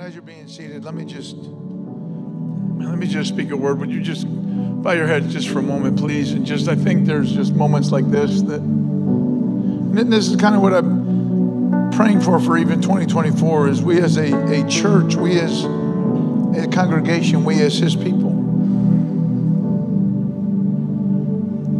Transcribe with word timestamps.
as 0.00 0.14
you're 0.14 0.22
being 0.22 0.48
seated, 0.48 0.82
let 0.82 0.94
me 0.94 1.04
just 1.04 1.36
let 1.36 2.96
me 2.96 3.06
just 3.06 3.28
speak 3.28 3.50
a 3.50 3.56
word. 3.56 3.78
Would 3.80 3.90
you 3.90 4.00
just 4.00 4.24
bow 4.26 4.92
your 4.92 5.06
head 5.06 5.28
just 5.28 5.50
for 5.50 5.58
a 5.58 5.62
moment, 5.62 5.98
please? 5.98 6.32
And 6.32 6.46
just 6.46 6.68
I 6.68 6.74
think 6.74 7.04
there's 7.04 7.30
just 7.30 7.52
moments 7.52 7.92
like 7.92 8.10
this 8.10 8.40
that 8.42 8.60
and 8.62 10.10
this 10.10 10.28
is 10.28 10.36
kind 10.36 10.54
of 10.54 10.62
what 10.62 10.72
I'm 10.72 11.90
praying 11.92 12.22
for 12.22 12.40
for 12.40 12.56
even 12.56 12.80
2024 12.80 13.68
is 13.68 13.82
we 13.82 14.00
as 14.00 14.16
a, 14.16 14.62
a 14.62 14.66
church, 14.70 15.16
we 15.16 15.38
as 15.38 15.64
a 15.64 16.66
congregation, 16.72 17.44
we 17.44 17.60
as 17.60 17.76
his 17.76 17.94
people. 17.94 18.30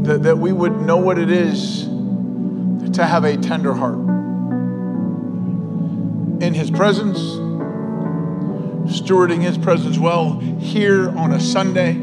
That, 0.02 0.24
that 0.24 0.36
we 0.36 0.52
would 0.52 0.82
know 0.82 0.98
what 0.98 1.18
it 1.18 1.30
is 1.30 1.84
to 1.84 3.06
have 3.06 3.24
a 3.24 3.38
tender 3.38 3.72
heart 3.72 3.98
in 6.42 6.52
his 6.52 6.70
presence 6.70 7.18
stewarding 8.90 9.42
His 9.42 9.56
presence 9.56 9.98
well 9.98 10.38
here 10.38 11.08
on 11.10 11.32
a 11.32 11.40
Sunday, 11.40 11.94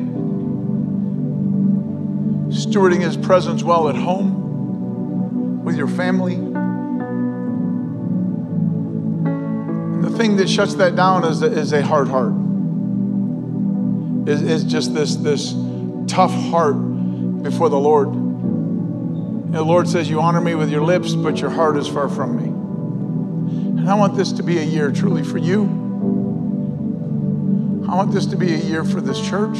stewarding 2.49 3.01
His 3.01 3.17
presence 3.17 3.61
well 3.63 3.89
at 3.89 3.95
home 3.95 5.63
with 5.63 5.75
your 5.75 5.87
family. 5.87 6.35
And 9.95 10.03
the 10.03 10.09
thing 10.11 10.37
that 10.37 10.47
shuts 10.49 10.75
that 10.75 10.95
down 10.95 11.25
is, 11.25 11.41
is 11.41 11.73
a 11.73 11.81
hard 11.83 12.07
heart. 12.07 12.33
Is, 14.29 14.41
is 14.41 14.63
just 14.63 14.93
this, 14.93 15.15
this 15.17 15.53
tough 16.07 16.31
heart 16.31 16.75
before 17.43 17.69
the 17.69 17.79
Lord. 17.79 18.09
And 18.09 19.53
the 19.53 19.63
Lord 19.63 19.87
says, 19.87 20.09
You 20.09 20.21
honor 20.21 20.41
me 20.41 20.55
with 20.55 20.69
your 20.69 20.83
lips, 20.83 21.13
but 21.13 21.39
your 21.39 21.49
heart 21.49 21.77
is 21.77 21.87
far 21.87 22.09
from 22.09 22.35
me. 22.35 22.49
And 23.79 23.89
I 23.89 23.93
want 23.93 24.15
this 24.15 24.31
to 24.33 24.43
be 24.43 24.57
a 24.57 24.63
year 24.63 24.91
truly 24.91 25.23
for 25.23 25.37
you 25.37 25.86
I 27.89 27.95
want 27.95 28.11
this 28.11 28.25
to 28.27 28.35
be 28.35 28.53
a 28.53 28.57
year 28.57 28.83
for 28.83 28.99
this 28.99 29.17
church. 29.21 29.57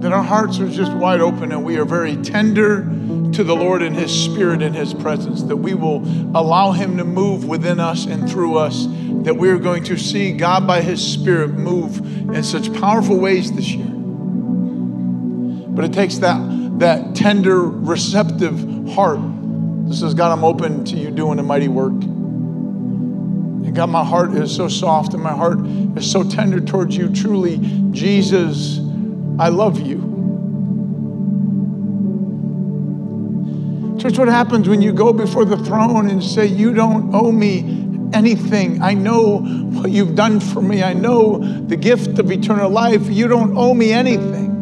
That 0.00 0.12
our 0.12 0.22
hearts 0.22 0.60
are 0.60 0.68
just 0.68 0.92
wide 0.92 1.20
open 1.20 1.50
and 1.50 1.64
we 1.64 1.76
are 1.76 1.84
very 1.84 2.16
tender 2.16 2.82
to 3.32 3.42
the 3.42 3.56
Lord 3.56 3.82
in 3.82 3.94
His 3.94 4.12
Spirit 4.12 4.62
and 4.62 4.76
His 4.76 4.94
presence. 4.94 5.42
That 5.42 5.56
we 5.56 5.74
will 5.74 6.04
allow 6.36 6.70
Him 6.70 6.98
to 6.98 7.04
move 7.04 7.46
within 7.46 7.80
us 7.80 8.06
and 8.06 8.30
through 8.30 8.58
us. 8.58 8.86
That 9.24 9.36
we 9.36 9.48
are 9.48 9.58
going 9.58 9.82
to 9.84 9.96
see 9.96 10.32
God 10.32 10.68
by 10.68 10.82
His 10.82 11.04
Spirit 11.04 11.54
move 11.54 11.98
in 12.32 12.44
such 12.44 12.72
powerful 12.74 13.18
ways 13.18 13.50
this 13.50 13.72
year. 13.72 13.90
But 15.74 15.84
it 15.84 15.92
takes 15.92 16.18
that, 16.18 16.78
that 16.78 17.16
tender, 17.16 17.60
receptive 17.60 18.88
heart 18.90 19.18
that 19.88 19.94
says, 19.94 20.14
God, 20.14 20.30
I'm 20.30 20.44
open 20.44 20.84
to 20.84 20.96
you 20.96 21.10
doing 21.10 21.40
a 21.40 21.42
mighty 21.42 21.66
work. 21.66 22.13
God, 23.74 23.90
my 23.90 24.04
heart 24.04 24.32
is 24.34 24.54
so 24.54 24.68
soft 24.68 25.14
and 25.14 25.22
my 25.22 25.34
heart 25.34 25.58
is 25.96 26.10
so 26.10 26.22
tender 26.22 26.60
towards 26.60 26.96
you. 26.96 27.12
Truly, 27.12 27.58
Jesus, 27.90 28.78
I 29.38 29.48
love 29.48 29.80
you. 29.80 30.14
Church, 33.98 34.16
what 34.16 34.28
happens 34.28 34.68
when 34.68 34.80
you 34.80 34.92
go 34.92 35.12
before 35.12 35.44
the 35.44 35.56
throne 35.56 36.08
and 36.08 36.22
say, 36.22 36.46
You 36.46 36.72
don't 36.72 37.12
owe 37.14 37.32
me 37.32 37.60
anything? 38.12 38.80
I 38.80 38.94
know 38.94 39.38
what 39.38 39.90
you've 39.90 40.14
done 40.14 40.38
for 40.38 40.62
me, 40.62 40.84
I 40.84 40.92
know 40.92 41.38
the 41.38 41.76
gift 41.76 42.20
of 42.20 42.30
eternal 42.30 42.70
life. 42.70 43.08
You 43.08 43.26
don't 43.26 43.56
owe 43.56 43.74
me 43.74 43.90
anything. 43.90 44.52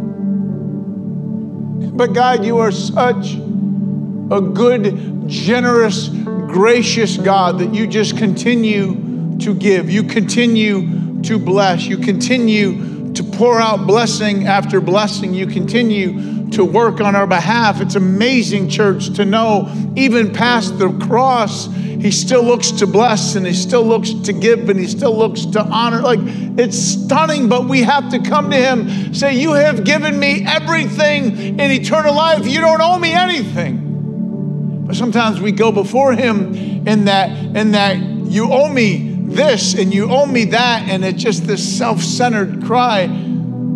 But 1.95 2.15
God, 2.15 2.47
you 2.47 2.59
are 2.59 2.73
such 2.73 3.35
a 3.35 4.41
good, 4.41 5.29
generous, 5.29 6.09
gracious 6.09 7.19
God 7.19 7.59
that 7.59 7.75
you 7.75 7.87
just 7.87 8.17
continue 8.17 9.02
to 9.45 9.55
give. 9.55 9.91
You 9.91 10.05
continue 10.05 11.23
to 11.23 11.39
bless. 11.39 11.87
You 11.87 11.99
continue 11.99 13.13
to 13.15 13.23
pour 13.23 13.61
out 13.61 13.87
blessing 13.87 14.47
after 14.47 14.81
blessing. 14.81 15.35
You 15.35 15.47
continue 15.47 16.51
to 16.53 16.65
work 16.65 17.01
on 17.01 17.17
our 17.17 17.27
behalf. 17.27 17.81
It's 17.81 17.95
amazing, 17.95 18.69
church, 18.69 19.15
to 19.15 19.25
know 19.25 19.73
even 19.97 20.33
past 20.33 20.79
the 20.79 20.91
cross, 21.07 21.67
He 21.73 22.11
still 22.11 22.43
looks 22.43 22.71
to 22.73 22.87
bless 22.87 23.35
and 23.35 23.47
He 23.47 23.55
still 23.55 23.85
looks 23.85 24.13
to 24.13 24.33
give 24.33 24.69
and 24.69 24.79
He 24.79 24.87
still 24.87 25.17
looks 25.17 25.45
to 25.47 25.61
honor. 25.61 26.01
Like 26.01 26.21
it's 26.23 26.79
stunning, 26.79 27.49
but 27.49 27.69
we 27.69 27.83
have 27.83 28.11
to 28.11 28.21
come 28.21 28.51
to 28.51 28.57
Him, 28.57 29.15
say, 29.15 29.35
You 29.35 29.53
have 29.53 29.85
given 29.85 30.19
me 30.19 30.45
everything 30.47 31.59
in 31.59 31.61
eternal 31.61 32.15
life. 32.15 32.47
You 32.47 32.61
don't 32.61 32.81
owe 32.81 32.99
me 32.99 33.13
anything. 33.13 34.85
But 34.87 34.97
sometimes 34.97 35.41
we 35.41 35.53
go 35.53 35.73
before 35.73 36.13
Him 36.13 36.55
in 36.87 37.07
that, 37.07 37.31
in 37.57 37.73
that 37.73 37.97
you 37.99 38.51
owe 38.53 38.69
me 38.69 39.12
this 39.35 39.75
and 39.75 39.93
you 39.93 40.11
owe 40.11 40.27
me 40.27 40.47
that, 40.47 40.89
and 40.89 41.05
it's 41.05 41.23
just 41.23 41.47
this 41.47 41.79
self 41.79 42.01
centered 42.01 42.65
cry 42.65 43.07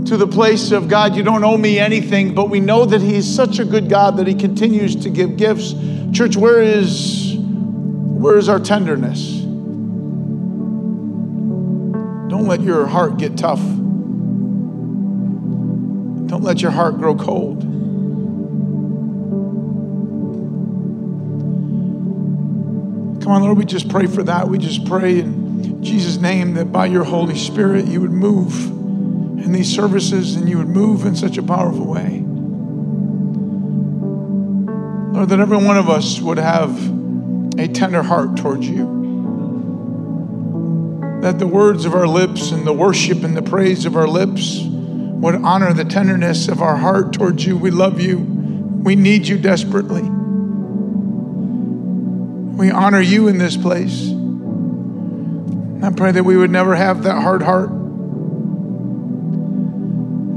to 0.07 0.17
the 0.17 0.27
place 0.27 0.71
of 0.71 0.89
God, 0.89 1.17
you 1.17 1.23
don't 1.23 1.45
owe 1.45 1.57
me 1.57 1.79
anything, 1.79 2.35
but 2.35 2.49
we 2.49 2.61
know 2.61 2.85
that 2.85 3.01
He's 3.03 3.27
such 3.27 3.59
a 3.59 3.65
good 3.65 3.89
God 3.89 4.17
that 4.19 4.27
He 4.27 4.35
continues 4.35 4.95
to 4.97 5.11
give 5.11 5.37
gifts. 5.37 5.75
Church, 6.13 6.37
where 6.37 6.63
is 6.63 7.35
where 7.37 8.39
is 8.39 8.49
our 8.49 8.61
tenderness? 8.61 9.33
Don't 12.31 12.47
let 12.47 12.61
your 12.61 12.87
heart 12.87 13.19
get 13.19 13.37
tough. 13.37 13.61
Don't 16.27 16.43
let 16.43 16.63
your 16.63 16.71
heart 16.71 16.99
grow 16.99 17.15
cold. 17.15 17.63
Come 23.23 23.33
on, 23.33 23.43
Lord, 23.43 23.59
we 23.59 23.65
just 23.65 23.89
pray 23.89 24.07
for 24.07 24.23
that. 24.23 24.49
We 24.49 24.59
just 24.59 24.85
pray 24.87 25.23
Jesus' 25.81 26.19
name 26.19 26.55
that 26.55 26.73
by 26.73 26.87
your 26.87 27.05
Holy 27.05 27.37
Spirit 27.37 27.87
you 27.87 28.01
would 28.01 28.13
move 28.13 28.67
in 29.45 29.53
these 29.53 29.73
services 29.75 30.35
and 30.37 30.49
you 30.49 30.59
would 30.59 30.69
move 30.69 31.05
in 31.07 31.15
such 31.15 31.39
a 31.39 31.43
powerful 31.43 31.87
way. 31.87 32.23
Lord, 35.17 35.29
that 35.31 35.41
every 35.41 35.57
one 35.57 35.77
of 35.77 35.89
us 35.89 36.21
would 36.21 36.39
have 36.39 36.71
a 37.59 37.69
tender 37.69 38.03
heart 38.03 38.37
towards 38.37 38.69
you. 38.69 38.95
That 41.23 41.39
the 41.39 41.47
words 41.47 41.85
of 41.85 41.95
our 41.95 42.07
lips 42.07 42.51
and 42.51 42.67
the 42.67 42.73
worship 42.73 43.25
and 43.25 43.37
the 43.37 43.43
praise 43.43 43.87
of 43.87 43.97
our 43.97 44.07
lips 44.07 44.61
would 44.63 45.37
honor 45.37 45.73
the 45.73 45.85
tenderness 45.85 46.49
of 46.49 46.61
our 46.61 46.77
heart 46.77 47.13
towards 47.13 47.47
you. 47.47 47.57
We 47.57 47.71
love 47.71 48.01
you. 48.01 48.19
We 48.19 48.95
need 48.97 49.27
you 49.27 49.39
desperately. 49.39 50.03
We 52.57 52.71
honor 52.71 53.01
you 53.01 53.29
in 53.29 53.39
this 53.39 53.57
place. 53.57 54.16
I 55.87 55.91
pray 55.91 56.11
that 56.11 56.25
we 56.25 56.37
would 56.37 56.51
never 56.51 56.75
have 56.75 57.05
that 57.05 57.23
hard 57.23 57.43
heart. 57.43 57.71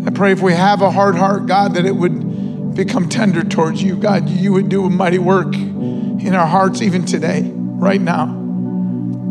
I 0.06 0.12
pray 0.12 0.32
if 0.32 0.44
we 0.44 0.54
have 0.54 0.84
a 0.84 0.92
hard 0.92 1.16
heart, 1.16 1.48
God, 1.48 1.74
that 1.74 1.88
it 1.88 1.96
would 1.96 2.76
become 2.76 3.10
tender 3.10 3.44
towards 3.44 3.82
you. 3.82 3.96
God, 3.96 4.30
you 4.30 4.54
would 4.54 4.70
do 4.70 4.86
a 4.86 4.92
mighty 4.92 5.18
work 5.18 5.56
in 5.56 6.36
our 6.36 6.46
hearts 6.46 6.84
even 6.84 7.04
today, 7.04 7.52
right 7.52 8.00
now. 8.00 8.28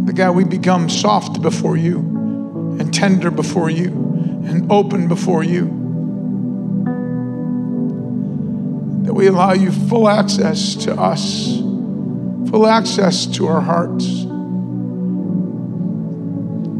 That 0.06 0.14
God, 0.16 0.32
we 0.32 0.42
become 0.42 0.90
soft 0.90 1.40
before 1.40 1.76
you 1.76 1.98
and 2.80 2.92
tender 2.92 3.30
before 3.30 3.70
you 3.70 3.86
and 3.86 4.72
open 4.72 5.06
before 5.06 5.44
you. 5.44 5.66
That 9.04 9.14
we 9.14 9.28
allow 9.28 9.52
you 9.52 9.70
full 9.70 10.08
access 10.08 10.74
to 10.84 10.94
us 10.94 11.58
full 12.50 12.66
access 12.66 13.26
to 13.26 13.46
our 13.46 13.60
hearts. 13.60 14.27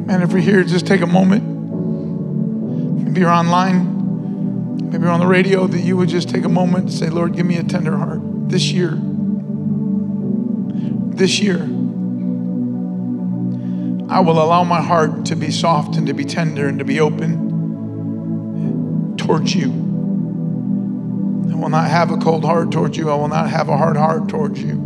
And 0.09 0.23
if 0.23 0.33
we're 0.33 0.39
here, 0.39 0.65
just 0.65 0.87
take 0.87 1.03
a 1.03 1.07
moment. 1.07 1.45
Maybe 3.05 3.21
you're 3.21 3.29
online, 3.29 4.89
maybe 4.91 5.03
you're 5.03 5.13
on 5.13 5.21
the 5.21 5.27
radio, 5.27 5.67
that 5.67 5.81
you 5.81 5.99
would 5.99 6.09
just 6.09 6.31
take 6.31 6.45
a 6.45 6.49
moment 6.49 6.85
and 6.85 6.93
say, 6.93 7.11
Lord, 7.11 7.37
give 7.37 7.45
me 7.45 7.57
a 7.57 7.63
tender 7.63 7.95
heart 7.97 8.21
this 8.49 8.73
year. 8.73 8.99
This 11.15 11.41
year, 11.41 11.59
I 14.11 14.21
will 14.21 14.43
allow 14.43 14.65
my 14.65 14.81
heart 14.81 15.27
to 15.27 15.37
be 15.37 15.51
soft 15.51 15.97
and 15.97 16.07
to 16.07 16.15
be 16.15 16.25
tender 16.25 16.69
and 16.69 16.79
to 16.79 16.87
be 16.87 17.01
open 17.01 17.47
towards 19.19 19.55
you. 19.55 19.69
I 21.53 21.55
will 21.55 21.69
not 21.69 21.91
have 21.91 22.11
a 22.11 22.17
cold 22.17 22.47
heart 22.47 22.73
towards 22.73 22.97
you. 22.97 23.11
I 23.11 23.15
will 23.15 23.29
not 23.29 23.51
have 23.51 23.69
a 23.69 23.77
hard 23.77 23.99
heart 23.99 24.31
towards 24.31 24.63
you. 24.63 24.77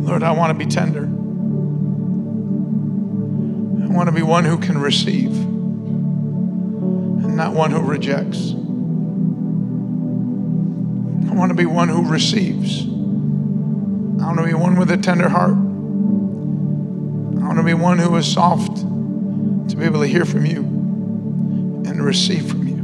Lord, 0.00 0.22
I 0.22 0.32
want 0.32 0.58
to 0.58 0.64
be 0.64 0.70
tender. 0.70 1.19
I 3.90 3.92
want 3.92 4.06
to 4.06 4.14
be 4.14 4.22
one 4.22 4.44
who 4.44 4.56
can 4.56 4.78
receive 4.78 5.32
and 5.32 7.36
not 7.36 7.54
one 7.54 7.72
who 7.72 7.80
rejects. 7.80 8.52
I 11.28 11.34
want 11.34 11.50
to 11.50 11.56
be 11.56 11.66
one 11.66 11.88
who 11.88 12.08
receives. 12.08 12.84
I 12.84 14.26
want 14.26 14.38
to 14.38 14.44
be 14.44 14.54
one 14.54 14.78
with 14.78 14.92
a 14.92 14.96
tender 14.96 15.28
heart. 15.28 15.50
I 15.50 17.44
want 17.44 17.58
to 17.58 17.64
be 17.64 17.74
one 17.74 17.98
who 17.98 18.14
is 18.14 18.32
soft 18.32 18.76
to 18.76 19.76
be 19.76 19.84
able 19.84 20.02
to 20.02 20.06
hear 20.06 20.24
from 20.24 20.46
you 20.46 20.60
and 20.60 22.04
receive 22.04 22.48
from 22.48 22.68
you. 22.68 22.76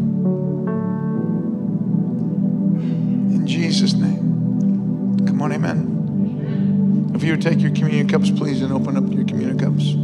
In 3.32 3.47
Jesus' 3.47 3.94
name. 3.94 5.25
Come 5.25 5.41
on, 5.41 5.53
amen. 5.53 7.12
If 7.14 7.23
you 7.23 7.31
would 7.31 7.43
take 7.43 7.61
your 7.61 7.70
communion 7.70 8.08
cups, 8.08 8.29
please, 8.29 8.61
and 8.61 8.73
open 8.73 8.97
up 8.97 9.08
your 9.12 9.25
communion 9.25 9.56
cups. 9.56 9.94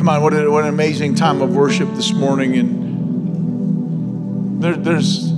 Come 0.00 0.08
on, 0.08 0.22
what, 0.22 0.32
a, 0.32 0.50
what 0.50 0.64
an 0.64 0.70
amazing 0.70 1.14
time 1.14 1.42
of 1.42 1.54
worship 1.54 1.92
this 1.92 2.14
morning. 2.14 2.56
And 2.56 4.62
there, 4.62 4.74
there's, 4.74 5.30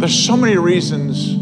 there's 0.00 0.18
so 0.18 0.38
many 0.38 0.56
reasons 0.56 1.34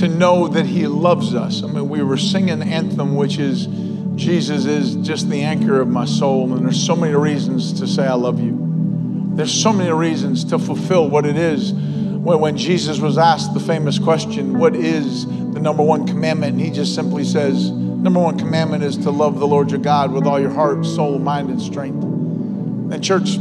to 0.00 0.08
know 0.08 0.48
that 0.48 0.66
He 0.66 0.88
loves 0.88 1.36
us. 1.36 1.62
I 1.62 1.68
mean, 1.68 1.88
we 1.88 2.02
were 2.02 2.16
singing 2.16 2.58
the 2.58 2.66
anthem, 2.66 3.14
which 3.14 3.38
is 3.38 3.68
Jesus 4.16 4.64
is 4.64 4.96
just 4.96 5.30
the 5.30 5.42
anchor 5.42 5.80
of 5.80 5.86
my 5.86 6.04
soul. 6.04 6.52
And 6.52 6.64
there's 6.64 6.84
so 6.84 6.96
many 6.96 7.14
reasons 7.14 7.74
to 7.74 7.86
say, 7.86 8.08
I 8.08 8.14
love 8.14 8.40
you. 8.40 9.30
There's 9.36 9.54
so 9.54 9.72
many 9.72 9.92
reasons 9.92 10.42
to 10.46 10.58
fulfill 10.58 11.08
what 11.08 11.24
it 11.24 11.36
is. 11.36 11.72
When, 11.72 12.40
when 12.40 12.56
Jesus 12.56 12.98
was 12.98 13.18
asked 13.18 13.54
the 13.54 13.60
famous 13.60 14.00
question, 14.00 14.58
What 14.58 14.74
is 14.74 15.26
the 15.26 15.60
number 15.60 15.84
one 15.84 16.08
commandment? 16.08 16.54
And 16.54 16.60
he 16.60 16.72
just 16.72 16.96
simply 16.96 17.22
says, 17.22 17.70
Number 18.00 18.20
one 18.20 18.38
commandment 18.38 18.82
is 18.82 18.96
to 18.98 19.10
love 19.10 19.38
the 19.38 19.46
Lord 19.46 19.70
your 19.70 19.78
God 19.80 20.10
with 20.12 20.26
all 20.26 20.40
your 20.40 20.50
heart, 20.50 20.86
soul, 20.86 21.18
mind, 21.18 21.50
and 21.50 21.60
strength. 21.60 22.02
And, 22.02 23.04
church, 23.04 23.36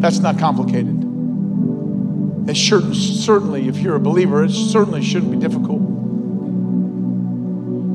that's 0.00 0.18
not 0.18 0.38
complicated. 0.38 1.02
It 2.48 2.56
should, 2.56 2.96
certainly, 2.96 3.68
if 3.68 3.76
you're 3.76 3.96
a 3.96 4.00
believer, 4.00 4.44
it 4.44 4.50
certainly 4.50 5.02
shouldn't 5.02 5.32
be 5.32 5.38
difficult. 5.38 5.82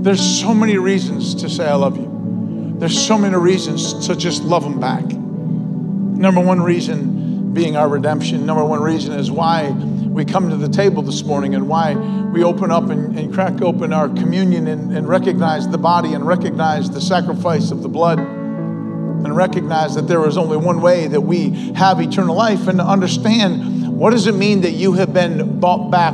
There's 0.04 0.22
so 0.22 0.54
many 0.54 0.78
reasons 0.78 1.34
to 1.36 1.50
say, 1.50 1.68
I 1.68 1.74
love 1.76 1.98
you. 1.98 2.76
There's 2.78 2.98
so 2.98 3.18
many 3.18 3.36
reasons 3.36 4.08
to 4.08 4.16
just 4.16 4.44
love 4.44 4.64
them 4.64 4.80
back. 4.80 5.04
Number 5.04 6.42
one 6.42 6.62
reason 6.62 7.54
being 7.54 7.76
our 7.76 7.90
redemption. 7.90 8.46
Number 8.46 8.64
one 8.64 8.82
reason 8.82 9.14
is 9.14 9.32
why 9.32 9.72
we 10.10 10.26
come 10.26 10.50
to 10.50 10.56
the 10.56 10.70
table 10.70 11.02
this 11.02 11.24
morning 11.24 11.56
and 11.56 11.68
why 11.68 11.94
we 12.34 12.44
open 12.44 12.72
up 12.72 12.90
and, 12.90 13.18
and 13.18 13.34
crack 13.34 13.62
open 13.62 13.94
our 13.94 14.10
communion 14.10 14.68
and, 14.68 14.96
and 14.96 15.08
recognize 15.08 15.68
the 15.68 15.78
body 15.78 16.14
and 16.14 16.26
recognize 16.26 16.90
the 16.90 17.02
sacrifice 17.02 17.72
of 17.72 17.84
the 17.84 17.90
blood 17.90 18.20
and 18.20 19.36
recognize 19.36 19.96
that 19.96 20.08
there 20.08 20.26
is 20.28 20.38
only 20.38 20.58
one 20.58 20.82
way 20.82 21.08
that 21.08 21.22
we 21.22 21.50
have 21.74 22.02
eternal 22.02 22.36
life 22.36 22.68
and 22.68 22.80
to 22.80 22.86
understand 22.86 23.98
what 23.98 24.12
does 24.12 24.28
it 24.28 24.36
mean 24.36 24.62
that 24.62 24.72
you 24.72 24.94
have 24.94 25.14
been 25.14 25.60
bought 25.60 25.92
back 25.92 26.14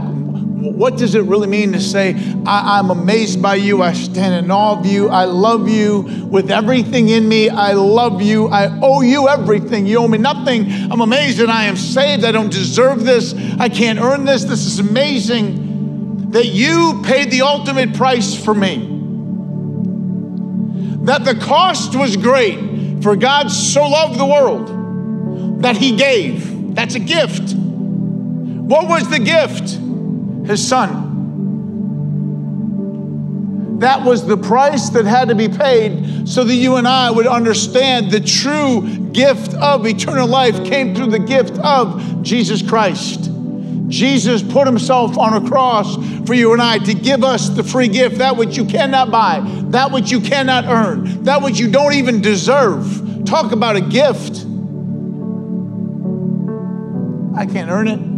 what 0.55 0.97
does 0.97 1.15
it 1.15 1.23
really 1.23 1.47
mean 1.47 1.73
to 1.73 1.81
say, 1.81 2.15
I, 2.45 2.79
am 2.79 2.89
amazed 2.89 3.41
by 3.41 3.55
you, 3.55 3.81
I 3.81 3.91
stand 3.91 4.45
in 4.45 4.49
awe 4.49 4.79
of 4.79 4.85
you, 4.85 5.09
I 5.09 5.25
love 5.25 5.67
you 5.67 6.27
with 6.29 6.49
everything 6.49 7.09
in 7.09 7.27
me, 7.27 7.49
I 7.49 7.73
love 7.73 8.21
you, 8.21 8.47
I 8.47 8.79
owe 8.81 9.01
you 9.01 9.27
everything, 9.27 9.85
you 9.85 9.99
owe 9.99 10.07
me 10.07 10.17
nothing. 10.17 10.71
I'm 10.89 11.01
amazed 11.01 11.39
that 11.39 11.49
I 11.49 11.65
am 11.65 11.75
saved, 11.75 12.23
I 12.23 12.31
don't 12.31 12.51
deserve 12.51 13.03
this, 13.03 13.33
I 13.59 13.67
can't 13.67 13.99
earn 13.99 14.23
this, 14.23 14.45
this 14.45 14.65
is 14.65 14.79
amazing 14.79 16.31
that 16.31 16.45
you 16.45 17.01
paid 17.03 17.31
the 17.31 17.41
ultimate 17.41 17.93
price 17.93 18.33
for 18.33 18.53
me. 18.53 18.77
That 21.05 21.25
the 21.25 21.35
cost 21.35 21.95
was 21.95 22.15
great, 22.15 23.03
for 23.03 23.17
God 23.17 23.51
so 23.51 23.87
loved 23.87 24.17
the 24.17 24.25
world 24.25 25.61
that 25.61 25.75
he 25.75 25.97
gave. 25.97 26.75
That's 26.75 26.95
a 26.95 26.99
gift. 26.99 27.55
What 27.55 28.87
was 28.87 29.09
the 29.09 29.19
gift? 29.19 29.84
His 30.47 30.65
son. 30.65 31.13
That 33.79 34.05
was 34.05 34.25
the 34.25 34.37
price 34.37 34.89
that 34.91 35.05
had 35.05 35.27
to 35.29 35.35
be 35.35 35.49
paid 35.49 36.27
so 36.29 36.43
that 36.43 36.55
you 36.55 36.77
and 36.77 36.87
I 36.87 37.11
would 37.11 37.27
understand 37.27 38.09
the 38.09 38.21
true 38.21 38.97
gift 39.11 39.53
of 39.53 39.85
eternal 39.85 40.27
life 40.27 40.63
came 40.63 40.95
through 40.95 41.11
the 41.11 41.19
gift 41.19 41.57
of 41.59 42.23
Jesus 42.23 42.61
Christ. 42.61 43.29
Jesus 43.87 44.41
put 44.41 44.65
himself 44.65 45.17
on 45.17 45.43
a 45.43 45.47
cross 45.47 45.95
for 46.25 46.33
you 46.33 46.53
and 46.53 46.61
I 46.61 46.79
to 46.79 46.93
give 46.93 47.23
us 47.23 47.49
the 47.49 47.63
free 47.63 47.87
gift, 47.87 48.17
that 48.17 48.37
which 48.37 48.57
you 48.57 48.65
cannot 48.65 49.11
buy, 49.11 49.41
that 49.69 49.91
which 49.91 50.09
you 50.09 50.21
cannot 50.21 50.65
earn, 50.65 51.23
that 51.23 51.41
which 51.41 51.59
you 51.59 51.69
don't 51.69 51.93
even 51.93 52.21
deserve. 52.21 53.23
Talk 53.25 53.51
about 53.51 53.75
a 53.75 53.81
gift. 53.81 54.45
I 57.37 57.45
can't 57.45 57.69
earn 57.69 57.87
it. 57.87 58.14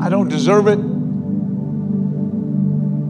I 0.00 0.08
don't 0.08 0.28
deserve 0.28 0.68
it. 0.68 0.78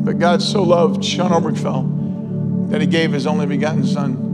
But 0.05 0.19
God 0.19 0.41
so 0.41 0.63
loved 0.63 1.05
Sean 1.05 1.31
Obergfell 1.31 2.71
that 2.71 2.81
he 2.81 2.87
gave 2.87 3.13
his 3.13 3.27
only 3.27 3.47
begotten 3.47 3.87
Son. 3.87 4.25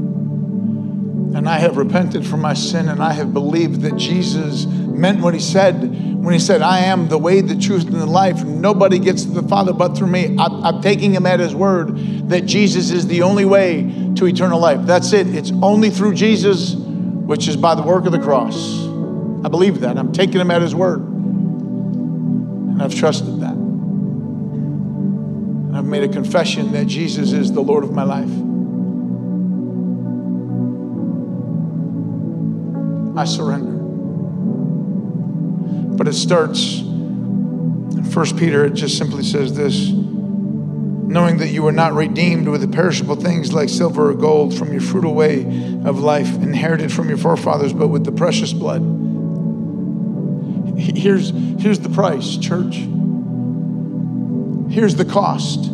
And 1.35 1.49
I 1.49 1.59
have 1.59 1.77
repented 1.77 2.25
from 2.25 2.41
my 2.41 2.55
sin 2.55 2.89
and 2.89 3.03
I 3.03 3.13
have 3.13 3.35
believed 3.35 3.81
that 3.81 3.97
Jesus 3.97 4.67
meant 4.67 5.21
what 5.21 5.35
he 5.35 5.41
said 5.41 5.83
when 6.23 6.33
he 6.33 6.39
said, 6.39 6.63
I 6.63 6.79
am 6.79 7.09
the 7.09 7.19
way, 7.19 7.41
the 7.41 7.57
truth, 7.57 7.89
and 7.89 8.01
the 8.01 8.07
life. 8.07 8.45
Nobody 8.45 9.01
gets 9.01 9.25
to 9.25 9.31
the 9.31 9.43
Father 9.43 9.73
but 9.73 9.97
through 9.97 10.07
me. 10.07 10.37
I'm, 10.39 10.65
I'm 10.65 10.81
taking 10.81 11.13
him 11.13 11.27
at 11.27 11.41
his 11.41 11.55
word 11.55 12.29
that 12.29 12.47
Jesus 12.47 12.93
is 12.93 13.09
the 13.09 13.23
only 13.23 13.45
way 13.45 14.13
to 14.15 14.27
eternal 14.27 14.61
life. 14.61 14.87
That's 14.87 15.13
it. 15.13 15.27
It's 15.35 15.51
only 15.61 15.91
through 15.91 16.15
Jesus, 16.15 16.75
which 16.75 17.49
is 17.49 17.57
by 17.57 17.75
the 17.75 17.83
work 17.83 18.07
of 18.07 18.13
the 18.13 18.21
cross. 18.21 18.85
I 19.45 19.49
believe 19.49 19.81
that. 19.81 19.99
I'm 19.99 20.13
taking 20.13 20.41
him 20.41 20.53
at 20.53 20.63
his 20.63 20.75
word. 20.75 21.14
And 22.75 22.83
I've 22.83 22.93
trusted 22.93 23.41
that. 23.41 23.53
And 25.65 25.77
I've 25.77 25.85
made 25.85 26.03
a 26.03 26.09
confession 26.09 26.73
that 26.73 26.89
Jesus 26.89 27.31
is 27.31 27.53
the 27.53 27.61
Lord 27.61 27.85
of 27.85 27.93
my 27.93 28.03
life. 28.03 28.29
I 33.17 33.25
surrender. 33.27 33.79
But 35.97 36.09
it 36.09 36.15
starts 36.15 36.81
in 36.81 38.03
1 38.13 38.37
Peter, 38.37 38.65
it 38.65 38.75
just 38.75 38.99
simply 38.99 39.23
says 39.23 39.55
this 39.55 39.91
knowing 39.93 41.37
that 41.37 41.51
you 41.51 41.63
were 41.63 41.71
not 41.71 41.93
redeemed 41.93 42.49
with 42.49 42.61
the 42.61 42.67
perishable 42.67 43.15
things 43.15 43.53
like 43.53 43.69
silver 43.69 44.11
or 44.11 44.15
gold 44.15 44.53
from 44.53 44.73
your 44.73 44.81
fruitful 44.81 45.15
way 45.15 45.43
of 45.85 46.01
life 46.01 46.35
inherited 46.43 46.93
from 46.93 47.09
your 47.09 47.19
forefathers, 47.19 47.73
but 47.73 47.87
with 47.87 48.05
the 48.05 48.11
precious 48.11 48.53
blood 48.53 48.83
Here's, 50.85 51.31
here's 51.61 51.79
the 51.79 51.89
price, 51.89 52.37
church. 52.37 52.77
Here's 54.71 54.97
the 54.97 55.05
cost 55.05 55.71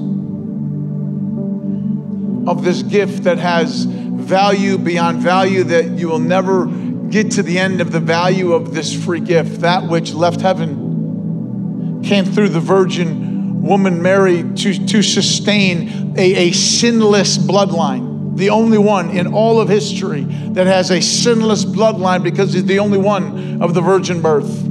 of 2.47 2.65
this 2.65 2.83
gift 2.83 3.25
that 3.25 3.39
has 3.39 3.85
value 3.85 4.79
beyond 4.79 5.21
value 5.21 5.65
that 5.65 5.99
you 5.99 6.09
will 6.09 6.21
never 6.21 6.67
get 6.67 7.33
to 7.33 7.43
the 7.43 7.59
end 7.59 7.81
of 7.81 7.91
the 7.91 7.99
value 7.99 8.53
of 8.53 8.73
this 8.73 8.93
free 9.05 9.21
gift. 9.21 9.63
That 9.63 9.89
which 9.89 10.13
left 10.13 10.41
heaven 10.43 12.03
came 12.05 12.25
through 12.25 12.51
the 12.51 12.61
virgin 12.61 13.63
woman 13.63 14.01
Mary 14.03 14.43
to, 14.43 14.87
to 14.87 15.03
sustain 15.03 16.15
a, 16.17 16.49
a 16.49 16.53
sinless 16.53 17.37
bloodline. 17.37 18.37
The 18.37 18.51
only 18.51 18.79
one 18.79 19.11
in 19.11 19.35
all 19.35 19.61
of 19.61 19.69
history 19.69 20.23
that 20.23 20.67
has 20.67 20.91
a 20.91 21.01
sinless 21.01 21.65
bloodline 21.65 22.23
because 22.23 22.53
he's 22.53 22.65
the 22.65 22.79
only 22.79 22.99
one 22.99 23.61
of 23.61 23.75
the 23.75 23.81
virgin 23.81 24.23
birth 24.23 24.70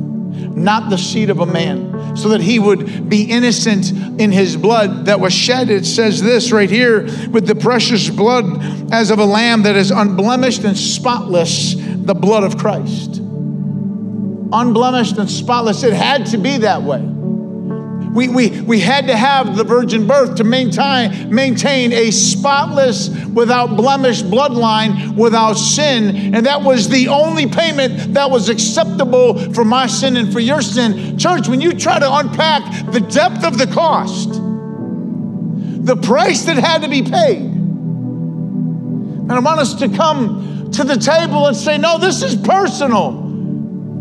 not 0.59 0.89
the 0.89 0.97
seed 0.97 1.29
of 1.29 1.39
a 1.39 1.45
man, 1.45 2.15
so 2.15 2.29
that 2.29 2.41
he 2.41 2.59
would 2.59 3.09
be 3.09 3.23
innocent 3.23 3.91
in 4.19 4.31
his 4.31 4.55
blood 4.57 5.05
that 5.05 5.19
was 5.19 5.33
shed. 5.33 5.69
It 5.69 5.85
says 5.85 6.21
this 6.21 6.51
right 6.51 6.69
here 6.69 7.03
with 7.29 7.47
the 7.47 7.55
precious 7.55 8.09
blood 8.09 8.93
as 8.93 9.11
of 9.11 9.19
a 9.19 9.25
lamb 9.25 9.63
that 9.63 9.75
is 9.75 9.91
unblemished 9.91 10.63
and 10.63 10.77
spotless, 10.77 11.75
the 11.75 12.15
blood 12.15 12.43
of 12.43 12.57
Christ. 12.57 13.17
Unblemished 14.51 15.17
and 15.17 15.29
spotless. 15.29 15.83
It 15.83 15.93
had 15.93 16.25
to 16.27 16.37
be 16.37 16.57
that 16.57 16.81
way. 16.81 17.18
We, 18.11 18.27
we, 18.27 18.61
we 18.61 18.79
had 18.79 19.07
to 19.07 19.15
have 19.15 19.55
the 19.55 19.63
virgin 19.63 20.07
birth 20.07 20.35
to 20.35 20.43
maintain, 20.43 21.33
maintain 21.33 21.93
a 21.93 22.11
spotless, 22.11 23.09
without 23.33 23.75
blemish 23.75 24.23
bloodline, 24.23 25.15
without 25.15 25.53
sin. 25.53 26.33
And 26.33 26.45
that 26.45 26.63
was 26.63 26.89
the 26.89 27.07
only 27.09 27.47
payment 27.47 28.15
that 28.15 28.31
was 28.31 28.49
acceptable 28.49 29.53
for 29.53 29.63
my 29.63 29.87
sin 29.87 30.17
and 30.17 30.33
for 30.33 30.39
your 30.39 30.61
sin. 30.61 31.17
Church, 31.17 31.47
when 31.47 31.61
you 31.61 31.73
try 31.73 31.99
to 31.99 32.13
unpack 32.15 32.91
the 32.91 32.99
depth 32.99 33.43
of 33.43 33.57
the 33.57 33.67
cost, 33.67 34.29
the 35.85 35.95
price 35.95 36.43
that 36.45 36.57
had 36.57 36.81
to 36.81 36.89
be 36.89 37.03
paid, 37.03 37.41
and 39.29 39.31
I 39.31 39.39
want 39.39 39.59
us 39.59 39.75
to 39.75 39.89
come 39.89 40.71
to 40.71 40.83
the 40.83 40.97
table 40.97 41.45
and 41.45 41.55
say, 41.55 41.77
no, 41.77 41.99
this 41.99 42.23
is 42.23 42.35
personal. 42.35 43.28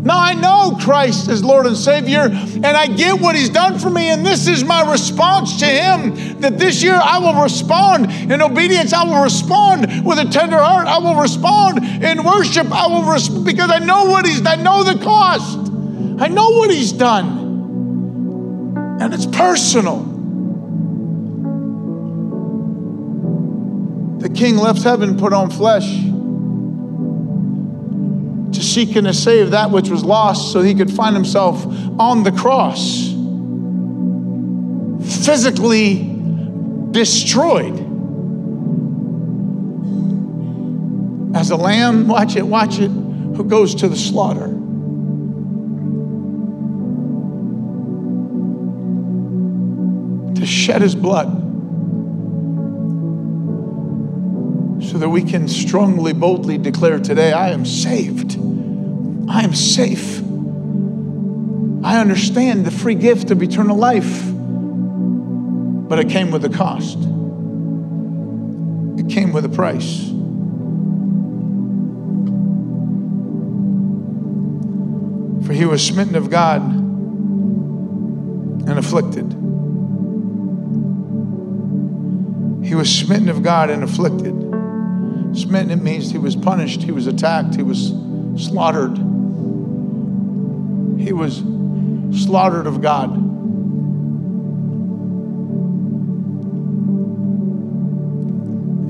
Now 0.01 0.17
I 0.17 0.33
know 0.33 0.77
Christ 0.79 1.29
is 1.29 1.43
Lord 1.43 1.65
and 1.65 1.75
Savior, 1.75 2.21
and 2.21 2.65
I 2.65 2.87
get 2.87 3.19
what 3.19 3.35
He's 3.35 3.49
done 3.49 3.77
for 3.77 3.89
me, 3.89 4.09
and 4.09 4.25
this 4.25 4.47
is 4.47 4.63
my 4.63 4.89
response 4.89 5.59
to 5.59 5.65
Him. 5.65 6.39
That 6.39 6.57
this 6.57 6.81
year 6.81 6.95
I 6.95 7.19
will 7.19 7.41
respond 7.41 8.09
in 8.09 8.41
obedience, 8.41 8.93
I 8.93 9.03
will 9.03 9.21
respond 9.21 10.05
with 10.05 10.19
a 10.19 10.25
tender 10.25 10.57
heart, 10.57 10.87
I 10.87 10.99
will 10.99 11.15
respond 11.15 11.79
in 12.01 12.23
worship, 12.23 12.71
I 12.71 12.87
will 12.87 13.03
respond 13.03 13.45
because 13.45 13.71
I 13.71 13.79
know 13.79 14.05
what 14.05 14.25
He's 14.25 14.45
I 14.45 14.55
know 14.55 14.83
the 14.83 15.03
cost, 15.03 15.57
I 16.21 16.29
know 16.29 16.51
what 16.51 16.71
He's 16.71 16.93
done, 16.93 18.97
and 19.01 19.13
it's 19.13 19.25
personal. 19.25 20.05
The 24.19 24.29
King 24.29 24.57
left 24.57 24.83
heaven, 24.83 25.17
put 25.17 25.33
on 25.33 25.49
flesh 25.49 26.08
to 28.53 28.63
seek 28.63 28.95
and 28.95 29.07
to 29.07 29.13
save 29.13 29.51
that 29.51 29.71
which 29.71 29.89
was 29.89 30.03
lost 30.03 30.51
so 30.51 30.61
he 30.61 30.73
could 30.73 30.91
find 30.91 31.15
himself 31.15 31.65
on 31.99 32.23
the 32.23 32.31
cross, 32.31 33.09
physically 35.25 36.15
destroyed. 36.91 37.77
As 41.35 41.51
a 41.51 41.55
lamb, 41.55 42.07
watch 42.07 42.35
it, 42.35 42.45
watch 42.45 42.79
it, 42.79 42.89
who 42.89 43.43
goes 43.43 43.75
to 43.75 43.87
the 43.87 43.95
slaughter. 43.95 44.47
To 50.39 50.45
shed 50.45 50.81
his 50.81 50.95
blood 50.95 51.27
so 54.81 54.97
that 54.97 55.09
we 55.09 55.21
can 55.21 55.47
strongly, 55.47 56.13
boldly 56.13 56.57
declare 56.57 56.99
today 56.99 57.31
I 57.31 57.49
am 57.49 57.65
saved. 57.65 58.28
I 59.29 59.43
am 59.43 59.53
safe. 59.53 60.19
I 61.83 62.01
understand 62.01 62.65
the 62.65 62.71
free 62.71 62.95
gift 62.95 63.29
of 63.29 63.43
eternal 63.43 63.77
life, 63.77 64.23
but 65.87 65.99
it 65.99 66.09
came 66.09 66.31
with 66.31 66.43
a 66.45 66.49
cost, 66.49 66.97
it 68.99 69.07
came 69.07 69.31
with 69.31 69.45
a 69.45 69.49
price. 69.49 70.09
For 75.45 75.53
he 75.53 75.65
was 75.65 75.85
smitten 75.85 76.15
of 76.15 76.31
God 76.31 76.61
and 78.67 78.79
afflicted. 78.79 79.31
He 82.67 82.73
was 82.75 82.93
smitten 82.93 83.29
of 83.29 83.43
God 83.43 83.69
and 83.69 83.83
afflicted. 83.83 84.33
Smitten, 85.37 85.71
it 85.71 85.81
means 85.81 86.11
he 86.11 86.17
was 86.17 86.35
punished, 86.35 86.81
he 86.81 86.91
was 86.91 87.05
attacked, 87.05 87.55
he 87.55 87.63
was 87.63 87.93
slaughtered. 88.35 89.08
He 91.09 91.13
was 91.13 91.37
slaughtered 92.23 92.67
of 92.67 92.83
God. 92.83 93.11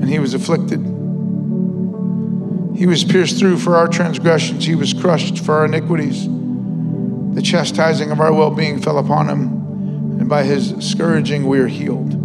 And 0.02 0.06
he 0.06 0.18
was 0.18 0.34
afflicted. 0.34 0.80
He 2.76 2.84
was 2.84 3.04
pierced 3.04 3.38
through 3.38 3.56
for 3.56 3.74
our 3.74 3.88
transgressions, 3.88 4.66
he 4.66 4.74
was 4.74 4.92
crushed 4.92 5.38
for 5.38 5.54
our 5.54 5.64
iniquities. 5.64 6.26
The 6.26 7.40
chastising 7.40 8.10
of 8.10 8.20
our 8.20 8.34
well 8.34 8.50
being 8.50 8.82
fell 8.82 8.98
upon 8.98 9.26
him, 9.26 10.20
and 10.20 10.28
by 10.28 10.44
his 10.44 10.74
scourging 10.86 11.46
we 11.46 11.58
are 11.58 11.68
healed. 11.68 12.19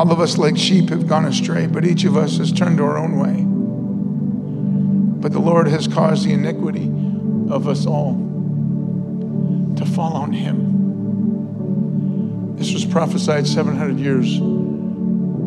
All 0.00 0.10
of 0.10 0.18
us, 0.18 0.38
like 0.38 0.56
sheep, 0.56 0.88
have 0.88 1.06
gone 1.06 1.26
astray, 1.26 1.66
but 1.66 1.84
each 1.84 2.04
of 2.04 2.16
us 2.16 2.38
has 2.38 2.50
turned 2.50 2.80
our 2.80 2.96
own 2.96 3.18
way. 3.18 3.44
But 5.20 5.32
the 5.32 5.40
Lord 5.40 5.68
has 5.68 5.86
caused 5.86 6.26
the 6.26 6.32
iniquity 6.32 6.86
of 7.52 7.68
us 7.68 7.84
all 7.84 8.14
to 9.76 9.84
fall 9.84 10.14
on 10.14 10.32
him. 10.32 10.56
This 12.56 12.72
was 12.72 12.86
prophesied 12.86 13.46
700 13.46 13.98
years 13.98 14.38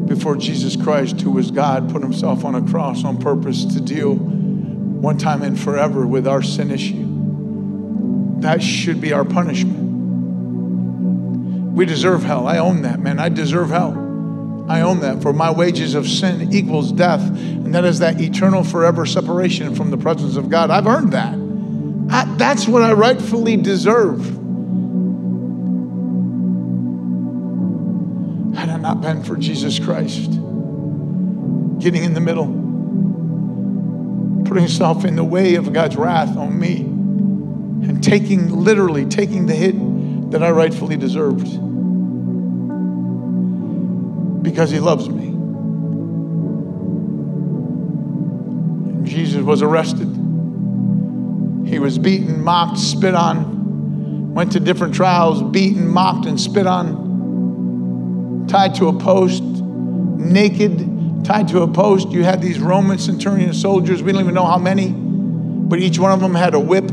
before 0.08 0.36
Jesus 0.38 0.76
Christ, 0.76 1.20
who 1.22 1.32
was 1.32 1.50
God, 1.50 1.92
put 1.92 2.04
himself 2.04 2.46
on 2.46 2.54
a 2.54 2.62
cross 2.62 3.04
on 3.04 3.18
purpose 3.18 3.66
to 3.66 3.82
deal 3.82 4.14
one 4.14 5.18
time 5.18 5.42
and 5.42 5.60
forever 5.60 6.06
with 6.06 6.28
our 6.28 6.44
sin 6.44 6.70
issue. 6.70 7.08
That 8.42 8.62
should 8.62 9.02
be 9.02 9.14
our 9.14 9.26
punishment. 9.26 9.80
We 11.74 11.88
deserve 11.88 12.22
hell. 12.22 12.48
I 12.48 12.60
own 12.60 12.84
that, 12.84 13.00
man. 13.00 13.18
I 13.18 13.30
deserve 13.30 13.72
hell. 13.72 14.03
I 14.68 14.82
own 14.82 15.02
that. 15.02 15.22
For 15.22 15.34
my 15.34 15.52
wages 15.52 15.94
of 15.94 16.08
sin 16.08 16.54
equals 16.54 16.92
death, 16.92 17.22
and 17.22 17.76
that 17.76 17.84
is 17.86 18.00
that 18.00 18.22
eternal, 18.22 18.64
forever 18.64 19.06
separation 19.06 19.76
from 19.76 19.92
the 19.92 19.98
presence 19.98 20.38
of 20.38 20.50
God. 20.50 20.70
I've 20.70 20.88
earned 20.88 21.12
that. 21.14 21.34
I, 22.10 22.26
that's 22.38 22.68
what 22.68 22.82
I 22.82 22.94
rightfully 22.94 23.58
deserve. 23.58 24.20
Had 28.56 28.70
it 28.70 28.78
not 28.82 29.02
been 29.02 29.24
for 29.24 29.36
Jesus 29.36 29.80
Christ 29.80 30.32
getting 31.80 32.04
in 32.04 32.14
the 32.14 32.22
middle, 32.22 32.48
putting 34.46 34.64
himself 34.64 35.04
in 35.04 35.16
the 35.16 35.24
way 35.24 35.56
of 35.56 35.74
God's 35.74 35.98
wrath 35.98 36.38
on 36.38 36.58
me, 36.58 36.82
and 36.82 38.02
taking, 38.02 38.50
literally, 38.50 39.06
taking 39.06 39.46
the 39.48 39.56
hit 39.56 39.76
that 40.32 40.42
I 40.42 40.52
rightfully 40.52 40.96
deserved 40.96 41.48
because 44.44 44.70
he 44.70 44.80
loves 44.80 45.10
me. 45.10 45.32
Jesus 49.10 49.42
was 49.42 49.62
arrested. 49.62 50.08
He 51.68 51.80
was 51.80 51.98
beaten, 51.98 52.44
mocked, 52.44 52.78
spit 52.78 53.16
on, 53.16 54.34
went 54.34 54.52
to 54.52 54.60
different 54.60 54.94
trials, 54.94 55.42
beaten, 55.42 55.88
mocked, 55.88 56.28
and 56.28 56.40
spit 56.40 56.68
on, 56.68 58.46
tied 58.48 58.76
to 58.76 58.90
a 58.90 59.00
post, 59.00 59.42
naked, 59.44 61.24
tied 61.24 61.48
to 61.48 61.62
a 61.62 61.68
post. 61.68 62.10
You 62.10 62.24
had 62.24 62.42
these 62.42 62.60
Roman 62.60 63.00
centurion 63.00 63.54
soldiers, 63.54 64.04
we 64.04 64.12
don't 64.12 64.22
even 64.22 64.36
know 64.36 64.46
how 64.46 64.60
many, 64.60 64.92
but 64.92 65.80
each 65.80 65.98
one 65.98 66.12
of 66.12 66.20
them 66.20 66.36
had 66.36 66.54
a 66.54 66.60
whip 66.60 66.92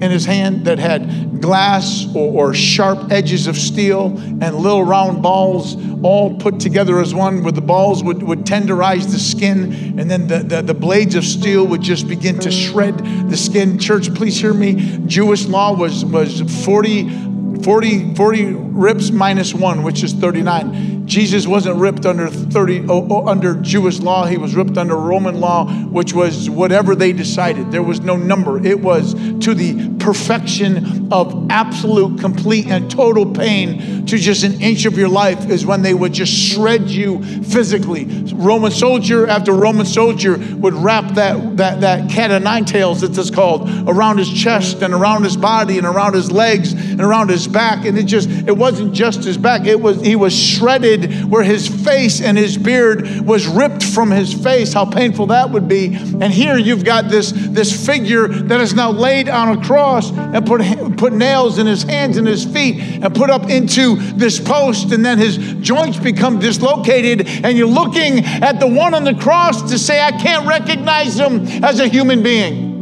in 0.00 0.10
his 0.10 0.24
hand 0.24 0.64
that 0.66 0.78
had 0.78 1.40
glass 1.40 2.06
or, 2.14 2.48
or, 2.48 2.54
sharp 2.54 3.10
edges 3.10 3.46
of 3.46 3.56
steel 3.56 4.16
and 4.18 4.54
little 4.54 4.84
round 4.84 5.22
balls 5.22 5.76
all 6.02 6.38
put 6.38 6.60
together 6.60 7.00
as 7.00 7.14
one 7.14 7.42
where 7.42 7.52
the 7.52 7.60
balls 7.60 8.02
would, 8.04 8.22
would 8.22 8.40
tenderize 8.40 9.10
the 9.10 9.18
skin 9.18 9.98
and 9.98 10.10
then 10.10 10.26
the, 10.26 10.38
the, 10.38 10.62
the 10.62 10.74
blades 10.74 11.14
of 11.14 11.24
steel 11.24 11.66
would 11.66 11.82
just 11.82 12.08
begin 12.08 12.38
to 12.38 12.50
shred 12.50 12.98
the 13.30 13.36
skin. 13.36 13.78
Church 13.78 14.14
please 14.14 14.40
hear 14.40 14.54
me. 14.54 14.98
Jewish 15.06 15.46
law 15.46 15.74
was 15.74 16.04
was 16.04 16.40
40 16.64 17.35
40, 17.62 18.14
40 18.14 18.44
rips 18.44 19.10
minus 19.10 19.54
one, 19.54 19.82
which 19.82 20.02
is 20.02 20.12
39. 20.12 21.06
Jesus 21.06 21.46
wasn't 21.46 21.76
ripped 21.76 22.04
under 22.04 22.28
30 22.28 22.88
under 22.88 23.54
Jewish 23.62 24.00
law. 24.00 24.26
He 24.26 24.36
was 24.36 24.54
ripped 24.54 24.76
under 24.76 24.96
Roman 24.96 25.40
law, 25.40 25.66
which 25.66 26.12
was 26.12 26.50
whatever 26.50 26.94
they 26.94 27.12
decided. 27.12 27.70
There 27.70 27.82
was 27.82 28.00
no 28.00 28.16
number. 28.16 28.64
It 28.64 28.80
was 28.80 29.14
to 29.14 29.54
the 29.54 29.96
perfection 29.98 31.12
of 31.12 31.48
absolute, 31.50 32.20
complete, 32.20 32.66
and 32.66 32.90
total 32.90 33.24
pain 33.24 34.06
to 34.06 34.18
just 34.18 34.42
an 34.44 34.60
inch 34.60 34.84
of 34.84 34.98
your 34.98 35.08
life 35.08 35.48
is 35.48 35.64
when 35.64 35.82
they 35.82 35.94
would 35.94 36.12
just 36.12 36.32
shred 36.32 36.88
you 36.88 37.22
physically. 37.44 38.04
Roman 38.34 38.72
soldier 38.72 39.26
after 39.26 39.52
Roman 39.52 39.86
soldier 39.86 40.38
would 40.56 40.74
wrap 40.74 41.14
that 41.14 41.56
that 41.56 41.80
that 41.80 42.10
cat 42.10 42.30
of 42.30 42.42
nine 42.42 42.64
tails, 42.64 43.02
it's 43.02 43.30
called, 43.30 43.68
around 43.88 44.18
his 44.18 44.32
chest 44.32 44.82
and 44.82 44.92
around 44.92 45.22
his 45.22 45.36
body 45.36 45.78
and 45.78 45.86
around 45.86 46.14
his 46.14 46.30
legs 46.32 46.74
and 46.96 47.02
around 47.02 47.28
his 47.28 47.46
back. 47.46 47.84
And 47.84 47.98
it 47.98 48.04
just 48.04 48.28
it 48.28 48.56
wasn't 48.56 48.94
just 48.94 49.24
his 49.24 49.36
back. 49.36 49.66
It 49.66 49.80
was 49.80 50.00
he 50.00 50.16
was 50.16 50.34
shredded 50.34 51.24
where 51.30 51.42
his 51.42 51.68
face 51.68 52.22
and 52.22 52.38
his 52.38 52.56
beard 52.56 53.20
was 53.20 53.46
ripped 53.46 53.84
from 53.84 54.10
his 54.10 54.32
face. 54.32 54.72
How 54.72 54.86
painful 54.86 55.26
that 55.26 55.50
would 55.50 55.68
be. 55.68 55.94
And 55.94 56.24
here 56.24 56.56
you've 56.56 56.84
got 56.84 57.08
this 57.08 57.32
this 57.32 57.86
figure 57.86 58.28
that 58.28 58.60
is 58.60 58.74
now 58.74 58.90
laid 58.90 59.28
on 59.28 59.58
a 59.58 59.64
cross 59.64 60.10
and 60.10 60.46
put 60.46 60.62
put 60.96 61.12
nails 61.12 61.58
in 61.58 61.66
his 61.66 61.82
hands 61.82 62.16
and 62.16 62.26
his 62.26 62.44
feet 62.44 62.80
and 63.02 63.14
put 63.14 63.30
up 63.30 63.50
into 63.50 63.96
this 64.14 64.40
post 64.40 64.92
and 64.92 65.04
then 65.04 65.18
his 65.18 65.36
joints 65.60 65.98
become 65.98 66.38
dislocated 66.38 67.26
and 67.26 67.58
you're 67.58 67.66
looking 67.66 68.24
at 68.24 68.58
the 68.60 68.66
one 68.66 68.94
on 68.94 69.04
the 69.04 69.14
cross 69.14 69.70
to 69.70 69.78
say 69.78 70.00
I 70.00 70.12
can't 70.12 70.46
recognize 70.46 71.18
him 71.18 71.46
as 71.62 71.80
a 71.80 71.88
human 71.88 72.22
being. 72.22 72.74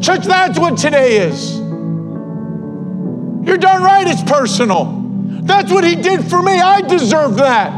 Church, 0.00 0.24
that's 0.24 0.58
what 0.58 0.76
today 0.76 1.18
is. 1.26 1.63
You're 3.44 3.58
darn 3.58 3.82
right, 3.82 4.06
it's 4.06 4.22
personal. 4.22 5.02
That's 5.44 5.70
what 5.70 5.84
he 5.84 5.96
did 5.96 6.24
for 6.24 6.42
me. 6.42 6.52
I 6.52 6.80
deserve 6.80 7.36
that. 7.36 7.72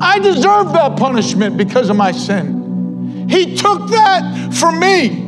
I 0.00 0.18
deserve 0.18 0.72
that 0.74 0.96
punishment 0.98 1.56
because 1.56 1.88
of 1.90 1.96
my 1.96 2.12
sin. 2.12 3.28
He 3.28 3.56
took 3.56 3.88
that 3.90 4.54
for 4.54 4.70
me. 4.70 5.24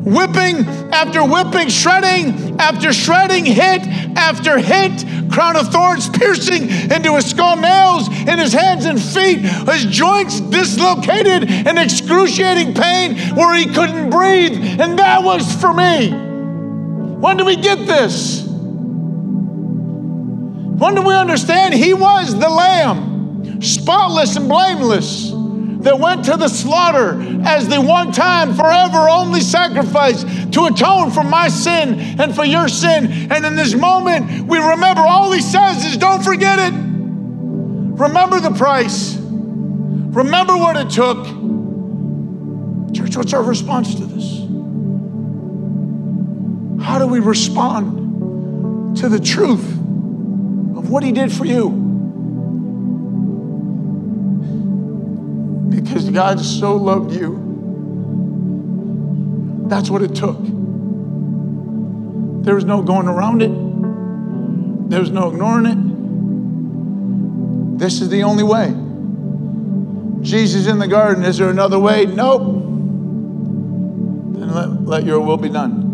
Whipping 0.00 0.66
after 0.92 1.24
whipping, 1.24 1.68
shredding 1.68 2.58
after 2.60 2.92
shredding, 2.92 3.44
hit 3.44 3.86
after 4.16 4.58
hit, 4.58 5.04
crown 5.30 5.56
of 5.56 5.68
thorns 5.68 6.08
piercing 6.08 6.68
into 6.68 7.14
his 7.14 7.26
skull, 7.26 7.56
nails 7.56 8.08
in 8.08 8.38
his 8.38 8.52
hands 8.52 8.86
and 8.86 9.00
feet, 9.00 9.40
his 9.40 9.84
joints 9.86 10.40
dislocated 10.40 11.50
in 11.50 11.78
excruciating 11.78 12.74
pain 12.74 13.16
where 13.36 13.54
he 13.54 13.66
couldn't 13.66 14.10
breathe. 14.10 14.80
And 14.80 14.98
that 14.98 15.22
was 15.22 15.52
for 15.60 15.72
me. 15.72 16.27
When 17.20 17.36
do 17.36 17.44
we 17.44 17.56
get 17.56 17.78
this? 17.86 18.44
When 20.78 20.94
do 20.94 21.02
we 21.02 21.14
understand 21.14 21.74
He 21.74 21.92
was 21.92 22.38
the 22.38 22.48
Lamb, 22.48 23.60
spotless 23.60 24.36
and 24.36 24.48
blameless, 24.48 25.32
that 25.82 25.98
went 25.98 26.24
to 26.26 26.36
the 26.36 26.48
slaughter 26.48 27.20
as 27.44 27.68
the 27.68 27.80
one 27.80 28.12
time, 28.12 28.54
forever 28.54 29.08
only 29.08 29.40
sacrifice 29.40 30.22
to 30.50 30.66
atone 30.66 31.10
for 31.10 31.24
my 31.24 31.48
sin 31.48 32.20
and 32.20 32.32
for 32.32 32.44
your 32.44 32.68
sin? 32.68 33.32
And 33.32 33.44
in 33.44 33.56
this 33.56 33.74
moment, 33.74 34.46
we 34.46 34.58
remember 34.58 35.00
all 35.00 35.32
He 35.32 35.40
says 35.40 35.84
is, 35.84 35.96
Don't 35.96 36.22
forget 36.22 36.60
it. 36.60 36.72
Remember 36.72 38.38
the 38.38 38.52
price. 38.52 39.16
Remember 39.18 40.56
what 40.56 40.76
it 40.76 40.90
took. 40.90 41.24
Church, 42.94 43.16
what's 43.16 43.32
our 43.32 43.42
response 43.42 43.96
to 43.96 44.06
this? 44.06 44.37
How 46.88 46.98
do 46.98 47.06
we 47.06 47.20
respond 47.20 48.96
to 48.96 49.10
the 49.10 49.20
truth 49.20 49.62
of 49.62 50.88
what 50.88 51.02
He 51.02 51.12
did 51.12 51.30
for 51.30 51.44
you? 51.44 51.68
Because 55.68 56.08
God 56.08 56.40
so 56.40 56.76
loved 56.76 57.12
you. 57.12 57.44
That's 59.68 59.90
what 59.90 60.00
it 60.00 60.14
took. 60.14 60.38
There 62.42 62.54
was 62.54 62.64
no 62.64 62.80
going 62.80 63.06
around 63.06 63.42
it, 63.42 63.52
there 64.88 65.00
was 65.00 65.10
no 65.10 65.28
ignoring 65.28 65.66
it. 65.66 65.76
This 67.78 68.00
is 68.00 68.08
the 68.08 68.22
only 68.22 68.44
way. 68.44 68.72
Jesus 70.24 70.66
in 70.66 70.78
the 70.78 70.88
garden, 70.88 71.22
is 71.22 71.36
there 71.36 71.50
another 71.50 71.78
way? 71.78 72.06
Nope. 72.06 72.44
Then 74.38 74.54
let, 74.54 74.86
let 74.86 75.04
your 75.04 75.20
will 75.20 75.36
be 75.36 75.50
done. 75.50 75.87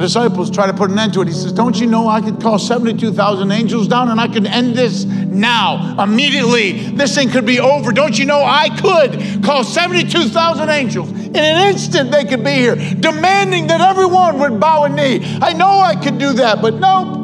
The 0.00 0.06
disciples 0.06 0.50
try 0.50 0.66
to 0.66 0.72
put 0.72 0.90
an 0.90 0.98
end 0.98 1.12
to 1.12 1.20
it. 1.20 1.28
He 1.28 1.34
says, 1.34 1.52
Don't 1.52 1.78
you 1.78 1.86
know 1.86 2.08
I 2.08 2.22
could 2.22 2.40
call 2.40 2.58
72,000 2.58 3.52
angels 3.52 3.86
down 3.86 4.08
and 4.08 4.18
I 4.18 4.28
could 4.28 4.46
end 4.46 4.74
this 4.74 5.04
now, 5.04 6.02
immediately? 6.02 6.72
This 6.96 7.14
thing 7.14 7.28
could 7.28 7.44
be 7.44 7.60
over. 7.60 7.92
Don't 7.92 8.18
you 8.18 8.24
know 8.24 8.42
I 8.42 8.70
could 8.70 9.44
call 9.44 9.62
72,000 9.62 10.70
angels? 10.70 11.10
In 11.10 11.36
an 11.36 11.68
instant, 11.68 12.10
they 12.10 12.24
could 12.24 12.42
be 12.42 12.52
here, 12.52 12.76
demanding 12.76 13.66
that 13.66 13.82
everyone 13.82 14.38
would 14.38 14.58
bow 14.58 14.84
a 14.84 14.88
knee. 14.88 15.20
I 15.42 15.52
know 15.52 15.68
I 15.68 15.96
could 15.96 16.16
do 16.16 16.32
that, 16.32 16.62
but 16.62 16.76
nope. 16.76 17.18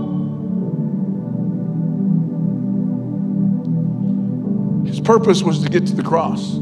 His 4.87 5.01
purpose 5.01 5.43
was 5.43 5.63
to 5.63 5.71
get 5.71 5.87
to 5.87 5.95
the 5.95 6.03
cross, 6.03 6.57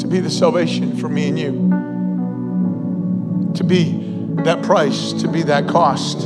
to 0.00 0.08
be 0.08 0.18
the 0.18 0.28
salvation 0.28 0.96
for 0.96 1.08
me 1.08 1.28
and 1.28 1.38
you 1.38 1.73
to 3.54 3.64
be 3.64 4.00
that 4.42 4.62
price, 4.62 5.12
to 5.14 5.28
be 5.28 5.42
that 5.42 5.68
cost 5.68 6.22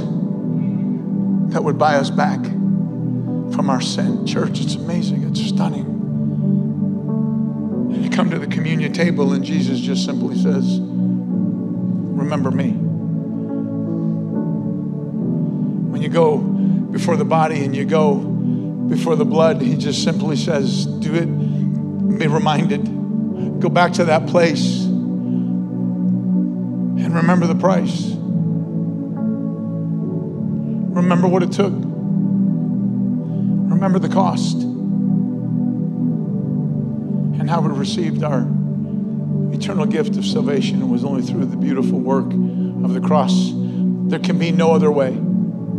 that 1.53 1.63
would 1.63 1.79
buy 1.79 1.95
us 1.95 2.11
back 2.11 2.43
from 2.43 3.71
our 3.71 3.81
sin. 3.81 4.27
Church, 4.27 4.61
it's 4.61 4.75
amazing, 4.75 5.23
it's 5.25 5.41
stunning. 5.41 5.87
You 8.03 8.11
come 8.11 8.31
to 8.31 8.39
the 8.39 8.47
communion 8.47 8.93
table, 8.93 9.33
and 9.33 9.45
Jesus 9.45 9.79
just 9.81 10.05
simply 10.05 10.37
says, 10.37 10.79
Remember 10.81 12.51
me. 12.51 12.71
When 15.91 16.03
you 16.03 16.09
go 16.09 16.39
before 16.39 17.17
the 17.17 17.25
body 17.25 17.65
and 17.65 17.77
you 17.77 17.85
go 17.85 18.17
before 18.17 19.17
the 19.17 19.25
blood, 19.25 19.61
he 19.63 19.77
just 19.77 20.03
simply 20.03 20.37
says, 20.37 20.87
Do 20.87 21.15
it, 21.15 21.27
be 22.19 22.27
reminded. 22.27 23.61
Go 23.61 23.69
back 23.69 23.93
to 23.95 24.05
that 24.07 24.27
place 24.27 24.88
and 27.09 27.17
remember 27.17 27.47
the 27.47 27.55
price. 27.55 28.11
Remember 30.95 31.27
what 31.27 31.43
it 31.43 31.53
took. 31.53 31.73
Remember 33.73 33.99
the 33.99 34.11
cost. 34.11 34.61
And 37.41 37.49
how 37.49 37.63
we 37.63 37.69
received 37.71 38.23
our 38.23 38.47
eternal 39.55 39.87
gift 39.87 40.19
of 40.19 40.27
salvation. 40.27 40.83
It 40.83 40.87
was 40.87 41.03
only 41.03 41.23
through 41.23 41.47
the 41.47 41.57
beautiful 41.57 41.99
work 41.99 42.27
of 42.27 42.93
the 42.93 43.01
cross. 43.01 43.53
There 43.55 44.19
can 44.19 44.39
be 44.39 44.53
no 44.53 44.73
other 44.73 44.91
way. 44.91 45.19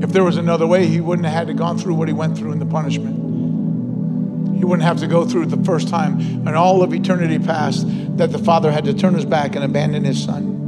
If 0.01 0.12
there 0.12 0.24
was 0.24 0.38
another 0.38 0.65
way, 0.65 0.88
he 0.88 1.00
wouldn't 1.00 1.27
have 1.27 1.36
had 1.36 1.45
to 1.48 1.53
gone 1.53 1.77
through 1.77 1.93
what 1.93 2.07
he 2.07 2.13
went 2.15 2.39
through 2.39 2.53
in 2.53 2.59
the 2.59 2.65
punishment. 2.65 4.57
He 4.57 4.65
wouldn't 4.65 4.81
have 4.81 4.98
to 5.01 5.07
go 5.07 5.25
through 5.25 5.45
the 5.45 5.63
first 5.63 5.89
time 5.89 6.19
and 6.48 6.55
all 6.55 6.81
of 6.81 6.91
eternity 6.91 7.37
past 7.37 7.85
that 8.18 8.31
the 8.31 8.39
Father 8.39 8.72
had 8.72 8.85
to 8.85 8.96
turn 8.96 9.13
his 9.13 9.25
back 9.25 9.53
and 9.55 9.63
abandon 9.63 10.05
his 10.05 10.24
Son. 10.24 10.58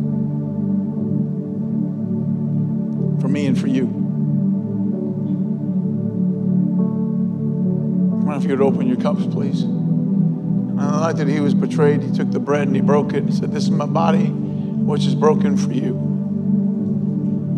Would 8.51 8.61
open 8.61 8.85
your 8.85 8.97
cups, 8.97 9.25
please. 9.27 9.63
On 9.63 10.75
the 10.75 10.99
night 10.99 11.15
that 11.15 11.29
he 11.29 11.39
was 11.39 11.53
betrayed, 11.53 12.03
he 12.03 12.11
took 12.11 12.31
the 12.31 12.39
bread 12.39 12.67
and 12.67 12.75
he 12.75 12.81
broke 12.81 13.13
it 13.13 13.23
and 13.23 13.33
said, 13.33 13.53
This 13.53 13.63
is 13.63 13.71
my 13.71 13.85
body, 13.85 14.25
which 14.25 15.05
is 15.05 15.15
broken 15.15 15.55
for 15.55 15.71
you. 15.71 15.95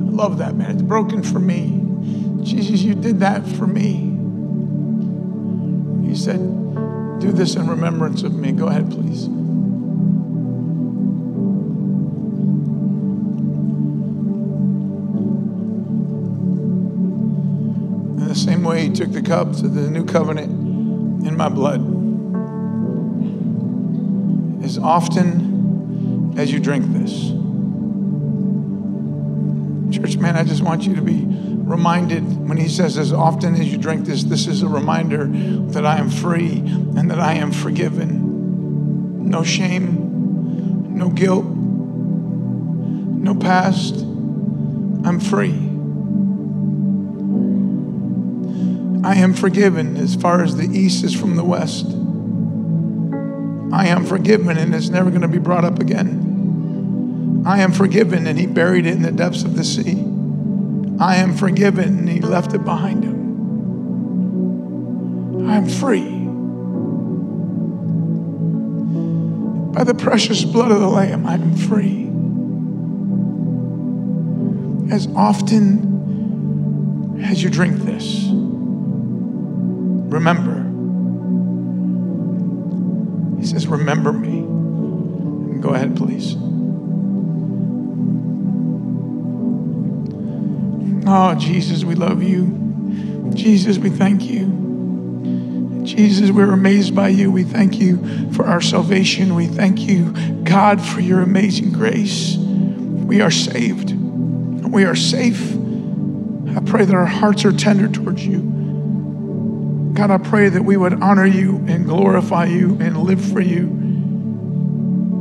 I 0.08 0.12
love 0.12 0.38
that, 0.38 0.54
man. 0.54 0.70
It's 0.70 0.84
broken 0.84 1.24
for 1.24 1.40
me. 1.40 1.82
Jesus, 2.44 2.84
you 2.84 2.94
did 2.94 3.22
that 3.22 3.44
for 3.44 3.66
me. 3.66 4.12
He 6.08 6.16
said, 6.16 6.38
Do 7.20 7.32
this 7.32 7.56
in 7.56 7.66
remembrance 7.66 8.22
of 8.22 8.36
me. 8.36 8.52
Go 8.52 8.68
ahead, 8.68 8.92
please. 8.92 9.24
In 18.22 18.28
the 18.28 18.36
same 18.36 18.62
way 18.64 18.84
he 18.84 18.94
took 18.94 19.12
the 19.12 19.24
cup 19.24 19.54
to 19.54 19.68
the 19.68 19.90
new 19.90 20.06
covenant 20.06 20.63
in 21.26 21.36
my 21.38 21.50
blood. 21.50 21.82
As 24.64 24.78
often 24.78 26.34
as 26.38 26.52
you 26.52 26.60
drink 26.60 26.86
this, 26.88 27.32
church 29.96 30.18
man, 30.18 30.36
I 30.36 30.44
just 30.44 30.62
want 30.62 30.84
you 30.84 30.96
to 30.96 31.02
be 31.02 31.26
reminded 31.26 32.24
when 32.48 32.58
he 32.58 32.68
says, 32.68 32.98
as 32.98 33.14
often 33.14 33.56
as 33.56 33.72
you 33.72 33.78
drink 33.78 34.06
this, 34.06 34.24
this 34.24 34.48
is 34.48 34.62
a 34.62 34.68
reminder 34.68 35.28
that 35.28 35.86
I 35.86 35.98
am 35.98 36.10
free 36.10 36.58
and 36.58 37.10
that 37.10 37.20
I 37.20 37.34
am 37.36 37.52
forgiven. 37.52 39.30
No 39.30 39.44
shame, 39.44 40.96
no 40.98 41.10
guilt, 41.10 41.46
no 41.46 43.36
past. 43.36 43.96
I'm 45.06 45.20
free. 45.20 45.73
I 49.04 49.16
am 49.16 49.34
forgiven 49.34 49.98
as 49.98 50.16
far 50.16 50.42
as 50.44 50.56
the 50.56 50.66
east 50.66 51.04
is 51.04 51.14
from 51.14 51.36
the 51.36 51.44
west. 51.44 51.88
I 53.74 53.88
am 53.88 54.06
forgiven 54.06 54.58
and 54.58 54.74
it's 54.74 54.88
never 54.88 55.10
going 55.10 55.24
to 55.24 55.28
be 55.28 55.40
brought 55.40 55.66
up 55.66 55.80
again. 55.80 57.44
I 57.46 57.60
am 57.60 57.74
forgiven 57.74 58.28
and 58.28 58.40
he 58.40 58.46
buried 58.46 58.86
it 58.86 58.94
in 58.94 59.02
the 59.02 59.12
depths 59.12 59.44
of 59.44 59.58
the 59.58 59.66
sea. 59.66 60.02
I 61.00 61.18
am 61.18 61.36
forgiven 61.36 62.00
and 62.00 62.08
he 62.08 62.22
left 62.22 62.54
it 62.54 62.64
behind 62.64 63.04
him. 63.04 63.14
I 65.50 65.58
am 65.58 65.68
free. 65.68 66.10
By 69.74 69.84
the 69.84 69.96
precious 69.96 70.46
blood 70.46 70.72
of 70.72 70.80
the 70.80 70.88
Lamb, 70.88 71.26
I 71.26 71.34
am 71.34 71.58
free. 71.58 72.10
As 74.94 75.08
often 75.16 75.92
as 77.26 77.44
you 77.44 77.50
drink 77.50 77.78
this, 77.80 78.30
Remember. 80.14 80.54
He 83.40 83.48
says, 83.48 83.66
Remember 83.66 84.14
me. 84.14 84.42
Go 85.60 85.70
ahead, 85.70 85.98
please. 85.98 86.36
Oh, 91.08 91.34
Jesus, 91.40 91.84
we 91.84 91.96
love 91.96 92.22
you. 92.22 93.32
Jesus, 93.34 93.80
we 93.80 93.90
thank 93.90 94.26
you. 94.26 95.82
Jesus, 95.84 96.30
we're 96.30 96.54
amazed 96.54 96.96
by 96.96 97.08
you. 97.08 97.32
We 97.32 97.44
thank 97.44 97.80
you 97.80 98.32
for 98.34 98.46
our 98.46 98.62
salvation. 98.62 99.34
We 99.34 99.48
thank 99.48 99.80
you, 99.80 100.12
God, 100.44 100.80
for 100.80 101.02
your 101.02 101.22
amazing 101.22 101.72
grace. 101.72 102.38
We 102.38 103.20
are 103.22 103.32
saved. 103.32 103.94
We 103.96 104.86
are 104.86 104.96
safe. 104.96 105.42
I 106.56 106.60
pray 106.64 106.86
that 106.86 106.94
our 106.94 107.08
hearts 107.08 107.46
are 107.46 107.52
tender 107.52 107.88
towards 107.88 108.24
you. 108.24 108.53
God, 109.94 110.10
I 110.10 110.18
pray 110.18 110.50
that 110.50 110.64
we 110.64 110.76
would 110.76 111.02
honor 111.04 111.26
you 111.26 111.64
and 111.68 111.86
glorify 111.86 112.46
you 112.46 112.78
and 112.80 112.98
live 113.04 113.24
for 113.24 113.42
you. 113.42 113.68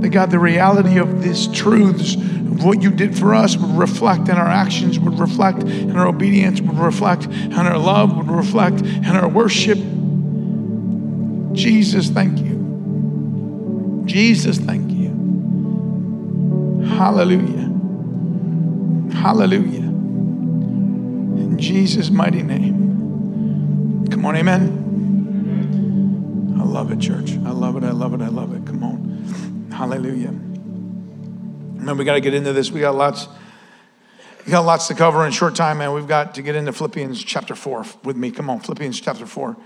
That 0.01 0.09
God, 0.09 0.31
the 0.31 0.39
reality 0.39 0.99
of 0.99 1.23
these 1.23 1.47
truths, 1.49 2.15
of 2.15 2.65
what 2.65 2.83
you 2.83 2.91
did 2.91 3.17
for 3.17 3.35
us, 3.35 3.57
would 3.57 3.79
reflect 3.79 4.29
in 4.29 4.37
our 4.37 4.49
actions, 4.49 4.99
would 4.99 5.19
reflect 5.19 5.63
in 5.63 5.95
our 5.97 6.07
obedience, 6.09 6.61
would 6.63 6.79
reflect 6.79 7.27
in 7.27 7.53
our 7.53 7.79
love, 7.79 8.17
would 8.17 8.31
reflect 8.31 8.81
in 8.81 9.07
our 9.07 9.29
worship. 9.29 9.79
Jesus, 11.55 12.09
thank 12.09 12.39
you. 12.41 14.03
Jesus, 14.07 14.57
thank 14.59 14.91
you. 14.91 15.11
Hallelujah. 16.87 17.71
Hallelujah. 19.13 19.83
In 21.43 21.59
Jesus' 21.59 22.11
mighty 22.11 22.43
name. 22.43 22.92
Come 24.23 24.29
on, 24.29 24.37
amen. 24.37 24.65
I 26.57 26.63
love 26.63 26.93
it, 26.93 27.01
church. 27.01 27.33
I 27.45 27.51
love 27.51 27.77
it. 27.77 27.83
I 27.83 27.91
love 27.91 28.15
it. 28.15 28.21
I 28.21 28.29
love 28.29 28.55
it. 28.55 28.65
Come 28.65 28.85
on. 28.85 29.69
Hallelujah. 29.73 30.31
Man, 30.31 31.97
we 31.97 32.05
got 32.05 32.15
to 32.15 32.21
get 32.21 32.33
into 32.33 32.53
this. 32.53 32.71
We 32.71 32.79
got 32.79 32.95
lots 32.95 33.27
We 34.47 34.53
got 34.53 34.61
lots 34.61 34.87
to 34.87 34.95
cover 34.95 35.27
in 35.27 35.33
short 35.33 35.57
time, 35.57 35.79
man. 35.79 35.93
We've 35.93 36.07
got 36.07 36.37
to 36.37 36.43
get 36.43 36.55
into 36.55 36.73
Philippians 36.73 37.21
chapter 37.25 37.57
4 37.57 37.85
with 38.05 38.17
me. 38.17 38.31
Come 38.31 38.49
on, 38.49 38.61
Philippians 38.61 39.01
chapter 39.01 39.27
4. 39.27 39.57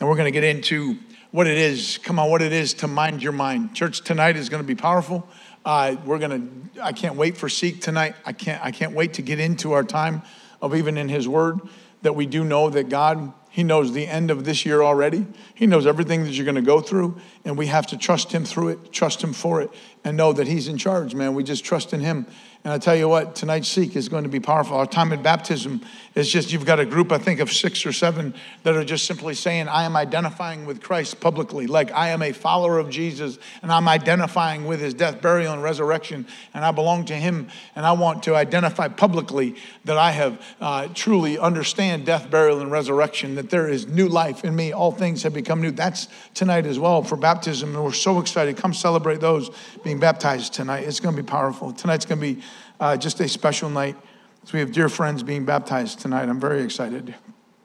And 0.00 0.06
we're 0.06 0.16
going 0.16 0.30
to 0.30 0.30
get 0.30 0.44
into 0.44 0.98
what 1.30 1.46
it 1.46 1.56
is. 1.56 1.96
Come 1.96 2.18
on, 2.18 2.28
what 2.28 2.42
it 2.42 2.52
is 2.52 2.74
to 2.74 2.86
mind 2.86 3.22
your 3.22 3.32
mind. 3.32 3.74
Church 3.74 4.02
tonight 4.02 4.36
is 4.36 4.50
going 4.50 4.62
to 4.62 4.66
be 4.66 4.74
powerful. 4.74 5.26
Uh, 5.64 5.96
we're 6.04 6.18
going 6.18 6.68
to, 6.74 6.82
I 6.82 6.92
can't 6.92 7.14
wait 7.14 7.38
for 7.38 7.48
Seek 7.48 7.80
tonight. 7.80 8.14
I 8.26 8.34
can't, 8.34 8.62
I 8.62 8.72
can't 8.72 8.92
wait 8.92 9.14
to 9.14 9.22
get 9.22 9.40
into 9.40 9.72
our 9.72 9.82
time 9.82 10.20
of 10.60 10.74
even 10.74 10.98
in 10.98 11.08
His 11.08 11.26
Word 11.26 11.60
that 12.02 12.14
we 12.14 12.26
do 12.26 12.44
know 12.44 12.68
that 12.68 12.90
God, 12.90 13.32
He 13.52 13.62
knows 13.62 13.92
the 13.92 14.06
end 14.06 14.30
of 14.30 14.46
this 14.46 14.64
year 14.64 14.82
already. 14.82 15.26
He 15.54 15.66
knows 15.66 15.86
everything 15.86 16.24
that 16.24 16.30
you're 16.32 16.46
going 16.46 16.54
to 16.54 16.62
go 16.62 16.80
through, 16.80 17.20
and 17.44 17.58
we 17.58 17.66
have 17.66 17.86
to 17.88 17.98
trust 17.98 18.32
Him 18.32 18.46
through 18.46 18.68
it, 18.68 18.92
trust 18.92 19.22
Him 19.22 19.34
for 19.34 19.60
it, 19.60 19.68
and 20.04 20.16
know 20.16 20.32
that 20.32 20.48
He's 20.48 20.68
in 20.68 20.78
charge, 20.78 21.14
man. 21.14 21.34
We 21.34 21.44
just 21.44 21.62
trust 21.62 21.92
in 21.92 22.00
Him. 22.00 22.26
And 22.64 22.72
I 22.72 22.78
tell 22.78 22.94
you 22.94 23.08
what, 23.08 23.34
tonight's 23.34 23.66
Seek 23.66 23.96
is 23.96 24.08
going 24.08 24.22
to 24.22 24.28
be 24.28 24.38
powerful. 24.38 24.76
Our 24.76 24.86
time 24.86 25.12
in 25.12 25.20
baptism 25.20 25.80
is 26.14 26.30
just, 26.30 26.52
you've 26.52 26.64
got 26.64 26.78
a 26.78 26.86
group, 26.86 27.10
I 27.10 27.18
think, 27.18 27.40
of 27.40 27.50
six 27.50 27.84
or 27.84 27.92
seven 27.92 28.34
that 28.62 28.76
are 28.76 28.84
just 28.84 29.04
simply 29.04 29.34
saying, 29.34 29.66
I 29.66 29.82
am 29.82 29.96
identifying 29.96 30.64
with 30.64 30.80
Christ 30.80 31.18
publicly. 31.20 31.66
Like 31.66 31.90
I 31.90 32.10
am 32.10 32.22
a 32.22 32.30
follower 32.30 32.78
of 32.78 32.88
Jesus 32.88 33.38
and 33.62 33.72
I'm 33.72 33.88
identifying 33.88 34.64
with 34.66 34.80
his 34.80 34.94
death, 34.94 35.20
burial, 35.20 35.52
and 35.52 35.60
resurrection. 35.60 36.24
And 36.54 36.64
I 36.64 36.70
belong 36.70 37.04
to 37.06 37.14
him. 37.14 37.48
And 37.74 37.84
I 37.84 37.92
want 37.92 38.22
to 38.24 38.36
identify 38.36 38.86
publicly 38.86 39.56
that 39.84 39.98
I 39.98 40.12
have 40.12 40.40
uh, 40.60 40.86
truly 40.94 41.38
understand 41.38 42.06
death, 42.06 42.30
burial, 42.30 42.60
and 42.60 42.70
resurrection, 42.70 43.34
that 43.34 43.50
there 43.50 43.68
is 43.68 43.88
new 43.88 44.06
life 44.06 44.44
in 44.44 44.54
me. 44.54 44.72
All 44.72 44.92
things 44.92 45.24
have 45.24 45.34
become 45.34 45.60
new. 45.60 45.72
That's 45.72 46.06
tonight 46.34 46.66
as 46.66 46.78
well 46.78 47.02
for 47.02 47.16
baptism. 47.16 47.74
And 47.74 47.82
we're 47.82 47.90
so 47.90 48.20
excited. 48.20 48.56
Come 48.56 48.72
celebrate 48.72 49.20
those 49.20 49.50
being 49.82 49.98
baptized 49.98 50.54
tonight. 50.54 50.84
It's 50.84 51.00
going 51.00 51.16
to 51.16 51.22
be 51.22 51.26
powerful. 51.26 51.72
Tonight's 51.72 52.04
going 52.04 52.20
to 52.20 52.34
be 52.34 52.42
uh, 52.82 52.96
just 52.96 53.20
a 53.20 53.28
special 53.28 53.70
night. 53.70 53.96
So 54.42 54.54
we 54.54 54.58
have 54.58 54.72
dear 54.72 54.88
friends 54.88 55.22
being 55.22 55.44
baptized 55.44 56.00
tonight. 56.00 56.28
I'm 56.28 56.40
very 56.40 56.62
excited. 56.62 57.14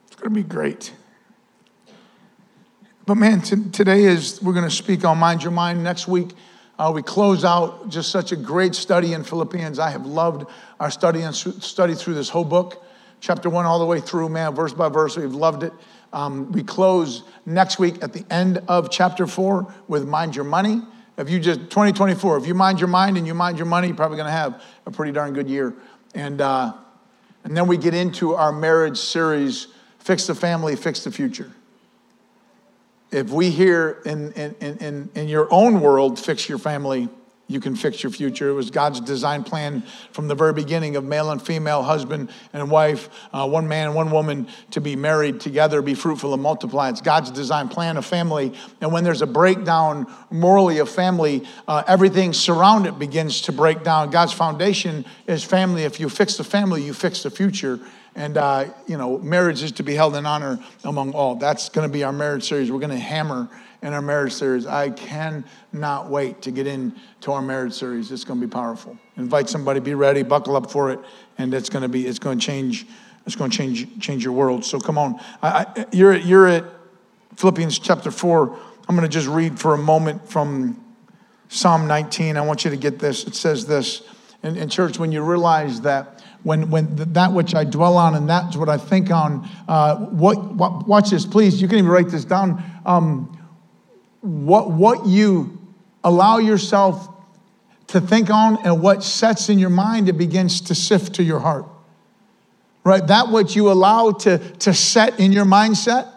It's 0.05 0.15
going 0.15 0.29
to 0.29 0.35
be 0.35 0.43
great. 0.43 0.93
But 3.07 3.15
man, 3.15 3.41
t- 3.41 3.71
today 3.71 4.03
is 4.03 4.39
we're 4.43 4.53
going 4.53 4.69
to 4.69 4.75
speak 4.75 5.03
on 5.03 5.17
mind 5.17 5.41
your 5.41 5.51
mind. 5.51 5.83
Next 5.83 6.07
week, 6.07 6.35
uh, 6.77 6.91
we 6.93 7.01
close 7.01 7.43
out 7.43 7.89
just 7.89 8.11
such 8.11 8.31
a 8.31 8.35
great 8.35 8.75
study 8.75 9.13
in 9.13 9.23
Philippians. 9.23 9.79
I 9.79 9.89
have 9.89 10.05
loved 10.05 10.45
our 10.79 10.91
study 10.91 11.21
and 11.21 11.35
study 11.35 11.95
through 11.95 12.13
this 12.13 12.29
whole 12.29 12.45
book, 12.45 12.85
chapter 13.19 13.49
one 13.49 13.65
all 13.65 13.79
the 13.79 13.87
way 13.87 13.99
through. 13.99 14.29
Man, 14.29 14.53
verse 14.53 14.73
by 14.73 14.87
verse, 14.87 15.17
we've 15.17 15.33
loved 15.33 15.63
it. 15.63 15.73
Um, 16.13 16.51
we 16.51 16.61
close 16.61 17.23
next 17.43 17.79
week 17.79 18.03
at 18.03 18.13
the 18.13 18.23
end 18.29 18.61
of 18.67 18.91
chapter 18.91 19.25
four 19.25 19.73
with 19.87 20.07
mind 20.07 20.35
your 20.35 20.45
money. 20.45 20.83
If 21.17 21.29
you 21.29 21.39
just 21.39 21.61
2024, 21.61 22.37
if 22.37 22.47
you 22.47 22.53
mind 22.53 22.79
your 22.79 22.87
mind 22.87 23.17
and 23.17 23.25
you 23.25 23.33
mind 23.33 23.57
your 23.57 23.65
money, 23.65 23.87
you're 23.87 23.95
probably 23.95 24.17
going 24.17 24.27
to 24.27 24.31
have 24.31 24.61
a 24.85 24.91
pretty 24.91 25.11
darn 25.11 25.33
good 25.33 25.49
year. 25.49 25.73
And 26.13 26.39
uh, 26.41 26.73
and 27.43 27.55
then 27.55 27.67
we 27.67 27.77
get 27.77 27.93
into 27.93 28.35
our 28.35 28.51
marriage 28.51 28.97
series, 28.97 29.67
fix 29.99 30.27
the 30.27 30.35
family, 30.35 30.75
fix 30.75 31.03
the 31.03 31.11
future. 31.11 31.51
If 33.09 33.29
we 33.31 33.49
hear 33.49 34.01
in 34.05 34.31
in 34.33 34.55
in 34.55 35.09
in 35.15 35.27
your 35.27 35.47
own 35.51 35.81
world, 35.81 36.19
fix 36.19 36.47
your 36.47 36.59
family, 36.59 37.09
you 37.47 37.59
can 37.61 37.75
fix 37.75 38.03
your 38.03 38.11
future. 38.11 38.49
It 38.49 38.53
was 38.53 38.69
God's 38.69 38.99
design 38.99 39.43
plan 39.43 39.83
from 40.11 40.27
the 40.27 40.35
very 40.35 40.53
beginning 40.53 40.97
of 40.97 41.03
male 41.05 41.31
and 41.31 41.41
female, 41.41 41.81
husband 41.81 42.29
and 42.51 42.69
wife, 42.69 43.09
uh, 43.33 43.47
one 43.47 43.67
man, 43.67 43.93
one 43.93 44.11
woman 44.11 44.47
to 44.71 44.81
be 44.81 44.95
married 44.95 45.39
together, 45.39 45.81
be 45.81 45.93
fruitful 45.93 46.33
and 46.33 46.43
multiply. 46.43 46.89
It's 46.89 47.01
God's 47.01 47.31
design 47.31 47.69
plan 47.69 47.95
of 47.95 48.05
family. 48.05 48.53
And 48.81 48.91
when 48.91 49.03
there's 49.03 49.21
a 49.21 49.27
breakdown 49.27 50.11
morally 50.29 50.79
of 50.79 50.89
family, 50.89 51.47
uh, 51.67 51.83
everything 51.87 52.33
surrounding 52.33 52.93
it 52.93 52.99
begins 52.99 53.41
to 53.43 53.51
break 53.51 53.83
down. 53.83 54.09
God's 54.09 54.33
foundation 54.33 55.05
is 55.25 55.43
family. 55.43 55.83
If 55.83 55.99
you 55.99 56.09
fix 56.09 56.37
the 56.37 56.43
family, 56.43 56.83
you 56.83 56.93
fix 56.93 57.23
the 57.23 57.31
future. 57.31 57.79
And, 58.15 58.35
uh, 58.35 58.65
you 58.87 58.97
know, 58.97 59.19
marriage 59.19 59.61
is 59.61 59.71
to 59.73 59.83
be 59.83 59.93
held 59.93 60.15
in 60.15 60.25
honor 60.25 60.59
among 60.83 61.13
all. 61.13 61.35
That's 61.35 61.69
going 61.69 61.87
to 61.87 61.91
be 61.91 62.03
our 62.03 62.11
marriage 62.11 62.47
series. 62.47 62.71
We're 62.71 62.79
going 62.79 62.89
to 62.89 62.97
hammer 62.97 63.47
in 63.81 63.93
our 63.93 64.01
marriage 64.01 64.33
series. 64.33 64.65
I 64.65 64.89
cannot 64.89 66.09
wait 66.09 66.41
to 66.43 66.51
get 66.51 66.67
into 66.67 67.31
our 67.31 67.41
marriage 67.41 67.73
series. 67.73 68.11
It's 68.11 68.23
going 68.23 68.39
to 68.39 68.47
be 68.47 68.51
powerful. 68.51 68.97
Invite 69.17 69.49
somebody, 69.49 69.79
be 69.79 69.93
ready, 69.93 70.23
buckle 70.23 70.55
up 70.55 70.71
for 70.71 70.91
it, 70.91 70.99
and 71.37 71.53
it's 71.53 71.69
going 71.69 71.83
to 71.83 71.89
be, 71.89 72.07
it's 72.07 72.19
going 72.19 72.39
to 72.39 72.45
change, 72.45 72.87
it's 73.25 73.35
going 73.35 73.51
to 73.51 73.57
change, 73.57 73.99
change 73.99 74.23
your 74.23 74.33
world. 74.33 74.65
So 74.65 74.79
come 74.79 74.97
on. 74.97 75.19
I, 75.41 75.65
I, 75.75 75.85
you're, 75.91 76.15
you're 76.15 76.47
at 76.47 76.65
Philippians 77.35 77.79
chapter 77.79 78.11
4. 78.11 78.59
I'm 78.89 78.95
going 78.95 79.07
to 79.07 79.13
just 79.13 79.27
read 79.27 79.59
for 79.59 79.73
a 79.73 79.77
moment 79.77 80.27
from 80.27 80.83
Psalm 81.49 81.87
19. 81.87 82.37
I 82.37 82.41
want 82.41 82.65
you 82.65 82.71
to 82.71 82.77
get 82.77 82.99
this. 82.99 83.25
It 83.25 83.35
says 83.35 83.65
this. 83.65 84.01
In 84.43 84.69
church, 84.69 84.99
when 84.99 85.11
you 85.11 85.23
realize 85.23 85.81
that 85.81 86.23
when, 86.43 86.69
when 86.69 86.95
that 87.13 87.33
which 87.33 87.55
I 87.55 87.65
dwell 87.65 87.97
on 87.97 88.15
and 88.15 88.29
that's 88.29 88.55
what 88.55 88.69
I 88.69 88.77
think 88.77 89.11
on, 89.11 89.49
uh, 89.67 89.97
what, 89.97 90.53
what, 90.53 90.87
watch 90.87 91.09
this, 91.09 91.25
please. 91.25 91.61
You 91.61 91.67
can 91.67 91.79
even 91.79 91.89
write 91.89 92.07
this 92.07 92.23
down. 92.23 92.63
Um, 92.85 93.36
what, 94.27 94.71
what 94.71 95.05
you 95.05 95.57
allow 96.03 96.37
yourself 96.37 97.07
to 97.87 98.01
think 98.01 98.29
on 98.29 98.57
and 98.65 98.81
what 98.81 99.03
sets 99.03 99.47
in 99.47 99.57
your 99.57 99.69
mind, 99.69 100.09
it 100.09 100.17
begins 100.17 100.59
to 100.61 100.75
sift 100.75 101.15
to 101.15 101.23
your 101.23 101.39
heart. 101.39 101.65
Right? 102.83 103.05
That 103.07 103.29
what 103.29 103.55
you 103.55 103.71
allow 103.71 104.11
to, 104.11 104.37
to 104.37 104.73
set 104.73 105.19
in 105.19 105.31
your 105.31 105.45
mindset, 105.45 106.09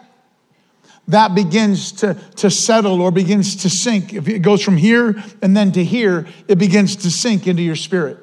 that 1.07 1.35
begins 1.35 1.93
to, 1.93 2.13
to 2.37 2.49
settle 2.49 3.01
or 3.01 3.11
begins 3.11 3.63
to 3.63 3.69
sink. 3.69 4.13
If 4.13 4.27
it 4.27 4.39
goes 4.39 4.61
from 4.61 4.77
here 4.77 5.21
and 5.41 5.55
then 5.55 5.71
to 5.73 5.83
here, 5.83 6.27
it 6.47 6.57
begins 6.57 6.97
to 6.97 7.11
sink 7.11 7.47
into 7.47 7.61
your 7.61 7.75
spirit. 7.75 8.17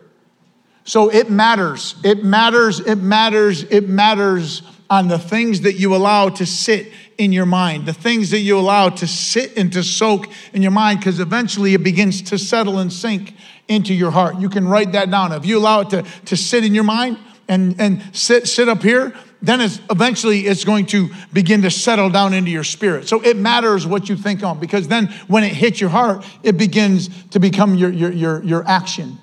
So 0.84 1.10
it 1.10 1.30
matters. 1.30 1.96
It 2.04 2.24
matters. 2.24 2.80
It 2.80 2.96
matters. 2.96 3.62
It 3.64 3.88
matters 3.88 4.62
on 4.90 5.08
the 5.08 5.18
things 5.18 5.60
that 5.62 5.74
you 5.74 5.94
allow 5.94 6.28
to 6.30 6.46
sit 6.46 6.92
in 7.18 7.32
your 7.32 7.46
mind, 7.46 7.84
the 7.84 7.92
things 7.92 8.30
that 8.30 8.38
you 8.38 8.58
allow 8.58 8.88
to 8.88 9.06
sit 9.06 9.56
and 9.58 9.72
to 9.72 9.82
soak 9.82 10.28
in 10.52 10.62
your 10.62 10.70
mind, 10.70 11.00
because 11.00 11.20
eventually 11.20 11.74
it 11.74 11.82
begins 11.82 12.22
to 12.22 12.38
settle 12.38 12.78
and 12.78 12.92
sink 12.92 13.34
into 13.66 13.92
your 13.92 14.10
heart. 14.10 14.38
You 14.38 14.48
can 14.48 14.66
write 14.66 14.92
that 14.92 15.10
down. 15.10 15.32
If 15.32 15.44
you 15.44 15.58
allow 15.58 15.80
it 15.80 15.90
to, 15.90 16.02
to 16.26 16.36
sit 16.36 16.64
in 16.64 16.74
your 16.74 16.84
mind 16.84 17.18
and, 17.48 17.78
and 17.78 18.02
sit, 18.16 18.46
sit 18.46 18.68
up 18.68 18.82
here, 18.82 19.14
then 19.42 19.60
it's 19.60 19.80
eventually 19.90 20.46
it's 20.46 20.64
going 20.64 20.86
to 20.86 21.10
begin 21.32 21.62
to 21.62 21.70
settle 21.70 22.10
down 22.10 22.32
into 22.32 22.50
your 22.50 22.64
spirit. 22.64 23.08
So 23.08 23.22
it 23.22 23.36
matters 23.36 23.86
what 23.86 24.08
you 24.08 24.16
think 24.16 24.42
on, 24.42 24.58
because 24.58 24.88
then 24.88 25.08
when 25.28 25.44
it 25.44 25.52
hits 25.52 25.80
your 25.80 25.90
heart, 25.90 26.24
it 26.42 26.56
begins 26.56 27.10
to 27.28 27.38
become 27.38 27.74
your, 27.74 27.90
your, 27.90 28.10
your, 28.10 28.42
your 28.42 28.66
action. 28.66 29.18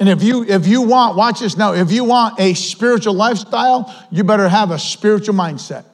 And 0.00 0.08
if 0.08 0.22
you 0.22 0.44
if 0.44 0.66
you 0.66 0.82
want, 0.82 1.16
watch 1.16 1.40
this 1.40 1.56
now, 1.56 1.72
if 1.72 1.90
you 1.90 2.04
want 2.04 2.38
a 2.38 2.54
spiritual 2.54 3.14
lifestyle, 3.14 3.92
you 4.10 4.22
better 4.24 4.48
have 4.48 4.70
a 4.70 4.78
spiritual 4.78 5.34
mindset. 5.34 5.84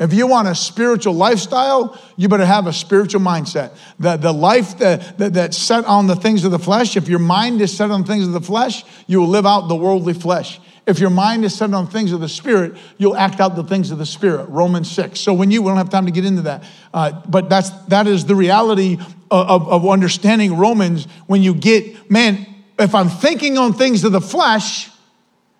If 0.00 0.14
you 0.14 0.26
want 0.26 0.48
a 0.48 0.54
spiritual 0.54 1.12
lifestyle, 1.12 2.00
you 2.16 2.28
better 2.28 2.46
have 2.46 2.66
a 2.66 2.72
spiritual 2.72 3.20
mindset. 3.20 3.76
The, 3.98 4.16
the 4.16 4.32
life 4.32 4.78
that, 4.78 5.18
that, 5.18 5.34
that's 5.34 5.58
set 5.58 5.84
on 5.84 6.06
the 6.06 6.16
things 6.16 6.42
of 6.46 6.52
the 6.52 6.58
flesh, 6.58 6.96
if 6.96 7.06
your 7.06 7.18
mind 7.18 7.60
is 7.60 7.76
set 7.76 7.90
on 7.90 8.04
things 8.04 8.26
of 8.26 8.32
the 8.32 8.40
flesh, 8.40 8.82
you 9.06 9.20
will 9.20 9.28
live 9.28 9.44
out 9.44 9.68
the 9.68 9.76
worldly 9.76 10.14
flesh. 10.14 10.58
If 10.86 11.00
your 11.00 11.10
mind 11.10 11.44
is 11.44 11.54
set 11.54 11.74
on 11.74 11.86
things 11.86 12.12
of 12.12 12.20
the 12.20 12.30
spirit, 12.30 12.78
you'll 12.96 13.16
act 13.16 13.40
out 13.40 13.56
the 13.56 13.62
things 13.62 13.90
of 13.90 13.98
the 13.98 14.06
spirit. 14.06 14.48
Romans 14.48 14.90
6. 14.90 15.20
So 15.20 15.34
when 15.34 15.50
you, 15.50 15.60
we 15.60 15.68
don't 15.68 15.76
have 15.76 15.90
time 15.90 16.06
to 16.06 16.12
get 16.12 16.24
into 16.24 16.42
that, 16.42 16.64
uh, 16.94 17.20
but 17.28 17.50
that's, 17.50 17.68
that 17.88 18.06
is 18.06 18.24
the 18.24 18.34
reality 18.34 18.96
of, 19.30 19.68
of 19.68 19.86
understanding 19.86 20.56
Romans 20.56 21.04
when 21.26 21.42
you 21.42 21.52
get, 21.52 22.10
man, 22.10 22.46
if 22.80 22.94
I'm 22.94 23.08
thinking 23.08 23.58
on 23.58 23.72
things 23.72 24.04
of 24.04 24.12
the 24.12 24.20
flesh, 24.20 24.90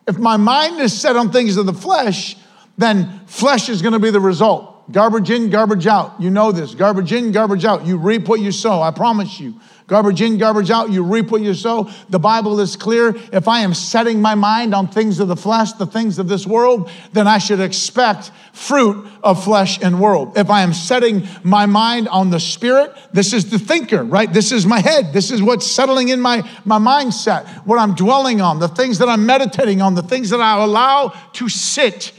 if 0.07 0.19
my 0.19 0.37
mind 0.37 0.81
is 0.81 0.99
set 0.99 1.17
on 1.17 1.31
things 1.31 1.57
of 1.57 1.67
the 1.67 1.73
flesh, 1.73 2.37
then 2.79 3.21
flesh 3.27 3.69
is 3.69 3.83
going 3.83 3.93
to 3.93 3.99
be 3.99 4.11
the 4.11 4.21
result. 4.21 4.70
Garbage 4.93 5.31
in, 5.31 5.51
garbage 5.51 5.87
out. 5.87 6.21
You 6.21 6.31
know 6.31 6.53
this. 6.53 6.75
Garbage 6.75 7.13
in, 7.13 7.33
garbage 7.33 7.65
out. 7.65 7.87
You 7.87 7.97
reap 7.97 8.29
what 8.29 8.41
you 8.41 8.51
sow. 8.51 8.81
I 8.83 8.91
promise 8.91 9.39
you. 9.39 9.55
Garbage 9.87 10.23
in, 10.23 10.39
garbage 10.39 10.71
out. 10.71 10.91
You 10.91 11.03
reap 11.03 11.31
what 11.31 11.43
you 11.43 11.53
sow. 11.53 11.91
The 12.09 12.19
Bible 12.19 12.61
is 12.61 12.77
clear. 12.77 13.15
If 13.33 13.49
I 13.49 13.61
am 13.61 13.75
setting 13.75 14.23
my 14.23 14.37
mind 14.37 14.75
on 14.75 14.89
things 14.89 15.19
of 15.19 15.29
the 15.29 15.37
flesh, 15.37 15.73
the 15.73 15.87
things 15.87 16.19
of 16.19 16.29
this 16.29 16.47
world, 16.47 16.91
then 17.13 17.27
I 17.27 17.39
should 17.39 17.61
expect 17.61 18.31
fruit 18.53 19.07
of 19.23 19.43
flesh 19.43 19.83
and 19.83 20.01
world. 20.01 20.39
If 20.39 20.49
I 20.49 20.63
am 20.63 20.73
setting 20.73 21.27
my 21.43 21.67
mind 21.67 22.09
on 22.09 22.31
the 22.31 22.41
spirit, 22.41 22.97
this 23.13 23.33
is 23.33 23.51
the 23.51 23.59
thinker, 23.59 24.05
right? 24.05 24.33
This 24.33 24.53
is 24.53 24.65
my 24.65 24.79
head. 24.79 25.13
This 25.13 25.31
is 25.31 25.43
what's 25.43 25.67
settling 25.67 26.09
in 26.09 26.21
my, 26.21 26.49
my 26.65 26.79
mindset, 26.79 27.47
what 27.67 27.79
I'm 27.79 27.95
dwelling 27.95 28.41
on, 28.41 28.61
the 28.61 28.69
things 28.69 28.99
that 28.99 29.09
I'm 29.09 29.27
meditating 29.27 29.83
on, 29.83 29.95
the 29.95 30.03
things 30.03 30.31
that 30.31 30.41
I 30.41 30.63
allow 30.63 31.13
to 31.33 31.49
sit 31.49 32.13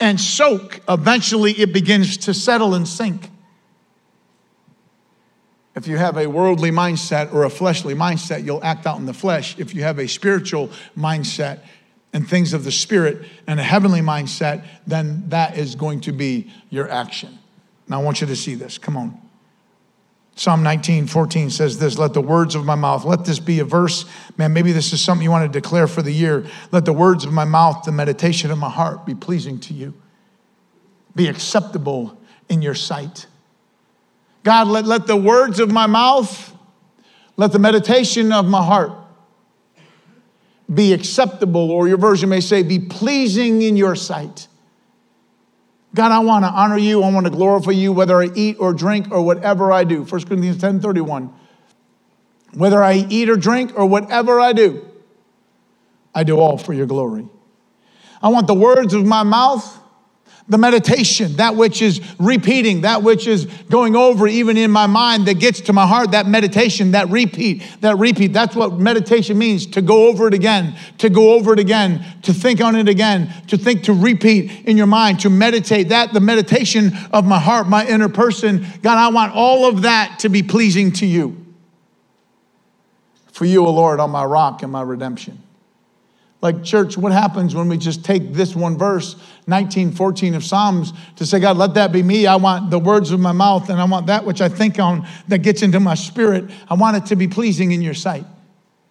and 0.00 0.20
soak, 0.20 0.80
eventually 0.88 1.52
it 1.52 1.72
begins 1.72 2.16
to 2.18 2.34
settle 2.34 2.74
and 2.74 2.86
sink. 2.86 3.30
If 5.74 5.88
you 5.88 5.96
have 5.96 6.16
a 6.16 6.26
worldly 6.26 6.70
mindset 6.70 7.32
or 7.32 7.44
a 7.44 7.50
fleshly 7.50 7.94
mindset, 7.94 8.44
you'll 8.44 8.62
act 8.62 8.86
out 8.86 8.98
in 8.98 9.06
the 9.06 9.14
flesh. 9.14 9.58
If 9.58 9.74
you 9.74 9.82
have 9.82 9.98
a 9.98 10.06
spiritual 10.06 10.70
mindset 10.96 11.60
and 12.12 12.28
things 12.28 12.52
of 12.52 12.62
the 12.62 12.70
spirit 12.70 13.26
and 13.46 13.58
a 13.58 13.62
heavenly 13.62 14.00
mindset, 14.00 14.64
then 14.86 15.24
that 15.30 15.58
is 15.58 15.74
going 15.74 16.00
to 16.02 16.12
be 16.12 16.52
your 16.70 16.88
action. 16.88 17.38
Now, 17.88 18.00
I 18.00 18.04
want 18.04 18.20
you 18.20 18.26
to 18.28 18.36
see 18.36 18.54
this. 18.54 18.78
Come 18.78 18.96
on. 18.96 19.23
Psalm 20.36 20.64
19, 20.64 21.06
14 21.06 21.50
says 21.50 21.78
this 21.78 21.96
Let 21.96 22.12
the 22.12 22.20
words 22.20 22.54
of 22.54 22.64
my 22.64 22.74
mouth, 22.74 23.04
let 23.04 23.24
this 23.24 23.38
be 23.38 23.60
a 23.60 23.64
verse. 23.64 24.04
Man, 24.36 24.52
maybe 24.52 24.72
this 24.72 24.92
is 24.92 25.00
something 25.00 25.22
you 25.22 25.30
want 25.30 25.50
to 25.50 25.60
declare 25.60 25.86
for 25.86 26.02
the 26.02 26.12
year. 26.12 26.46
Let 26.72 26.84
the 26.84 26.92
words 26.92 27.24
of 27.24 27.32
my 27.32 27.44
mouth, 27.44 27.84
the 27.84 27.92
meditation 27.92 28.50
of 28.50 28.58
my 28.58 28.70
heart 28.70 29.06
be 29.06 29.14
pleasing 29.14 29.60
to 29.60 29.74
you, 29.74 29.94
be 31.14 31.28
acceptable 31.28 32.18
in 32.48 32.62
your 32.62 32.74
sight. 32.74 33.26
God, 34.42 34.66
let, 34.66 34.84
let 34.84 35.06
the 35.06 35.16
words 35.16 35.60
of 35.60 35.70
my 35.70 35.86
mouth, 35.86 36.52
let 37.36 37.52
the 37.52 37.58
meditation 37.58 38.32
of 38.32 38.44
my 38.44 38.62
heart 38.62 38.92
be 40.72 40.92
acceptable, 40.92 41.70
or 41.70 41.88
your 41.88 41.98
version 41.98 42.28
may 42.28 42.40
say, 42.40 42.62
be 42.62 42.78
pleasing 42.78 43.62
in 43.62 43.76
your 43.76 43.94
sight. 43.94 44.48
God, 45.94 46.10
I 46.10 46.18
want 46.18 46.44
to 46.44 46.50
honor 46.50 46.76
you. 46.76 47.02
I 47.04 47.10
want 47.12 47.26
to 47.26 47.30
glorify 47.30 47.70
you, 47.70 47.92
whether 47.92 48.20
I 48.20 48.28
eat 48.34 48.56
or 48.58 48.72
drink 48.72 49.12
or 49.12 49.22
whatever 49.22 49.70
I 49.70 49.84
do. 49.84 50.02
1 50.02 50.24
Corinthians 50.24 50.60
10 50.60 50.80
31. 50.80 51.32
Whether 52.52 52.82
I 52.82 52.94
eat 53.08 53.28
or 53.28 53.36
drink 53.36 53.72
or 53.76 53.86
whatever 53.86 54.40
I 54.40 54.52
do, 54.52 54.88
I 56.14 56.24
do 56.24 56.38
all 56.38 56.58
for 56.58 56.72
your 56.72 56.86
glory. 56.86 57.28
I 58.22 58.28
want 58.28 58.46
the 58.46 58.54
words 58.54 58.94
of 58.94 59.04
my 59.04 59.22
mouth 59.22 59.80
the 60.46 60.58
meditation, 60.58 61.36
that 61.36 61.56
which 61.56 61.80
is 61.80 62.02
repeating, 62.18 62.82
that 62.82 63.02
which 63.02 63.26
is 63.26 63.46
going 63.70 63.96
over 63.96 64.28
even 64.28 64.58
in 64.58 64.70
my 64.70 64.86
mind 64.86 65.26
that 65.26 65.38
gets 65.38 65.62
to 65.62 65.72
my 65.72 65.86
heart, 65.86 66.10
that 66.10 66.26
meditation, 66.26 66.90
that 66.90 67.08
repeat, 67.08 67.62
that 67.80 67.96
repeat. 67.96 68.34
That's 68.34 68.54
what 68.54 68.74
meditation 68.74 69.38
means 69.38 69.64
to 69.68 69.80
go 69.80 70.06
over 70.08 70.28
it 70.28 70.34
again, 70.34 70.76
to 70.98 71.08
go 71.08 71.32
over 71.32 71.54
it 71.54 71.58
again, 71.58 72.04
to 72.22 72.34
think 72.34 72.60
on 72.60 72.76
it 72.76 72.88
again, 72.88 73.32
to 73.46 73.56
think, 73.56 73.84
to 73.84 73.94
repeat 73.94 74.66
in 74.66 74.76
your 74.76 74.86
mind, 74.86 75.20
to 75.20 75.30
meditate. 75.30 75.88
That, 75.88 76.12
the 76.12 76.20
meditation 76.20 76.92
of 77.10 77.24
my 77.24 77.38
heart, 77.38 77.66
my 77.66 77.86
inner 77.86 78.10
person. 78.10 78.66
God, 78.82 78.98
I 78.98 79.08
want 79.08 79.32
all 79.34 79.64
of 79.66 79.82
that 79.82 80.18
to 80.20 80.28
be 80.28 80.42
pleasing 80.42 80.92
to 80.92 81.06
you. 81.06 81.42
For 83.32 83.46
you, 83.46 83.64
O 83.64 83.70
Lord, 83.70 83.98
are 83.98 84.08
my 84.08 84.24
rock 84.24 84.62
and 84.62 84.70
my 84.70 84.82
redemption. 84.82 85.43
Like, 86.44 86.62
church, 86.62 86.98
what 86.98 87.10
happens 87.10 87.54
when 87.54 87.68
we 87.68 87.78
just 87.78 88.04
take 88.04 88.34
this 88.34 88.54
one 88.54 88.76
verse, 88.76 89.14
1914 89.46 90.34
of 90.34 90.44
Psalms, 90.44 90.92
to 91.16 91.24
say, 91.24 91.40
God, 91.40 91.56
let 91.56 91.72
that 91.72 91.90
be 91.90 92.02
me. 92.02 92.26
I 92.26 92.36
want 92.36 92.70
the 92.70 92.78
words 92.78 93.12
of 93.12 93.18
my 93.18 93.32
mouth 93.32 93.70
and 93.70 93.80
I 93.80 93.84
want 93.84 94.08
that 94.08 94.26
which 94.26 94.42
I 94.42 94.50
think 94.50 94.78
on 94.78 95.08
that 95.28 95.38
gets 95.38 95.62
into 95.62 95.80
my 95.80 95.94
spirit. 95.94 96.50
I 96.68 96.74
want 96.74 96.98
it 96.98 97.06
to 97.06 97.16
be 97.16 97.28
pleasing 97.28 97.72
in 97.72 97.80
your 97.80 97.94
sight. 97.94 98.26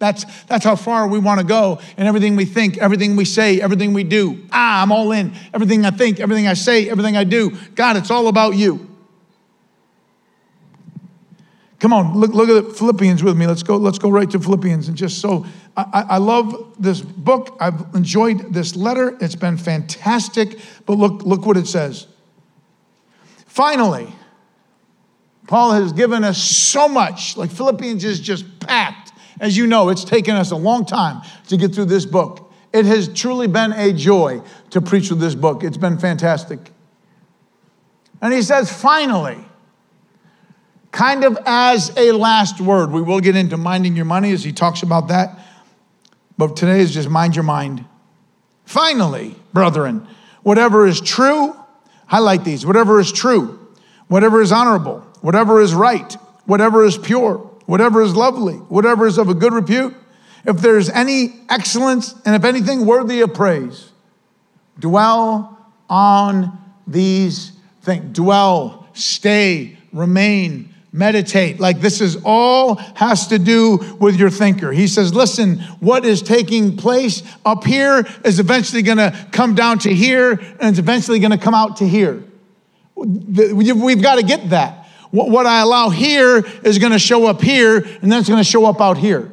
That's, 0.00 0.24
that's 0.46 0.64
how 0.64 0.74
far 0.74 1.06
we 1.06 1.20
want 1.20 1.38
to 1.38 1.46
go 1.46 1.80
in 1.96 2.08
everything 2.08 2.34
we 2.34 2.44
think, 2.44 2.78
everything 2.78 3.14
we 3.14 3.24
say, 3.24 3.60
everything 3.60 3.92
we 3.92 4.02
do. 4.02 4.44
Ah, 4.50 4.82
I'm 4.82 4.90
all 4.90 5.12
in. 5.12 5.32
Everything 5.54 5.86
I 5.86 5.92
think, 5.92 6.18
everything 6.18 6.48
I 6.48 6.54
say, 6.54 6.90
everything 6.90 7.16
I 7.16 7.22
do. 7.22 7.56
God, 7.76 7.96
it's 7.96 8.10
all 8.10 8.26
about 8.26 8.56
you. 8.56 8.93
Come 11.84 11.92
on, 11.92 12.14
look, 12.18 12.32
look 12.32 12.48
at 12.48 12.74
Philippians 12.74 13.22
with 13.22 13.36
me. 13.36 13.46
Let's 13.46 13.62
go, 13.62 13.76
let's 13.76 13.98
go 13.98 14.08
right 14.08 14.30
to 14.30 14.40
Philippians. 14.40 14.88
And 14.88 14.96
just 14.96 15.20
so 15.20 15.44
I, 15.76 16.06
I 16.08 16.16
love 16.16 16.74
this 16.78 17.02
book. 17.02 17.58
I've 17.60 17.94
enjoyed 17.94 18.54
this 18.54 18.74
letter. 18.74 19.18
It's 19.20 19.34
been 19.34 19.58
fantastic. 19.58 20.58
But 20.86 20.94
look, 20.94 21.24
look 21.24 21.44
what 21.44 21.58
it 21.58 21.66
says. 21.66 22.06
Finally, 23.44 24.10
Paul 25.46 25.72
has 25.72 25.92
given 25.92 26.24
us 26.24 26.42
so 26.42 26.88
much. 26.88 27.36
Like 27.36 27.50
Philippians 27.50 28.02
is 28.02 28.18
just 28.18 28.60
packed. 28.60 29.12
As 29.38 29.54
you 29.54 29.66
know, 29.66 29.90
it's 29.90 30.04
taken 30.04 30.36
us 30.36 30.52
a 30.52 30.56
long 30.56 30.86
time 30.86 31.20
to 31.48 31.58
get 31.58 31.74
through 31.74 31.84
this 31.84 32.06
book. 32.06 32.50
It 32.72 32.86
has 32.86 33.08
truly 33.08 33.46
been 33.46 33.72
a 33.72 33.92
joy 33.92 34.40
to 34.70 34.80
preach 34.80 35.10
with 35.10 35.20
this 35.20 35.34
book. 35.34 35.62
It's 35.62 35.76
been 35.76 35.98
fantastic. 35.98 36.60
And 38.22 38.32
he 38.32 38.40
says, 38.40 38.72
finally, 38.72 39.36
kind 40.94 41.24
of 41.24 41.36
as 41.44 41.92
a 41.96 42.12
last 42.12 42.60
word. 42.60 42.90
We 42.90 43.02
will 43.02 43.20
get 43.20 43.36
into 43.36 43.56
minding 43.56 43.96
your 43.96 44.04
money 44.04 44.32
as 44.32 44.44
he 44.44 44.52
talks 44.52 44.82
about 44.82 45.08
that. 45.08 45.38
But 46.38 46.56
today 46.56 46.80
is 46.80 46.94
just 46.94 47.10
mind 47.10 47.36
your 47.36 47.42
mind. 47.42 47.84
Finally, 48.64 49.34
brethren, 49.52 50.06
whatever 50.42 50.86
is 50.86 51.00
true, 51.00 51.54
highlight 52.06 52.44
these 52.44 52.64
whatever 52.64 53.00
is 53.00 53.12
true, 53.12 53.58
whatever 54.08 54.40
is 54.40 54.52
honorable, 54.52 55.00
whatever 55.20 55.60
is 55.60 55.74
right, 55.74 56.14
whatever 56.46 56.84
is 56.84 56.96
pure, 56.96 57.38
whatever 57.66 58.00
is 58.00 58.14
lovely, 58.14 58.54
whatever 58.54 59.06
is 59.06 59.18
of 59.18 59.28
a 59.28 59.34
good 59.34 59.52
repute, 59.52 59.94
if 60.46 60.58
there's 60.58 60.90
any 60.90 61.40
excellence 61.48 62.14
and 62.24 62.34
if 62.34 62.44
anything 62.44 62.86
worthy 62.86 63.20
of 63.20 63.34
praise, 63.34 63.90
dwell 64.78 65.58
on 65.88 66.58
these 66.86 67.52
things. 67.82 68.14
Dwell, 68.14 68.86
stay, 68.92 69.78
remain, 69.92 70.73
meditate. 70.94 71.58
Like 71.58 71.80
this 71.80 72.00
is 72.00 72.16
all 72.24 72.76
has 72.94 73.26
to 73.26 73.38
do 73.38 73.96
with 73.98 74.14
your 74.14 74.30
thinker. 74.30 74.70
He 74.70 74.86
says, 74.86 75.12
listen, 75.12 75.58
what 75.80 76.04
is 76.04 76.22
taking 76.22 76.76
place 76.76 77.24
up 77.44 77.64
here 77.64 78.06
is 78.24 78.38
eventually 78.38 78.82
going 78.82 78.98
to 78.98 79.28
come 79.32 79.56
down 79.56 79.80
to 79.80 79.92
here 79.92 80.30
and 80.30 80.62
it's 80.62 80.78
eventually 80.78 81.18
going 81.18 81.32
to 81.32 81.38
come 81.38 81.52
out 81.52 81.78
to 81.78 81.88
here. 81.88 82.22
We've 82.94 84.02
got 84.02 84.16
to 84.16 84.22
get 84.22 84.50
that. 84.50 84.86
What 85.10 85.46
I 85.46 85.60
allow 85.60 85.90
here 85.90 86.44
is 86.62 86.78
going 86.78 86.92
to 86.92 86.98
show 86.98 87.26
up 87.26 87.42
here 87.42 87.78
and 87.78 88.10
then 88.10 88.20
it's 88.20 88.28
going 88.28 88.42
to 88.42 88.48
show 88.48 88.64
up 88.64 88.80
out 88.80 88.96
here 88.96 89.32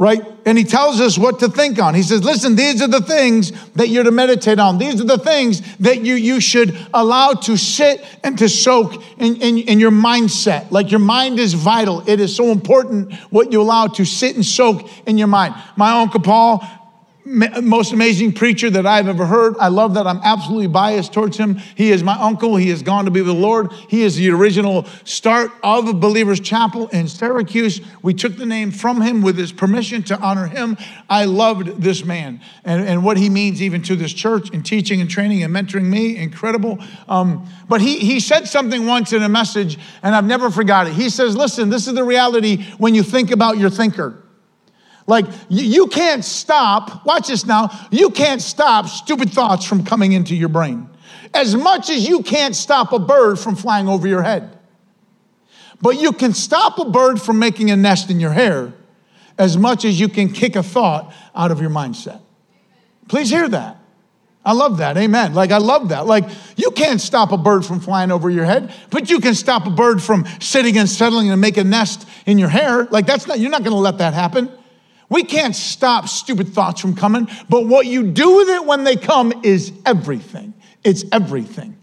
right? 0.00 0.22
And 0.46 0.56
he 0.56 0.64
tells 0.64 0.98
us 0.98 1.18
what 1.18 1.40
to 1.40 1.50
think 1.50 1.78
on. 1.78 1.94
He 1.94 2.02
says, 2.02 2.24
listen, 2.24 2.56
these 2.56 2.80
are 2.80 2.88
the 2.88 3.02
things 3.02 3.52
that 3.72 3.90
you're 3.90 4.02
to 4.02 4.10
meditate 4.10 4.58
on. 4.58 4.78
These 4.78 4.98
are 4.98 5.04
the 5.04 5.18
things 5.18 5.60
that 5.76 6.00
you, 6.00 6.14
you 6.14 6.40
should 6.40 6.74
allow 6.94 7.34
to 7.34 7.58
sit 7.58 8.02
and 8.24 8.38
to 8.38 8.48
soak 8.48 8.94
in, 9.18 9.36
in, 9.42 9.58
in 9.58 9.78
your 9.78 9.90
mindset. 9.90 10.70
Like 10.70 10.90
your 10.90 11.00
mind 11.00 11.38
is 11.38 11.52
vital. 11.52 12.02
It 12.08 12.18
is 12.18 12.34
so 12.34 12.50
important 12.50 13.12
what 13.28 13.52
you 13.52 13.60
allow 13.60 13.88
to 13.88 14.06
sit 14.06 14.36
and 14.36 14.44
soak 14.44 14.88
in 15.06 15.18
your 15.18 15.28
mind. 15.28 15.54
My 15.76 16.00
Uncle 16.00 16.20
Paul 16.20 16.66
most 17.24 17.92
amazing 17.92 18.32
preacher 18.32 18.70
that 18.70 18.86
I've 18.86 19.08
ever 19.08 19.26
heard. 19.26 19.56
I 19.58 19.68
love 19.68 19.94
that. 19.94 20.06
I'm 20.06 20.20
absolutely 20.24 20.68
biased 20.68 21.12
towards 21.12 21.36
him. 21.36 21.56
He 21.74 21.90
is 21.90 22.02
my 22.02 22.14
uncle. 22.14 22.56
He 22.56 22.70
has 22.70 22.82
gone 22.82 23.04
to 23.04 23.10
be 23.10 23.20
with 23.20 23.28
the 23.28 23.34
Lord. 23.34 23.72
He 23.88 24.02
is 24.02 24.16
the 24.16 24.30
original 24.30 24.86
start 25.04 25.50
of 25.62 26.00
Believers 26.00 26.40
Chapel 26.40 26.88
in 26.88 27.08
Syracuse. 27.08 27.80
We 28.02 28.14
took 28.14 28.36
the 28.36 28.46
name 28.46 28.70
from 28.70 29.02
him 29.02 29.22
with 29.22 29.36
his 29.36 29.52
permission 29.52 30.02
to 30.04 30.18
honor 30.18 30.46
him. 30.46 30.78
I 31.08 31.26
loved 31.26 31.82
this 31.82 32.04
man 32.04 32.40
and, 32.64 32.86
and 32.86 33.04
what 33.04 33.16
he 33.16 33.28
means 33.28 33.62
even 33.62 33.82
to 33.82 33.96
this 33.96 34.12
church 34.12 34.50
in 34.50 34.62
teaching 34.62 35.00
and 35.00 35.10
training 35.10 35.42
and 35.42 35.54
mentoring 35.54 35.86
me. 35.86 36.16
Incredible. 36.16 36.78
Um, 37.08 37.46
but 37.68 37.80
he, 37.80 37.98
he 37.98 38.20
said 38.20 38.48
something 38.48 38.86
once 38.86 39.12
in 39.12 39.22
a 39.22 39.28
message, 39.28 39.78
and 40.02 40.14
I've 40.14 40.24
never 40.24 40.50
forgot 40.50 40.86
it. 40.86 40.94
He 40.94 41.10
says, 41.10 41.36
Listen, 41.36 41.68
this 41.68 41.86
is 41.86 41.94
the 41.94 42.04
reality 42.04 42.64
when 42.78 42.94
you 42.94 43.02
think 43.02 43.30
about 43.30 43.58
your 43.58 43.70
thinker. 43.70 44.22
Like, 45.10 45.26
you 45.48 45.88
can't 45.88 46.24
stop, 46.24 47.04
watch 47.04 47.26
this 47.26 47.44
now, 47.44 47.68
you 47.90 48.10
can't 48.10 48.40
stop 48.40 48.86
stupid 48.86 49.30
thoughts 49.30 49.64
from 49.64 49.84
coming 49.84 50.12
into 50.12 50.36
your 50.36 50.48
brain. 50.48 50.88
As 51.34 51.56
much 51.56 51.90
as 51.90 52.08
you 52.08 52.22
can't 52.22 52.54
stop 52.54 52.92
a 52.92 53.00
bird 53.00 53.36
from 53.40 53.56
flying 53.56 53.88
over 53.88 54.06
your 54.06 54.22
head. 54.22 54.56
But 55.82 56.00
you 56.00 56.12
can 56.12 56.32
stop 56.32 56.78
a 56.78 56.84
bird 56.84 57.20
from 57.20 57.40
making 57.40 57.72
a 57.72 57.76
nest 57.76 58.08
in 58.08 58.20
your 58.20 58.30
hair 58.30 58.72
as 59.36 59.56
much 59.56 59.84
as 59.84 59.98
you 59.98 60.08
can 60.08 60.32
kick 60.32 60.54
a 60.54 60.62
thought 60.62 61.12
out 61.34 61.50
of 61.50 61.60
your 61.60 61.70
mindset. 61.70 62.20
Please 63.08 63.30
hear 63.30 63.48
that. 63.48 63.78
I 64.44 64.52
love 64.52 64.78
that. 64.78 64.96
Amen. 64.96 65.34
Like, 65.34 65.50
I 65.50 65.58
love 65.58 65.88
that. 65.88 66.06
Like, 66.06 66.24
you 66.56 66.70
can't 66.70 67.00
stop 67.00 67.32
a 67.32 67.36
bird 67.36 67.66
from 67.66 67.80
flying 67.80 68.12
over 68.12 68.30
your 68.30 68.44
head, 68.44 68.72
but 68.90 69.10
you 69.10 69.18
can 69.18 69.34
stop 69.34 69.66
a 69.66 69.70
bird 69.70 70.00
from 70.00 70.24
sitting 70.38 70.78
and 70.78 70.88
settling 70.88 71.30
and 71.30 71.40
make 71.40 71.56
a 71.56 71.64
nest 71.64 72.08
in 72.26 72.38
your 72.38 72.48
hair. 72.48 72.84
Like, 72.84 73.06
that's 73.06 73.26
not, 73.26 73.40
you're 73.40 73.50
not 73.50 73.64
going 73.64 73.74
to 73.74 73.80
let 73.80 73.98
that 73.98 74.14
happen. 74.14 74.50
We 75.10 75.24
can't 75.24 75.56
stop 75.56 76.08
stupid 76.08 76.54
thoughts 76.54 76.80
from 76.80 76.94
coming, 76.94 77.28
but 77.48 77.66
what 77.66 77.86
you 77.86 78.10
do 78.10 78.36
with 78.36 78.48
it 78.48 78.64
when 78.64 78.84
they 78.84 78.96
come 78.96 79.32
is 79.42 79.72
everything. 79.84 80.54
It's 80.84 81.04
everything. 81.12 81.76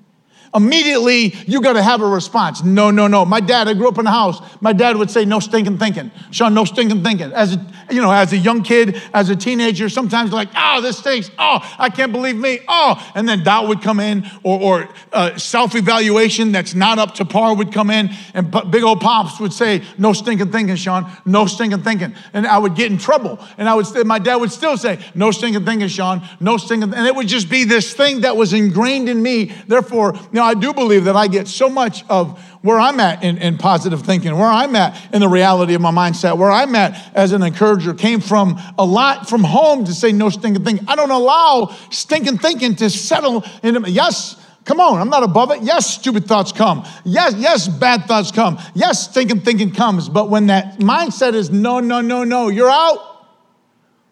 Immediately, 0.57 1.35
you 1.45 1.61
got 1.61 1.73
to 1.73 1.83
have 1.83 2.01
a 2.01 2.07
response. 2.07 2.63
No, 2.63 2.89
no, 2.89 3.05
no. 3.05 3.23
My 3.25 3.39
dad, 3.39 3.67
I 3.67 3.75
grew 3.75 3.87
up 3.87 3.99
in 3.99 4.07
a 4.07 4.11
house. 4.11 4.41
My 4.59 4.73
dad 4.73 4.97
would 4.97 5.11
say, 5.11 5.23
"No 5.23 5.39
stinking 5.39 5.77
thinking, 5.77 6.11
Sean. 6.31 6.55
No 6.55 6.65
stinking 6.65 7.03
thinking." 7.03 7.31
As 7.31 7.55
a, 7.55 7.65
you 7.91 8.01
know, 8.01 8.11
as 8.11 8.33
a 8.33 8.37
young 8.37 8.63
kid, 8.63 8.99
as 9.13 9.29
a 9.29 9.35
teenager, 9.35 9.87
sometimes 9.87 10.31
like, 10.31 10.49
"Oh, 10.57 10.81
this 10.81 10.97
stinks. 10.97 11.29
Oh, 11.37 11.59
I 11.77 11.89
can't 11.89 12.11
believe 12.11 12.35
me. 12.35 12.59
Oh," 12.67 12.99
and 13.13 13.29
then 13.29 13.43
doubt 13.43 13.67
would 13.67 13.83
come 13.83 13.99
in, 13.99 14.25
or, 14.41 14.59
or 14.59 14.89
uh, 15.13 15.37
self-evaluation 15.37 16.51
that's 16.51 16.73
not 16.73 16.97
up 16.97 17.13
to 17.15 17.25
par 17.25 17.55
would 17.55 17.71
come 17.71 17.91
in, 17.91 18.09
and 18.33 18.49
big 18.71 18.81
old 18.81 18.99
pops 18.99 19.39
would 19.39 19.53
say, 19.53 19.83
"No 19.99 20.11
stinking 20.11 20.51
thinking, 20.51 20.75
Sean. 20.75 21.05
No 21.23 21.45
stinking 21.45 21.83
thinking," 21.83 22.15
and 22.33 22.47
I 22.47 22.57
would 22.57 22.75
get 22.75 22.91
in 22.91 22.97
trouble. 22.97 23.37
And 23.59 23.69
I 23.69 23.75
would, 23.75 23.85
my 24.07 24.17
dad 24.17 24.37
would 24.37 24.51
still 24.51 24.75
say, 24.75 24.97
"No 25.13 25.29
stinking 25.29 25.65
thinking, 25.65 25.87
Sean. 25.87 26.27
No 26.39 26.57
stinking," 26.57 26.95
and 26.95 27.05
it 27.05 27.15
would 27.15 27.27
just 27.27 27.47
be 27.47 27.63
this 27.63 27.93
thing 27.93 28.21
that 28.21 28.35
was 28.35 28.53
ingrained 28.53 29.07
in 29.07 29.21
me. 29.21 29.51
Therefore, 29.67 30.13
you 30.15 30.39
know, 30.39 30.46
I 30.47 30.53
do 30.53 30.73
believe 30.73 31.03
that 31.03 31.15
I 31.17 31.27
get 31.27 31.47
so 31.47 31.69
much 31.69 32.05
of 32.09 32.39
where 32.61 32.79
I'm 32.79 32.99
at 33.01 33.21
in, 33.23 33.37
in, 33.37 33.57
positive 33.57 34.01
thinking, 34.01 34.33
where 34.37 34.49
I'm 34.49 34.75
at 34.77 35.13
in 35.13 35.19
the 35.19 35.27
reality 35.27 35.73
of 35.73 35.81
my 35.81 35.91
mindset, 35.91 36.37
where 36.37 36.49
I'm 36.49 36.73
at 36.75 37.11
as 37.13 37.33
an 37.33 37.43
encourager 37.43 37.93
came 37.93 38.21
from 38.21 38.57
a 38.79 38.85
lot 38.85 39.29
from 39.29 39.43
home 39.43 39.83
to 39.85 39.93
say 39.93 40.13
no 40.13 40.29
stinking 40.29 40.63
thinking. 40.63 40.87
I 40.87 40.95
don't 40.95 41.11
allow 41.11 41.75
stinking 41.91 42.37
thinking 42.37 42.75
to 42.75 42.89
settle 42.89 43.43
into 43.61 43.81
me. 43.81 43.91
Yes, 43.91 44.41
Come 44.63 44.81
on, 44.81 44.99
I'm 44.99 45.09
not 45.09 45.23
above 45.23 45.51
it. 45.51 45.61
Yes, 45.61 45.89
stupid 45.89 46.25
thoughts 46.25 46.51
come. 46.51 46.85
Yes, 47.05 47.35
yes, 47.37 47.69
bad 47.69 48.03
thoughts 48.03 48.31
come. 48.33 48.59
Yes, 48.75 49.07
thinking, 49.07 49.39
thinking 49.39 49.71
comes. 49.71 50.09
But 50.09 50.29
when 50.29 50.47
that 50.47 50.79
mindset 50.79 51.35
is 51.35 51.49
no, 51.49 51.79
no, 51.79 52.01
no, 52.01 52.25
no, 52.25 52.49
you're 52.49 52.69
out. 52.69 52.99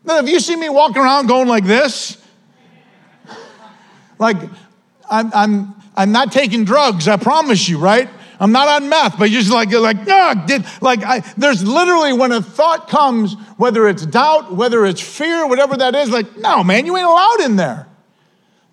Now, 0.06 0.20
if 0.20 0.30
you 0.30 0.40
see 0.40 0.56
me 0.56 0.70
walking 0.70 1.02
around 1.02 1.28
going 1.28 1.50
like 1.50 1.66
this, 1.66 2.24
like 4.18 4.38
I'm, 5.10 5.32
I'm, 5.34 5.76
I'm 5.96 6.12
not 6.12 6.32
taking 6.32 6.66
drugs, 6.66 7.08
I 7.08 7.18
promise 7.18 7.68
you, 7.68 7.78
right? 7.78 8.10
I'm 8.40 8.52
not 8.52 8.68
on 8.68 8.90
meth, 8.90 9.18
but 9.18 9.30
you're 9.30 9.42
just 9.42 9.54
like, 9.54 9.70
you're 9.70 9.80
like, 9.80 9.98
ah, 10.08 10.44
did, 10.46 10.66
like, 10.82 11.04
I, 11.04 11.20
there's 11.38 11.64
literally 11.64 12.14
when 12.14 12.32
a 12.32 12.42
thought 12.42 12.90
comes, 12.90 13.36
whether 13.58 13.88
it's 13.88 14.06
doubt, 14.06 14.54
whether 14.54 14.86
it's 14.86 15.02
fear, 15.02 15.48
whatever 15.48 15.78
that 15.78 15.96
is, 15.96 16.10
like, 16.10 16.38
no, 16.38 16.64
man, 16.64 16.86
you 16.86 16.98
ain't 16.98 17.08
allowed 17.08 17.42
in 17.42 17.56
there. 17.56 17.88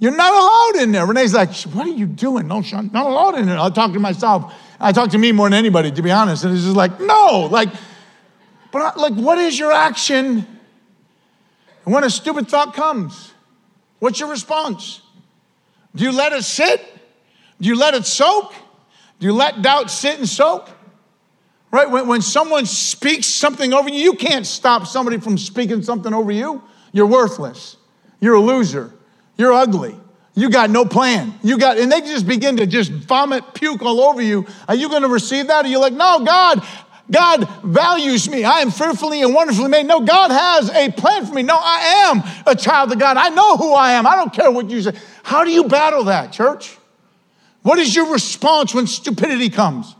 You're 0.00 0.16
not 0.16 0.32
allowed 0.32 0.82
in 0.82 0.90
there. 0.90 1.06
Renee's 1.06 1.32
like, 1.32 1.54
what 1.74 1.86
are 1.86 1.90
you 1.90 2.06
doing? 2.06 2.48
No, 2.48 2.60
Sean, 2.60 2.90
not 2.92 3.06
allowed 3.06 3.38
in 3.38 3.46
there. 3.46 3.56
I'll 3.56 3.70
talk 3.70 3.92
to 3.92 4.00
myself. 4.00 4.52
I 4.80 4.90
talk 4.90 5.10
to 5.10 5.18
me 5.18 5.30
more 5.30 5.48
than 5.48 5.56
anybody, 5.56 5.92
to 5.92 6.02
be 6.02 6.10
honest. 6.10 6.42
And 6.42 6.52
it's 6.52 6.64
just 6.64 6.74
like, 6.74 6.98
no, 6.98 7.48
like, 7.48 7.68
but 8.72 8.96
like, 8.96 9.14
what 9.14 9.38
is 9.38 9.56
your 9.56 9.70
action 9.70 10.44
when 11.84 12.02
a 12.02 12.10
stupid 12.10 12.48
thought 12.48 12.74
comes? 12.74 13.32
What's 14.00 14.18
your 14.18 14.28
response? 14.28 15.01
Do 15.94 16.04
you 16.04 16.12
let 16.12 16.32
it 16.32 16.44
sit? 16.44 16.80
Do 17.60 17.68
you 17.68 17.76
let 17.76 17.94
it 17.94 18.06
soak? 18.06 18.52
Do 19.18 19.26
you 19.26 19.32
let 19.32 19.62
doubt 19.62 19.90
sit 19.90 20.18
and 20.18 20.28
soak? 20.28 20.68
Right? 21.70 21.90
When, 21.90 22.06
when 22.06 22.22
someone 22.22 22.66
speaks 22.66 23.26
something 23.26 23.72
over 23.72 23.88
you, 23.88 24.00
you 24.00 24.14
can't 24.14 24.46
stop 24.46 24.86
somebody 24.86 25.18
from 25.18 25.38
speaking 25.38 25.82
something 25.82 26.12
over 26.12 26.32
you. 26.32 26.62
You're 26.92 27.06
worthless. 27.06 27.76
You're 28.20 28.34
a 28.34 28.40
loser. 28.40 28.92
You're 29.36 29.52
ugly. 29.52 29.96
You 30.34 30.50
got 30.50 30.70
no 30.70 30.84
plan. 30.84 31.34
You 31.42 31.58
got, 31.58 31.78
and 31.78 31.92
they 31.92 32.00
just 32.00 32.26
begin 32.26 32.56
to 32.56 32.66
just 32.66 32.90
vomit, 32.90 33.54
puke 33.54 33.82
all 33.82 34.00
over 34.00 34.22
you. 34.22 34.46
Are 34.66 34.74
you 34.74 34.88
going 34.88 35.02
to 35.02 35.08
receive 35.08 35.48
that? 35.48 35.64
Are 35.64 35.68
you 35.68 35.78
like, 35.78 35.92
no, 35.92 36.24
God, 36.24 36.66
God 37.12 37.46
values 37.62 38.28
me. 38.28 38.42
I 38.42 38.60
am 38.60 38.70
fearfully 38.70 39.22
and 39.22 39.34
wonderfully 39.34 39.68
made. 39.68 39.86
No, 39.86 40.00
God 40.00 40.30
has 40.30 40.70
a 40.70 40.90
plan 40.90 41.26
for 41.26 41.34
me. 41.34 41.42
No, 41.42 41.56
I 41.56 42.08
am 42.08 42.22
a 42.46 42.56
child 42.56 42.90
of 42.90 42.98
God. 42.98 43.16
I 43.16 43.28
know 43.28 43.56
who 43.56 43.72
I 43.74 43.92
am. 43.92 44.06
I 44.06 44.16
don't 44.16 44.32
care 44.32 44.50
what 44.50 44.70
you 44.70 44.82
say. 44.82 44.94
How 45.22 45.44
do 45.44 45.50
you 45.50 45.64
battle 45.64 46.04
that, 46.04 46.32
church? 46.32 46.76
What 47.62 47.78
is 47.78 47.94
your 47.94 48.10
response 48.12 48.74
when 48.74 48.86
stupidity 48.86 49.50
comes? 49.50 49.94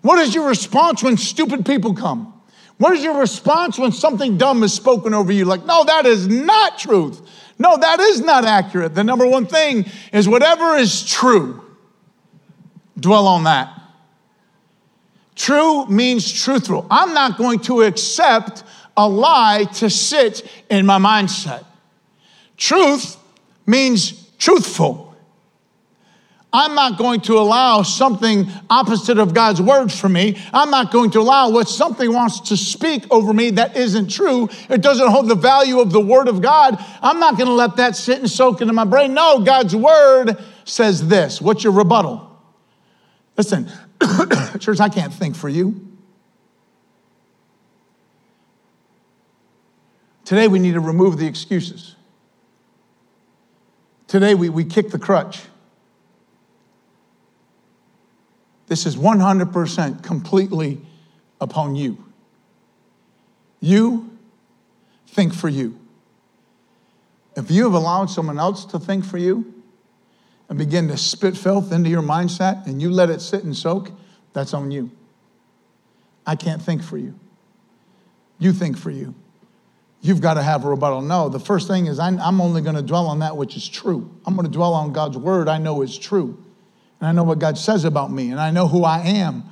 What 0.00 0.18
is 0.20 0.34
your 0.34 0.48
response 0.48 1.02
when 1.02 1.16
stupid 1.16 1.66
people 1.66 1.94
come? 1.94 2.30
What 2.78 2.92
is 2.94 3.04
your 3.04 3.18
response 3.18 3.78
when 3.78 3.92
something 3.92 4.36
dumb 4.36 4.62
is 4.62 4.72
spoken 4.72 5.14
over 5.14 5.32
you? 5.32 5.44
Like, 5.44 5.64
no, 5.64 5.84
that 5.84 6.06
is 6.06 6.26
not 6.28 6.78
truth. 6.78 7.20
No, 7.58 7.76
that 7.76 8.00
is 8.00 8.20
not 8.20 8.44
accurate. 8.44 8.94
The 8.94 9.04
number 9.04 9.26
one 9.26 9.46
thing 9.46 9.86
is 10.12 10.28
whatever 10.28 10.76
is 10.76 11.04
true, 11.04 11.64
dwell 12.98 13.26
on 13.26 13.44
that. 13.44 13.80
True 15.36 15.86
means 15.86 16.30
truthful. 16.30 16.86
I'm 16.90 17.12
not 17.12 17.36
going 17.36 17.58
to 17.60 17.82
accept 17.82 18.62
a 18.96 19.08
lie 19.08 19.64
to 19.74 19.90
sit 19.90 20.48
in 20.70 20.86
my 20.86 20.98
mindset. 20.98 21.64
Truth 22.56 23.16
means 23.66 24.28
truthful. 24.38 25.04
I'm 26.52 26.76
not 26.76 26.98
going 26.98 27.20
to 27.22 27.36
allow 27.36 27.82
something 27.82 28.46
opposite 28.70 29.18
of 29.18 29.34
God's 29.34 29.60
word 29.60 29.90
for 29.90 30.08
me. 30.08 30.40
I'm 30.52 30.70
not 30.70 30.92
going 30.92 31.10
to 31.10 31.18
allow 31.18 31.50
what 31.50 31.68
something 31.68 32.12
wants 32.12 32.38
to 32.50 32.56
speak 32.56 33.10
over 33.10 33.32
me 33.32 33.50
that 33.50 33.76
isn't 33.76 34.08
true. 34.08 34.48
It 34.70 34.80
doesn't 34.80 35.08
hold 35.08 35.26
the 35.26 35.34
value 35.34 35.80
of 35.80 35.90
the 35.90 36.00
word 36.00 36.28
of 36.28 36.40
God. 36.40 36.76
I'm 37.02 37.18
not 37.18 37.36
going 37.36 37.48
to 37.48 37.54
let 37.54 37.74
that 37.78 37.96
sit 37.96 38.20
and 38.20 38.30
soak 38.30 38.60
into 38.60 38.72
my 38.72 38.84
brain. 38.84 39.14
No, 39.14 39.40
God's 39.40 39.74
word 39.74 40.36
says 40.64 41.08
this. 41.08 41.40
What's 41.40 41.64
your 41.64 41.72
rebuttal? 41.72 42.30
Listen, 43.36 43.68
church, 44.58 44.80
I 44.80 44.88
can't 44.88 45.12
think 45.12 45.36
for 45.36 45.48
you. 45.48 45.88
Today, 50.24 50.48
we 50.48 50.58
need 50.58 50.72
to 50.72 50.80
remove 50.80 51.18
the 51.18 51.26
excuses. 51.26 51.96
Today, 54.06 54.34
we, 54.34 54.48
we 54.48 54.64
kick 54.64 54.90
the 54.90 54.98
crutch. 54.98 55.42
This 58.66 58.86
is 58.86 58.96
100% 58.96 60.02
completely 60.02 60.80
upon 61.40 61.76
you. 61.76 62.02
You 63.60 64.18
think 65.06 65.34
for 65.34 65.48
you. 65.48 65.78
If 67.36 67.50
you 67.50 67.64
have 67.64 67.74
allowed 67.74 68.06
someone 68.06 68.38
else 68.38 68.64
to 68.66 68.78
think 68.78 69.04
for 69.04 69.18
you 69.18 69.53
and 70.48 70.58
begin 70.58 70.88
to 70.88 70.96
spit 70.96 71.36
filth 71.36 71.72
into 71.72 71.88
your 71.88 72.02
mindset 72.02 72.66
and 72.66 72.80
you 72.80 72.90
let 72.90 73.10
it 73.10 73.20
sit 73.20 73.44
and 73.44 73.56
soak, 73.56 73.90
that's 74.32 74.54
on 74.54 74.70
you. 74.70 74.90
I 76.26 76.36
can't 76.36 76.60
think 76.60 76.82
for 76.82 76.98
you. 76.98 77.18
You 78.38 78.52
think 78.52 78.76
for 78.76 78.90
you. 78.90 79.14
You've 80.00 80.20
got 80.20 80.34
to 80.34 80.42
have 80.42 80.64
a 80.64 80.68
rebuttal. 80.68 81.00
No, 81.00 81.28
the 81.28 81.40
first 81.40 81.66
thing 81.66 81.86
is 81.86 81.98
I'm 81.98 82.40
only 82.40 82.60
going 82.60 82.76
to 82.76 82.82
dwell 82.82 83.06
on 83.06 83.20
that 83.20 83.36
which 83.36 83.56
is 83.56 83.68
true. 83.68 84.10
I'm 84.26 84.34
going 84.34 84.46
to 84.46 84.52
dwell 84.52 84.74
on 84.74 84.92
God's 84.92 85.16
word 85.16 85.48
I 85.48 85.58
know 85.58 85.82
is 85.82 85.96
true 85.96 86.44
and 87.04 87.08
I 87.10 87.12
know 87.12 87.24
what 87.24 87.38
God 87.38 87.58
says 87.58 87.84
about 87.84 88.10
me, 88.10 88.30
and 88.30 88.40
I 88.40 88.50
know 88.50 88.66
who 88.66 88.84
I 88.84 89.00
am, 89.00 89.44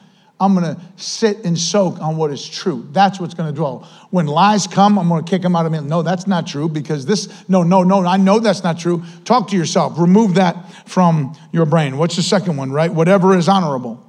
I'm 0.43 0.55
going 0.55 0.75
to 0.75 0.83
sit 0.97 1.45
and 1.45 1.57
soak 1.57 2.01
on 2.01 2.17
what 2.17 2.33
is 2.33 2.49
true. 2.49 2.89
That's 2.91 3.21
what's 3.21 3.33
going 3.33 3.49
to 3.49 3.55
dwell. 3.55 3.89
When 4.11 4.27
lies 4.27 4.67
come, 4.67 4.99
I'm 4.99 5.09
going 5.09 5.25
to 5.25 5.31
kick 5.31 5.41
them 5.41 5.55
out 5.55 5.67
of 5.67 5.71
me. 5.71 5.79
No, 5.79 6.03
that's 6.03 6.27
not 6.27 6.49
true 6.49 6.69
because 6.69 7.07
this, 7.07 7.49
no, 7.49 7.63
no, 7.63 7.85
no, 7.85 8.05
I 8.05 8.17
know 8.17 8.41
that's 8.41 8.65
not 8.65 8.77
true. 8.77 9.05
Talk 9.25 9.47
to 9.51 9.57
yourself. 9.57 9.97
Remove 10.01 10.35
that 10.35 10.89
from 10.89 11.39
your 11.53 11.65
brain. 11.65 11.97
What's 11.97 12.17
the 12.17 12.25
second 12.25 12.57
one, 12.57 12.73
right? 12.73 12.93
Whatever 12.93 13.37
is 13.37 13.49
honorable. 13.49 14.05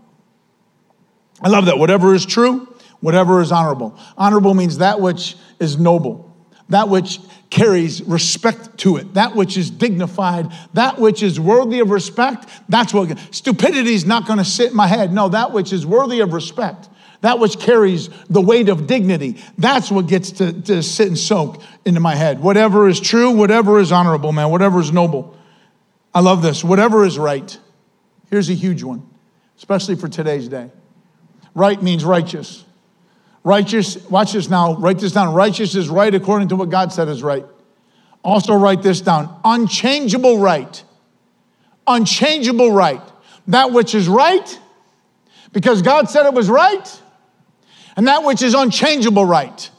I 1.40 1.50
love 1.50 1.68
that. 1.68 1.78
Whatever 1.78 2.16
is 2.16 2.26
true, 2.26 2.68
whatever 3.00 3.40
is 3.40 3.52
honorable. 3.52 3.96
Honorable 4.18 4.56
means 4.56 4.80
that 4.80 5.00
which 5.00 5.38
is 5.60 5.78
noble, 5.78 6.36
that 6.70 6.90
which 6.90 7.20
carries 7.54 8.02
respect 8.02 8.80
to 8.80 8.98
it. 8.98 9.14
That 9.14 9.36
which 9.36 9.58
is 9.58 9.70
dignified, 9.70 10.52
that 10.74 10.98
which 10.98 11.22
is 11.22 11.40
worthy 11.40 11.82
of 11.82 11.92
respect, 11.92 12.50
that's 12.68 12.92
what 12.96 13.16
stupidity 13.30 13.94
is 13.94 14.08
not 14.08 14.26
going 14.26 14.40
to 14.40 14.46
sit 14.46 14.72
in 14.72 14.76
my 14.76 14.88
head. 14.88 15.14
No, 15.14 15.30
that 15.30 15.52
which 15.52 15.72
is 15.72 15.86
worthy 15.86 16.22
of 16.22 16.34
respect, 16.34 16.90
that 17.22 17.38
which 17.38 17.60
carries 17.60 18.10
the 18.28 18.42
weight 18.42 18.70
of 18.70 18.88
dignity, 18.88 19.40
that's 19.56 19.92
what 19.92 20.08
gets 20.08 20.32
to, 20.32 20.52
to 20.64 20.82
sit 20.82 21.10
and 21.10 21.18
soak 21.18 21.62
into 21.86 22.00
my 22.00 22.16
head. 22.16 22.40
Whatever 22.42 22.88
is 22.88 23.00
true, 23.00 23.30
whatever 23.30 23.80
is 23.80 23.92
honorable, 23.92 24.32
man, 24.32 24.50
whatever 24.50 24.80
is 24.80 24.92
noble. 24.92 25.38
I 26.12 26.22
love 26.22 26.42
this. 26.42 26.64
Whatever 26.64 27.06
is 27.06 27.20
right. 27.20 27.56
Here's 28.32 28.50
a 28.50 28.56
huge 28.56 28.82
one, 28.82 29.08
especially 29.58 29.96
for 29.96 30.08
today's 30.08 30.48
day. 30.48 30.72
Right 31.54 31.80
means 31.84 32.04
righteous. 32.04 32.66
Righteous, 33.44 33.98
watch 34.10 34.34
this 34.34 34.50
now, 34.50 34.76
write 34.76 35.00
this 35.00 35.12
down. 35.12 35.34
Righteous 35.34 35.76
is 35.76 35.90
right 35.90 36.14
according 36.14 36.48
to 36.50 36.56
what 36.56 36.70
God 36.70 36.94
said 36.94 37.10
is 37.10 37.22
right. 37.22 37.46
Also, 38.24 38.56
write 38.56 38.82
this 38.82 39.02
down 39.02 39.38
unchangeable 39.44 40.40
right. 40.40 40.84
Unchangeable 41.86 42.72
right. 42.72 43.02
That 43.48 43.72
which 43.72 43.94
is 43.94 44.08
right, 44.08 44.60
because 45.52 45.82
God 45.82 46.10
said 46.10 46.26
it 46.26 46.34
was 46.34 46.50
right, 46.50 47.02
and 47.98 48.08
that 48.08 48.24
which 48.24 48.42
is 48.42 48.54
unchangeable 48.54 49.26
right. 49.26 49.70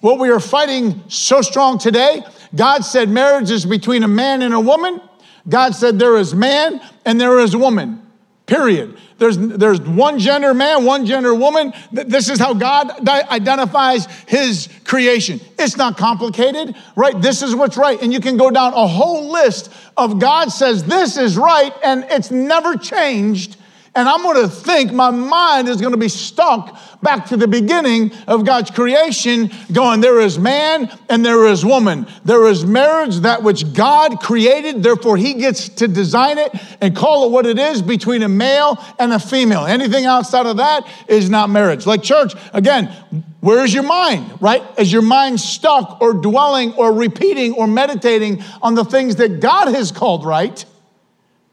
What 0.00 0.18
we 0.18 0.28
are 0.28 0.38
fighting 0.38 1.02
so 1.08 1.40
strong 1.40 1.78
today, 1.78 2.22
God 2.54 2.84
said 2.84 3.08
marriage 3.08 3.50
is 3.50 3.64
between 3.64 4.02
a 4.02 4.08
man 4.08 4.42
and 4.42 4.52
a 4.52 4.60
woman. 4.60 5.00
God 5.48 5.74
said 5.74 5.98
there 5.98 6.18
is 6.18 6.34
man 6.34 6.82
and 7.06 7.18
there 7.18 7.38
is 7.38 7.56
woman. 7.56 8.05
Period. 8.46 8.96
There's, 9.18 9.36
there's 9.36 9.80
one 9.80 10.20
gender 10.20 10.54
man, 10.54 10.84
one 10.84 11.04
gender 11.04 11.34
woman. 11.34 11.72
This 11.90 12.28
is 12.28 12.38
how 12.38 12.54
God 12.54 13.08
identifies 13.08 14.06
his 14.28 14.68
creation. 14.84 15.40
It's 15.58 15.76
not 15.76 15.98
complicated, 15.98 16.76
right? 16.94 17.20
This 17.20 17.42
is 17.42 17.56
what's 17.56 17.76
right. 17.76 18.00
And 18.00 18.12
you 18.12 18.20
can 18.20 18.36
go 18.36 18.50
down 18.50 18.72
a 18.72 18.86
whole 18.86 19.32
list 19.32 19.72
of 19.96 20.20
God 20.20 20.50
says 20.52 20.84
this 20.84 21.16
is 21.16 21.36
right, 21.36 21.72
and 21.82 22.06
it's 22.08 22.30
never 22.30 22.76
changed 22.76 23.56
and 23.96 24.08
I'm 24.08 24.22
going 24.22 24.42
to 24.42 24.48
think 24.48 24.92
my 24.92 25.10
mind 25.10 25.68
is 25.68 25.80
going 25.80 25.94
to 25.94 25.98
be 25.98 26.08
stuck 26.08 26.78
back 27.02 27.26
to 27.26 27.36
the 27.36 27.48
beginning 27.48 28.12
of 28.26 28.44
God's 28.44 28.70
creation, 28.70 29.50
going, 29.72 30.02
There 30.02 30.20
is 30.20 30.38
man 30.38 30.90
and 31.08 31.24
there 31.24 31.46
is 31.46 31.64
woman. 31.64 32.06
There 32.24 32.46
is 32.46 32.64
marriage, 32.64 33.16
that 33.20 33.42
which 33.42 33.72
God 33.72 34.20
created. 34.20 34.82
Therefore, 34.82 35.16
He 35.16 35.34
gets 35.34 35.70
to 35.70 35.88
design 35.88 36.36
it 36.36 36.54
and 36.82 36.94
call 36.94 37.26
it 37.26 37.32
what 37.32 37.46
it 37.46 37.58
is 37.58 37.80
between 37.80 38.22
a 38.22 38.28
male 38.28 38.78
and 38.98 39.14
a 39.14 39.18
female. 39.18 39.64
Anything 39.64 40.04
outside 40.04 40.44
of 40.44 40.58
that 40.58 40.86
is 41.08 41.30
not 41.30 41.48
marriage. 41.48 41.86
Like 41.86 42.02
church, 42.02 42.34
again, 42.52 42.92
where's 43.40 43.72
your 43.72 43.82
mind, 43.82 44.42
right? 44.42 44.62
Is 44.78 44.92
your 44.92 45.02
mind 45.02 45.40
stuck 45.40 46.02
or 46.02 46.12
dwelling 46.12 46.74
or 46.74 46.92
repeating 46.92 47.54
or 47.54 47.66
meditating 47.66 48.42
on 48.60 48.74
the 48.74 48.84
things 48.84 49.16
that 49.16 49.40
God 49.40 49.74
has 49.74 49.90
called 49.90 50.26
right? 50.26 50.64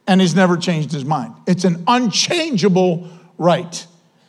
And 0.07 0.21
he's 0.21 0.35
never 0.35 0.57
changed 0.57 0.91
his 0.91 1.05
mind. 1.05 1.33
It's 1.47 1.63
an 1.63 1.83
unchangeable 1.87 3.09
right. 3.37 3.85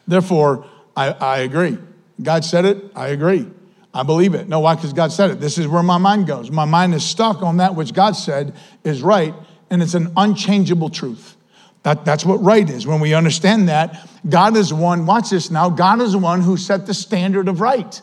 Therefore, 0.07 0.67
I, 0.97 1.11
I 1.11 1.39
agree. 1.39 1.79
God 2.23 2.45
said 2.45 2.65
it, 2.65 2.93
I 2.95 3.09
agree. 3.09 3.49
I 3.93 4.03
believe 4.03 4.35
it. 4.35 4.49
No, 4.49 4.61
why? 4.61 4.75
Because 4.75 4.93
God 4.93 5.13
said 5.13 5.31
it. 5.31 5.41
This 5.41 5.57
is 5.57 5.69
where 5.69 5.83
my 5.83 5.99
mind 5.99 6.27
goes. 6.27 6.51
My 6.51 6.65
mind 6.65 6.95
is 6.95 7.05
stuck 7.05 7.43
on 7.43 7.59
that 7.59 7.75
which 7.75 7.95
God 7.95 8.13
said 8.13 8.55
is 8.83 9.03
right, 9.03 9.35
and 9.71 9.83
it's 9.83 9.95
an 9.95 10.13
unchangeable 10.17 10.91
truth. 10.91 11.37
That, 11.85 12.05
that's 12.05 12.25
what 12.25 12.43
right 12.43 12.69
is. 12.69 12.87
When 12.87 12.99
we 12.99 13.15
understand 13.15 13.69
that, 13.69 14.09
God 14.29 14.57
is 14.57 14.73
one, 14.73 15.07
watch 15.07 15.31
this 15.31 15.51
now, 15.51 15.69
God 15.71 16.01
is 16.01 16.13
the 16.13 16.19
one 16.19 16.41
who 16.41 16.57
set 16.57 16.87
the 16.87 16.95
standard 16.95 17.47
of 17.47 17.61
right. 17.61 18.01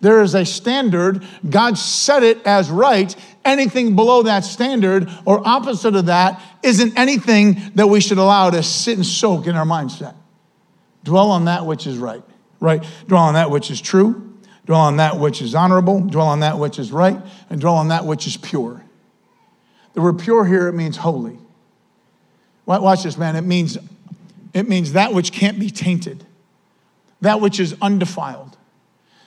There 0.00 0.22
is 0.22 0.34
a 0.34 0.44
standard. 0.44 1.24
God 1.48 1.78
set 1.78 2.22
it 2.22 2.44
as 2.46 2.70
right. 2.70 3.14
Anything 3.44 3.96
below 3.96 4.24
that 4.24 4.44
standard 4.44 5.10
or 5.24 5.46
opposite 5.46 5.96
of 5.96 6.06
that 6.06 6.40
isn't 6.62 6.98
anything 6.98 7.60
that 7.76 7.86
we 7.86 8.00
should 8.00 8.18
allow 8.18 8.50
to 8.50 8.62
sit 8.62 8.96
and 8.96 9.06
soak 9.06 9.46
in 9.46 9.56
our 9.56 9.64
mindset. 9.64 10.14
Dwell 11.04 11.30
on 11.30 11.46
that 11.46 11.64
which 11.64 11.86
is 11.86 11.98
right, 11.98 12.22
right? 12.60 12.84
Dwell 13.06 13.22
on 13.22 13.34
that 13.34 13.50
which 13.50 13.70
is 13.70 13.80
true. 13.80 14.34
Dwell 14.66 14.80
on 14.80 14.96
that 14.96 15.18
which 15.18 15.40
is 15.40 15.54
honorable. 15.54 16.00
Dwell 16.00 16.26
on 16.26 16.40
that 16.40 16.58
which 16.58 16.78
is 16.78 16.90
right. 16.90 17.18
And 17.48 17.60
dwell 17.60 17.76
on 17.76 17.88
that 17.88 18.04
which 18.04 18.26
is 18.26 18.36
pure. 18.36 18.82
The 19.94 20.02
word 20.02 20.18
pure 20.18 20.44
here, 20.44 20.68
it 20.68 20.72
means 20.72 20.98
holy. 20.98 21.38
Watch 22.66 23.04
this, 23.04 23.16
man. 23.16 23.36
It 23.36 23.42
means, 23.42 23.78
it 24.52 24.68
means 24.68 24.92
that 24.92 25.14
which 25.14 25.32
can't 25.32 25.58
be 25.58 25.70
tainted, 25.70 26.26
that 27.20 27.40
which 27.40 27.60
is 27.60 27.76
undefiled. 27.80 28.55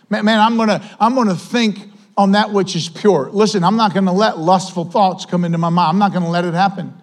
Man, 0.10 0.26
man 0.26 0.40
I'm 0.40 0.58
gonna, 0.58 0.98
I'm 1.00 1.16
gonna 1.16 1.36
think 1.36 1.90
on 2.18 2.34
that 2.34 2.52
which 2.52 2.76
is 2.76 2.90
pure. 2.90 3.30
Listen, 3.32 3.64
I'm 3.64 3.78
not 3.78 3.94
gonna 3.94 4.14
let 4.14 4.38
lustful 4.38 4.86
thoughts 4.86 5.26
come 5.26 5.46
into 5.46 5.58
my 5.58 5.70
mind. 5.70 5.90
I'm 5.90 6.00
not 6.00 6.14
gonna 6.14 6.30
let 6.30 6.46
it 6.46 6.54
happen. 6.54 6.94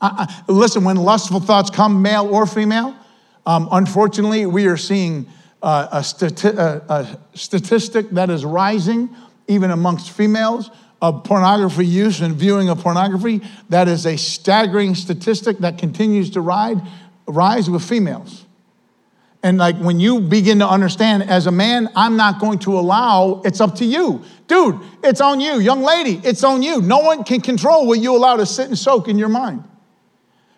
I, 0.00 0.26
I, 0.48 0.52
listen, 0.52 0.84
when 0.84 0.96
lustful 0.96 1.40
thoughts 1.40 1.70
come, 1.70 2.02
male 2.02 2.26
or 2.26 2.46
female, 2.46 2.96
um, 3.46 3.68
unfortunately, 3.70 4.46
we 4.46 4.66
are 4.66 4.76
seeing 4.76 5.26
uh, 5.62 5.88
a, 5.92 5.98
stati- 5.98 6.56
a, 6.56 6.84
a 6.88 7.36
statistic 7.36 8.10
that 8.10 8.30
is 8.30 8.44
rising 8.44 9.14
even 9.46 9.70
amongst 9.70 10.10
females 10.10 10.70
of 11.02 11.24
pornography 11.24 11.86
use 11.86 12.20
and 12.20 12.34
viewing 12.34 12.68
of 12.68 12.78
pornography. 12.78 13.40
That 13.68 13.88
is 13.88 14.06
a 14.06 14.16
staggering 14.16 14.94
statistic 14.94 15.58
that 15.58 15.78
continues 15.78 16.30
to 16.30 16.40
ride, 16.40 16.80
rise 17.26 17.68
with 17.70 17.82
females. 17.82 18.44
And 19.42 19.56
like 19.56 19.76
when 19.78 20.00
you 20.00 20.20
begin 20.20 20.58
to 20.58 20.68
understand 20.68 21.22
as 21.22 21.46
a 21.46 21.50
man, 21.50 21.88
I'm 21.96 22.16
not 22.16 22.40
going 22.40 22.58
to 22.60 22.78
allow, 22.78 23.40
it's 23.44 23.60
up 23.60 23.76
to 23.76 23.84
you. 23.84 24.22
Dude, 24.46 24.78
it's 25.02 25.20
on 25.20 25.40
you. 25.40 25.58
Young 25.60 25.82
lady, 25.82 26.20
it's 26.22 26.44
on 26.44 26.62
you. 26.62 26.82
No 26.82 26.98
one 26.98 27.24
can 27.24 27.40
control 27.40 27.86
what 27.86 28.00
you 28.00 28.14
allow 28.14 28.36
to 28.36 28.44
sit 28.44 28.68
and 28.68 28.78
soak 28.78 29.08
in 29.08 29.16
your 29.16 29.30
mind. 29.30 29.64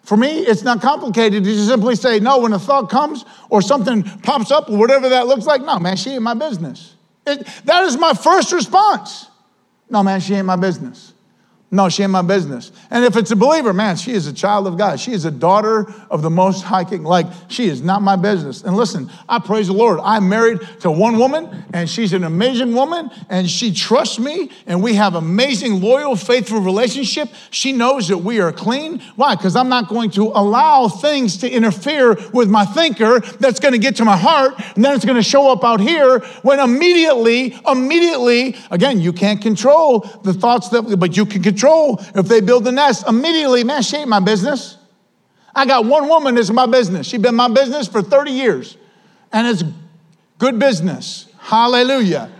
For 0.03 0.16
me, 0.16 0.41
it's 0.41 0.62
not 0.62 0.83
complicated 0.83 1.45
to 1.45 1.51
just 1.51 1.68
simply 1.68 1.95
say, 1.95 2.18
no, 2.18 2.41
when 2.41 2.53
a 2.53 2.59
thought 2.59 2.91
comes 2.91 3.24
or 3.51 3.62
something 3.62 4.03
pops 4.03 4.51
up 4.51 4.68
or 4.68 4.76
whatever 4.76 5.09
that 5.11 5.28
looks 5.28 5.47
like, 5.47 5.62
no, 5.62 5.78
man, 5.78 5.97
she 5.97 6.11
ain't 6.11 6.22
my 6.22 6.35
business. 6.35 6.97
It, 7.24 7.47
that 7.66 7.85
is 7.85 7.97
my 7.97 8.12
first 8.14 8.51
response. 8.51 9.28
No, 9.89 10.03
man, 10.03 10.20
she 10.20 10.35
ain't 10.35 10.47
my 10.47 10.57
business. 10.57 11.12
No, 11.75 11.89
she 11.89 12.03
ain't 12.03 12.12
my 12.12 12.20
business. 12.20 12.70
And 12.91 13.03
if 13.03 13.16
it's 13.16 13.31
a 13.31 13.37
believer, 13.37 13.73
man, 13.73 13.97
she 13.97 14.12
is 14.12 14.27
a 14.27 14.33
child 14.33 14.66
of 14.66 14.77
God. 14.77 15.01
She 15.01 15.12
is 15.12 15.25
a 15.25 15.31
daughter 15.31 15.91
of 16.11 16.20
the 16.20 16.29
Most 16.29 16.61
High 16.61 16.85
King. 16.85 17.03
Like, 17.03 17.27
she 17.49 17.66
is 17.66 17.81
not 17.81 18.03
my 18.03 18.14
business. 18.14 18.62
And 18.62 18.77
listen, 18.77 19.11
I 19.27 19.39
praise 19.39 19.68
the 19.68 19.73
Lord. 19.73 19.99
I'm 20.03 20.29
married 20.29 20.61
to 20.81 20.91
one 20.91 21.18
woman, 21.18 21.64
and 21.73 21.89
she's 21.89 22.12
an 22.12 22.25
amazing 22.25 22.75
woman, 22.75 23.11
and 23.31 23.49
she 23.49 23.73
trusts 23.73 24.18
me, 24.18 24.51
and 24.66 24.83
we 24.83 24.93
have 24.97 25.14
amazing, 25.14 25.81
loyal, 25.81 26.14
faithful 26.14 26.61
relationship. 26.61 27.31
She 27.51 27.73
knows 27.73 28.07
that 28.09 28.18
we 28.18 28.39
are 28.39 28.53
clean. 28.53 29.01
Why? 29.16 29.35
Because 29.35 29.57
I'm 29.57 29.70
not 29.70 29.89
going 29.89 30.11
to 30.11 30.25
allow 30.25 30.89
things 30.89 31.39
to 31.39 31.51
interfere 31.51 32.18
with 32.35 32.51
my 32.51 32.66
thinker 32.66 33.20
that's 33.20 33.61
going 33.61 33.73
to 33.73 33.79
get 33.79 33.97
to 33.97 34.05
my 34.05 34.18
heart, 34.18 34.61
and 34.77 34.85
then 34.85 34.95
it's 34.95 35.07
going 35.07 35.16
to 35.16 35.23
show 35.23 35.51
up 35.51 35.64
out 35.64 35.81
here 35.81 36.18
when 36.43 36.61
immediately, 36.61 37.57
immediately, 37.66 38.57
again, 38.70 39.01
you 39.01 39.14
can't 39.14 39.41
control 39.41 40.01
the 40.23 40.35
thoughts 40.35 40.68
that, 40.68 40.99
but 40.99 41.16
you 41.16 41.25
can 41.25 41.43
control 41.43 41.62
control 41.63 42.01
if 42.15 42.27
they 42.27 42.41
build 42.41 42.65
the 42.65 42.73
nest. 42.73 43.07
Immediately, 43.07 43.65
man, 43.65 43.83
she 43.83 43.97
ain't 43.97 44.09
my 44.09 44.21
business. 44.21 44.77
I 45.55 45.67
got 45.67 45.85
one 45.85 46.09
woman 46.09 46.35
that's 46.35 46.51
my 46.51 46.67
business. 46.67 47.07
She's 47.07 47.21
been 47.21 47.35
my 47.35 47.49
business 47.49 47.87
for 47.87 48.03
30 48.03 48.33
years, 48.33 48.77
and 49.33 49.47
it's 49.47 49.63
good 50.39 50.59
business. 50.59 51.29
Hallelujah. 51.39 52.31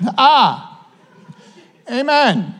ah, 0.18 0.86
amen. 1.90 2.54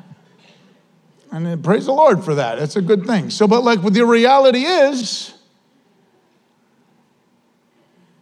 And 1.33 1.65
praise 1.65 1.87
the 1.87 1.93
Lord 1.93 2.25
for 2.25 2.37
that. 2.37 2.59
It's 2.59 2.77
a 2.77 2.83
good 2.83 3.05
thing. 3.05 3.31
So, 3.31 3.47
but 3.47 3.63
like, 3.63 3.83
what 3.83 3.93
the 3.93 4.07
reality 4.07 4.61
is, 4.61 5.35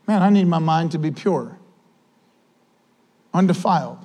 man, 0.09 0.23
I 0.23 0.31
need 0.31 0.47
my 0.47 0.59
mind 0.59 0.93
to 0.93 0.99
be 0.99 1.11
pure, 1.11 1.57
undefiled 3.33 4.04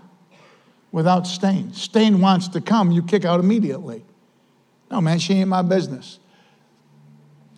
without 0.91 1.27
stain. 1.27 1.73
Stain 1.73 2.21
wants 2.21 2.47
to 2.49 2.61
come, 2.61 2.91
you 2.91 3.03
kick 3.03 3.25
out 3.25 3.39
immediately. 3.39 4.03
No, 4.89 5.01
man, 5.01 5.19
she 5.19 5.33
ain't 5.35 5.49
my 5.49 5.61
business. 5.61 6.19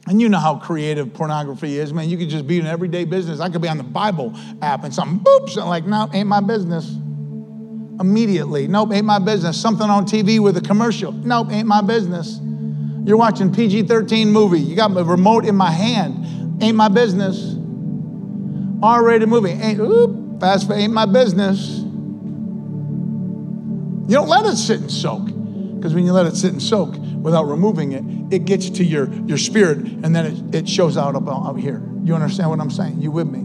And 0.07 0.19
you 0.19 0.29
know 0.29 0.39
how 0.39 0.55
creative 0.55 1.13
pornography 1.13 1.77
is, 1.77 1.93
man. 1.93 2.09
You 2.09 2.17
could 2.17 2.29
just 2.29 2.47
be 2.47 2.59
an 2.59 2.65
everyday 2.65 3.05
business. 3.05 3.39
I 3.39 3.49
could 3.49 3.61
be 3.61 3.67
on 3.67 3.77
the 3.77 3.83
Bible 3.83 4.33
app 4.61 4.83
and 4.83 4.93
something, 4.93 5.19
boops, 5.19 5.55
like, 5.55 5.85
no, 5.85 6.09
ain't 6.11 6.27
my 6.27 6.41
business. 6.41 6.89
Immediately, 7.99 8.67
nope, 8.67 8.91
ain't 8.93 9.05
my 9.05 9.19
business. 9.19 9.61
Something 9.61 9.89
on 9.89 10.05
TV 10.05 10.39
with 10.39 10.57
a 10.57 10.61
commercial, 10.61 11.11
nope, 11.11 11.51
ain't 11.51 11.67
my 11.67 11.81
business. 11.81 12.39
You're 13.03 13.17
watching 13.17 13.53
PG 13.53 13.83
13 13.83 14.31
movie, 14.31 14.59
you 14.59 14.75
got 14.75 14.95
a 14.97 15.03
remote 15.03 15.45
in 15.45 15.55
my 15.55 15.71
hand, 15.71 16.61
ain't 16.63 16.75
my 16.75 16.87
business. 16.87 17.55
R 18.83 19.03
rated 19.05 19.29
movie, 19.29 19.51
ain't, 19.51 19.79
oop, 19.79 20.39
fast 20.39 20.67
food, 20.67 20.77
ain't 20.77 20.93
my 20.93 21.05
business. 21.05 21.80
You 24.11 24.17
don't 24.17 24.27
let 24.27 24.45
it 24.45 24.57
sit 24.57 24.81
and 24.81 24.91
soak. 24.91 25.25
Because 25.25 25.95
when 25.95 26.05
you 26.05 26.11
let 26.11 26.25
it 26.25 26.35
sit 26.35 26.51
and 26.51 26.61
soak 26.61 26.97
without 26.97 27.45
removing 27.45 27.93
it, 27.93 28.03
it 28.33 28.43
gets 28.43 28.69
to 28.71 28.83
your, 28.83 29.09
your 29.25 29.37
spirit 29.37 29.77
and 29.77 30.13
then 30.13 30.25
it, 30.25 30.53
it 30.53 30.67
shows 30.67 30.97
out 30.97 31.15
about 31.15 31.45
out 31.45 31.57
here. 31.57 31.81
You 32.03 32.13
understand 32.13 32.49
what 32.49 32.59
I'm 32.59 32.69
saying? 32.69 33.01
You 33.01 33.09
with 33.09 33.29
me? 33.29 33.39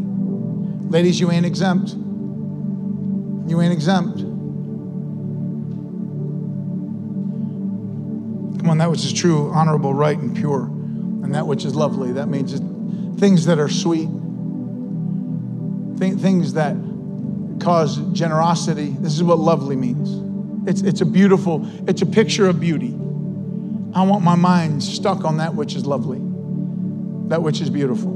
Ladies, 0.90 1.20
you 1.20 1.30
ain't 1.30 1.46
exempt. 1.46 1.90
You 3.48 3.60
ain't 3.60 3.72
exempt. 3.72 4.18
Come 8.58 8.68
on, 8.68 8.78
that 8.78 8.90
which 8.90 9.04
is 9.04 9.12
true, 9.12 9.52
honorable, 9.52 9.94
right, 9.94 10.18
and 10.18 10.36
pure, 10.36 10.62
and 10.64 11.32
that 11.32 11.46
which 11.46 11.64
is 11.64 11.76
lovely. 11.76 12.10
That 12.10 12.26
means 12.26 12.58
things 13.20 13.46
that 13.46 13.60
are 13.60 13.68
sweet, 13.68 14.08
th- 16.00 16.20
things 16.20 16.54
that 16.54 16.74
cause 17.60 17.98
generosity. 18.12 18.96
This 18.98 19.14
is 19.14 19.22
what 19.22 19.38
lovely 19.38 19.76
means. 19.76 20.25
It's, 20.66 20.82
it's 20.82 21.00
a 21.00 21.06
beautiful, 21.06 21.64
it's 21.88 22.02
a 22.02 22.06
picture 22.06 22.48
of 22.48 22.58
beauty. 22.58 22.92
I 23.94 24.02
want 24.02 24.24
my 24.24 24.34
mind 24.34 24.82
stuck 24.82 25.24
on 25.24 25.36
that 25.36 25.54
which 25.54 25.76
is 25.76 25.86
lovely, 25.86 26.18
that 27.28 27.40
which 27.40 27.60
is 27.60 27.70
beautiful, 27.70 28.12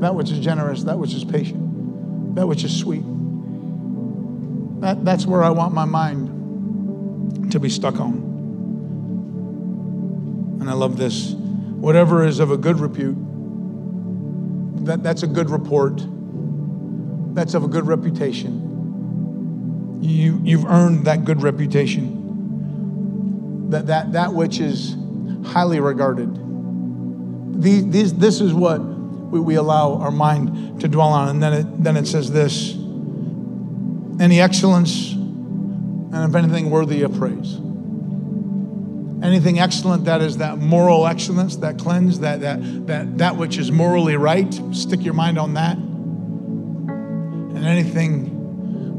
that 0.00 0.14
which 0.14 0.32
is 0.32 0.40
generous, 0.40 0.82
that 0.82 0.98
which 0.98 1.14
is 1.14 1.24
patient, 1.24 2.34
that 2.34 2.48
which 2.48 2.64
is 2.64 2.76
sweet. 2.76 3.04
That, 4.80 5.04
that's 5.04 5.24
where 5.24 5.44
I 5.44 5.50
want 5.50 5.72
my 5.72 5.84
mind 5.84 7.52
to 7.52 7.60
be 7.60 7.68
stuck 7.68 8.00
on. 8.00 8.14
And 10.60 10.68
I 10.68 10.72
love 10.72 10.96
this. 10.98 11.32
Whatever 11.32 12.26
is 12.26 12.40
of 12.40 12.50
a 12.50 12.56
good 12.56 12.80
repute, 12.80 13.16
that, 14.84 15.04
that's 15.04 15.22
a 15.22 15.28
good 15.28 15.48
report, 15.48 16.04
that's 17.34 17.54
of 17.54 17.62
a 17.62 17.68
good 17.68 17.86
reputation 17.86 18.65
you, 20.00 20.40
you've 20.42 20.66
earned 20.66 21.06
that 21.06 21.24
good 21.24 21.42
reputation, 21.42 22.12
that, 23.70 23.86
that, 23.86 24.12
that 24.12 24.32
which 24.32 24.60
is 24.60 24.96
highly 25.44 25.80
regarded. 25.80 26.30
These, 27.62 27.88
these, 27.88 28.14
this 28.14 28.40
is 28.40 28.52
what 28.52 28.78
we, 28.78 29.40
we 29.40 29.54
allow 29.54 29.94
our 29.94 30.10
mind 30.10 30.80
to 30.80 30.88
dwell 30.88 31.08
on. 31.08 31.28
And 31.28 31.42
then 31.42 31.52
it, 31.52 31.82
then 31.82 31.96
it 31.96 32.06
says 32.06 32.30
this 32.30 32.74
any 34.18 34.40
excellence, 34.40 35.12
and 35.12 36.14
if 36.14 36.34
anything, 36.34 36.70
worthy 36.70 37.02
of 37.02 37.14
praise. 37.16 37.58
Anything 39.22 39.58
excellent 39.58 40.04
that 40.04 40.20
is 40.20 40.38
that 40.38 40.58
moral 40.58 41.06
excellence, 41.06 41.56
that 41.56 41.78
cleanse, 41.78 42.20
that, 42.20 42.40
that, 42.40 42.86
that, 42.86 43.18
that 43.18 43.36
which 43.36 43.58
is 43.58 43.70
morally 43.72 44.16
right, 44.16 44.52
stick 44.72 45.02
your 45.02 45.14
mind 45.14 45.38
on 45.38 45.54
that. 45.54 45.76
And 47.56 47.64
anything 47.64 48.35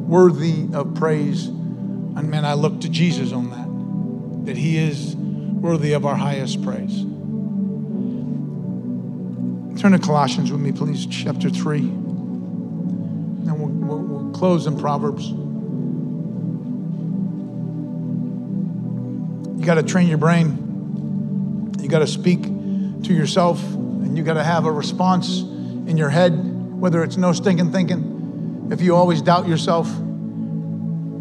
worthy 0.08 0.68
of 0.74 0.96
praise. 0.96 1.48
And 1.48 2.32
man, 2.32 2.46
I 2.46 2.54
look 2.54 2.82
to 2.82 2.90
Jesus 2.90 3.34
on 3.34 3.50
that, 3.52 4.46
that 4.46 4.58
he 4.58 4.78
is 4.78 5.16
worthy 5.16 5.94
of 5.94 6.06
our 6.06 6.16
highest 6.16 6.64
praise. 6.64 7.02
Turn 9.80 9.92
to 9.92 10.00
Colossians 10.00 10.52
with 10.52 10.62
me, 10.62 10.72
please, 10.72 11.06
chapter 11.06 11.50
3. 11.50 11.80
And 11.80 13.60
we'll, 13.60 13.68
we'll, 13.68 14.00
we'll 14.00 14.32
close 14.32 14.66
in 14.66 14.80
Proverbs. 14.80 15.28
You 19.60 19.66
got 19.66 19.76
to 19.76 19.84
train 19.84 20.08
your 20.08 20.18
brain. 20.18 21.76
You 21.80 21.90
got 21.90 22.00
to 22.00 22.08
speak 22.08 22.44
to 22.44 23.14
yourself, 23.14 23.62
and 23.62 24.18
you 24.18 24.24
got 24.24 24.36
to 24.36 24.44
have 24.44 24.66
a 24.66 24.72
response 24.72 25.42
in 25.42 25.98
your 25.98 26.10
head, 26.10 26.32
whether 26.80 27.04
it's 27.04 27.18
no 27.18 27.34
stinking 27.34 27.72
thinking 27.72 28.07
if 28.72 28.82
you 28.82 28.96
always 28.96 29.22
doubt 29.22 29.48
yourself, 29.48 29.88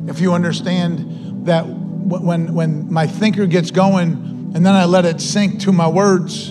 if 0.09 0.21
you 0.21 0.33
understand 0.33 1.47
that 1.47 1.67
when, 1.67 2.55
when 2.55 2.93
my 2.93 3.07
thinker 3.07 3.47
gets 3.47 3.71
going, 3.71 4.53
and 4.55 4.65
then 4.65 4.75
I 4.75 4.85
let 4.85 5.05
it 5.05 5.21
sink 5.21 5.61
to 5.61 5.73
my 5.73 5.89
words. 5.89 6.51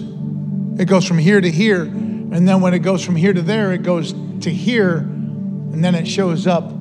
It 0.78 0.88
goes 0.88 1.06
from 1.08 1.18
here 1.18 1.42
to 1.42 1.50
here. 1.50 1.84
And 1.84 2.48
then 2.48 2.62
when 2.62 2.74
it 2.74 2.80
goes 2.80 3.04
from 3.04 3.16
here 3.16 3.34
to 3.34 3.42
there, 3.42 3.72
it 3.72 3.82
goes 3.82 4.14
to 4.42 4.52
here. 4.52 4.98
And 4.98 5.84
then 5.84 5.96
it 5.96 6.08
shows 6.08 6.46
up 6.46 6.72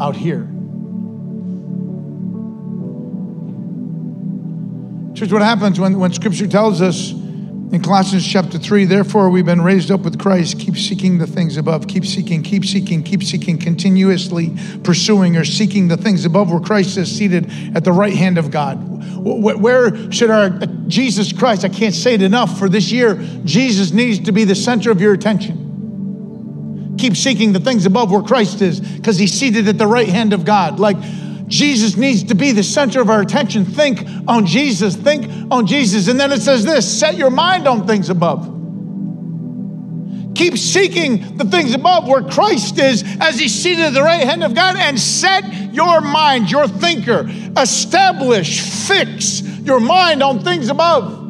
out 0.00 0.16
here. 0.16 0.46
Church, 5.14 5.32
what 5.32 5.40
happens 5.40 5.80
when, 5.80 5.98
when 5.98 6.12
scripture 6.12 6.46
tells 6.46 6.82
us 6.82 7.12
in 7.72 7.82
Colossians 7.82 8.26
chapter 8.26 8.58
3, 8.58 8.84
therefore 8.84 9.28
we've 9.28 9.44
been 9.44 9.60
raised 9.60 9.90
up 9.90 10.02
with 10.02 10.20
Christ. 10.20 10.60
Keep 10.60 10.76
seeking 10.76 11.18
the 11.18 11.26
things 11.26 11.56
above. 11.56 11.88
Keep 11.88 12.06
seeking, 12.06 12.42
keep 12.42 12.64
seeking, 12.64 13.02
keep 13.02 13.24
seeking, 13.24 13.58
continuously 13.58 14.56
pursuing 14.84 15.36
or 15.36 15.44
seeking 15.44 15.88
the 15.88 15.96
things 15.96 16.24
above 16.24 16.50
where 16.50 16.60
Christ 16.60 16.96
is 16.96 17.10
seated 17.14 17.50
at 17.74 17.82
the 17.82 17.90
right 17.90 18.14
hand 18.14 18.38
of 18.38 18.52
God. 18.52 18.78
Where 19.18 20.12
should 20.12 20.30
our 20.30 20.44
uh, 20.44 20.66
Jesus 20.86 21.32
Christ, 21.32 21.64
I 21.64 21.68
can't 21.68 21.94
say 21.94 22.14
it 22.14 22.22
enough 22.22 22.56
for 22.56 22.68
this 22.68 22.92
year, 22.92 23.16
Jesus 23.44 23.90
needs 23.90 24.20
to 24.20 24.32
be 24.32 24.44
the 24.44 24.54
center 24.54 24.92
of 24.92 25.00
your 25.00 25.12
attention. 25.12 26.94
Keep 26.98 27.16
seeking 27.16 27.52
the 27.52 27.60
things 27.60 27.84
above 27.84 28.12
where 28.12 28.22
Christ 28.22 28.62
is 28.62 28.80
because 28.80 29.18
he's 29.18 29.32
seated 29.32 29.66
at 29.66 29.76
the 29.76 29.86
right 29.88 30.08
hand 30.08 30.32
of 30.32 30.44
God. 30.44 30.78
Like, 30.78 30.96
Jesus 31.48 31.96
needs 31.96 32.24
to 32.24 32.34
be 32.34 32.52
the 32.52 32.62
center 32.62 33.00
of 33.00 33.08
our 33.08 33.20
attention. 33.20 33.64
Think 33.64 34.06
on 34.26 34.46
Jesus. 34.46 34.96
Think 34.96 35.30
on 35.50 35.66
Jesus. 35.66 36.08
And 36.08 36.18
then 36.18 36.32
it 36.32 36.42
says 36.42 36.64
this 36.64 36.98
set 36.98 37.16
your 37.16 37.30
mind 37.30 37.68
on 37.68 37.86
things 37.86 38.10
above. 38.10 38.52
Keep 40.34 40.58
seeking 40.58 41.38
the 41.38 41.44
things 41.44 41.74
above 41.74 42.06
where 42.06 42.22
Christ 42.22 42.78
is 42.78 43.02
as 43.20 43.38
he's 43.38 43.54
seated 43.54 43.86
at 43.86 43.94
the 43.94 44.02
right 44.02 44.22
hand 44.22 44.44
of 44.44 44.54
God 44.54 44.76
and 44.76 45.00
set 45.00 45.72
your 45.72 46.02
mind, 46.02 46.50
your 46.50 46.68
thinker, 46.68 47.26
establish, 47.56 48.60
fix 48.86 49.40
your 49.40 49.80
mind 49.80 50.22
on 50.22 50.44
things 50.44 50.68
above 50.68 51.22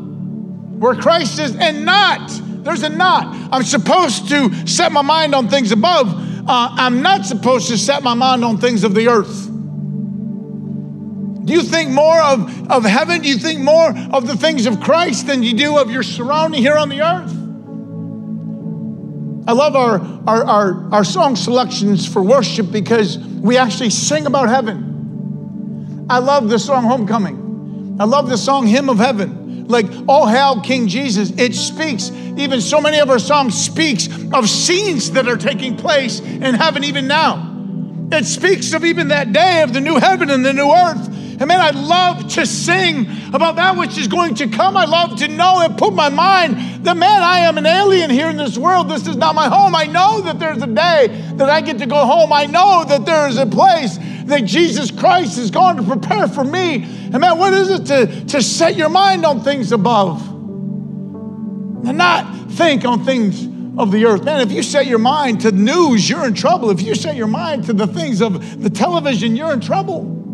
where 0.79 0.95
Christ 0.95 1.39
is 1.39 1.57
and 1.57 1.85
not. 1.85 2.31
There's 2.65 2.83
a 2.83 2.89
not. 2.89 3.35
I'm 3.53 3.63
supposed 3.63 4.29
to 4.29 4.67
set 4.67 4.93
my 4.93 5.03
mind 5.03 5.35
on 5.35 5.49
things 5.49 5.73
above. 5.73 6.09
Uh, 6.49 6.69
I'm 6.73 7.01
not 7.03 7.25
supposed 7.25 7.69
to 7.69 7.79
set 7.79 8.03
my 8.03 8.15
mind 8.15 8.45
on 8.45 8.59
things 8.59 8.85
of 8.85 8.95
the 8.95 9.09
earth. 9.09 9.49
Do 11.47 11.53
you 11.53 11.63
think 11.63 11.91
more 11.91 12.21
of, 12.21 12.71
of 12.73 12.85
heaven? 12.85 13.23
Do 13.23 13.29
you 13.29 13.39
think 13.39 13.61
more 13.61 13.97
of 14.11 14.27
the 14.27 14.37
things 14.37 14.67
of 14.67 14.81
Christ 14.81 15.29
than 15.29 15.45
you 15.45 15.55
do 15.55 15.79
of 15.79 15.93
your 15.93 16.03
surrounding 16.03 16.61
here 16.61 16.77
on 16.77 16.89
the 16.89 17.03
earth? 17.03 17.31
I 19.49 19.53
love 19.53 19.77
our, 19.77 20.01
our, 20.27 20.45
our, 20.45 20.93
our 20.93 21.05
song 21.05 21.37
selections 21.37 22.05
for 22.05 22.21
worship 22.21 22.73
because 22.73 23.17
we 23.19 23.59
actually 23.59 23.91
sing 23.91 24.27
about 24.27 24.49
heaven. 24.49 26.07
I 26.11 26.19
love 26.19 26.49
the 26.49 26.59
song 26.59 26.83
Homecoming. 26.83 27.99
I 28.01 28.05
love 28.05 28.29
the 28.29 28.39
song 28.39 28.67
Hymn 28.67 28.91
of 28.91 28.99
Heaven. 28.99 29.69
Like, 29.69 29.87
oh 30.09 30.27
hail 30.27 30.61
King 30.63 30.89
Jesus. 30.89 31.31
It 31.39 31.55
speaks, 31.55 32.11
even 32.11 32.61
so 32.61 32.81
many 32.81 32.99
of 32.99 33.09
our 33.09 33.21
songs 33.21 33.57
speaks 33.57 34.09
of 34.33 34.49
scenes 34.49 35.13
that 35.13 35.29
are 35.29 35.37
taking 35.37 35.77
place 35.77 36.19
in 36.19 36.55
heaven 36.55 36.83
even 36.83 37.07
now. 37.07 37.53
It 38.11 38.25
speaks 38.25 38.73
of 38.73 38.85
even 38.85 39.09
that 39.09 39.33
day 39.33 39.63
of 39.63 39.73
the 39.73 39.81
new 39.81 40.01
heaven 40.01 40.29
and 40.29 40.45
the 40.45 40.53
new 40.53 40.73
earth 40.73 41.17
and 41.39 41.49
man, 41.49 41.61
I 41.61 41.71
love 41.71 42.29
to 42.35 42.47
sing 42.47 43.07
about 43.35 43.57
that 43.57 43.77
which 43.77 43.99
is 43.99 44.09
going 44.09 44.35
to 44.37 44.49
come. 44.49 44.77
I 44.77 44.87
love 44.87 45.19
to 45.19 45.29
know 45.29 45.61
and 45.61 45.77
put 45.77 45.93
my 45.93 46.09
mind 46.09 46.85
that, 46.85 46.97
man, 46.97 47.23
I 47.23 47.41
am 47.41 47.59
an 47.59 47.67
alien 47.67 48.11
here 48.11 48.29
in 48.29 48.37
this 48.39 48.57
world. 48.57 48.89
This 48.89 49.07
is 49.07 49.17
not 49.17 49.35
my 49.35 49.49
home. 49.49 49.75
I 49.75 49.85
know 49.85 50.23
that 50.23 50.39
there's 50.39 50.63
a 50.63 50.67
day 50.67 51.09
that 51.35 51.51
I 51.51 51.61
get 51.61 51.79
to 51.79 51.87
go 51.87 52.07
home. 52.07 52.33
I 52.33 52.47
know 52.47 52.85
that 52.89 53.05
there 53.05 53.29
is 53.29 53.37
a 53.37 53.47
place 53.47 53.99
that 54.25 54.45
Jesus 54.45 54.91
Christ 54.91 55.37
is 55.39 55.51
going 55.51 55.77
to 55.77 55.83
prepare 55.83 56.27
for 56.27 56.43
me. 56.43 56.85
And 56.85 57.19
man, 57.19 57.39
what 57.39 57.53
is 57.53 57.71
it 57.71 57.87
to, 57.87 58.25
to 58.27 58.43
set 58.43 58.77
your 58.77 58.89
mind 58.89 59.27
on 59.27 59.43
things 59.43 59.73
above 59.73 60.27
and 61.87 61.99
not 61.99 62.51
think 62.53 62.85
on 62.85 63.05
things 63.05 63.47
of 63.79 63.93
the 63.93 64.07
earth. 64.07 64.25
Man, 64.25 64.41
if 64.41 64.51
you 64.51 64.63
set 64.63 64.87
your 64.87 64.99
mind 64.99 65.43
to 65.43 65.53
news, 65.53 66.09
you're 66.09 66.27
in 66.27 66.35
trouble. 66.35 66.71
If 66.71 66.81
you 66.81 66.95
set 66.95 67.15
your 67.15 67.27
mind 67.27 67.65
to 67.65 67.75
the 67.75 67.87
things 67.87 68.23
of 68.23 68.63
the 68.63 68.71
television, 68.71 69.37
you're 69.37 69.53
in 69.53 69.61
trouble. 69.61 70.26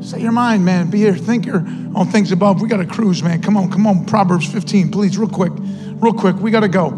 Set 0.00 0.20
your 0.20 0.32
mind, 0.32 0.64
man. 0.64 0.90
Be 0.90 1.06
a 1.06 1.14
thinker 1.14 1.56
on 1.94 2.06
things 2.06 2.32
above. 2.32 2.62
We 2.62 2.68
got 2.68 2.78
to 2.78 2.86
cruise, 2.86 3.22
man. 3.22 3.42
Come 3.42 3.56
on, 3.56 3.70
come 3.70 3.86
on. 3.86 4.06
Proverbs 4.06 4.50
15, 4.50 4.90
please, 4.90 5.18
real 5.18 5.28
quick. 5.28 5.52
Real 5.56 6.14
quick. 6.14 6.36
We 6.36 6.50
got 6.50 6.60
to 6.60 6.68
go. 6.68 6.88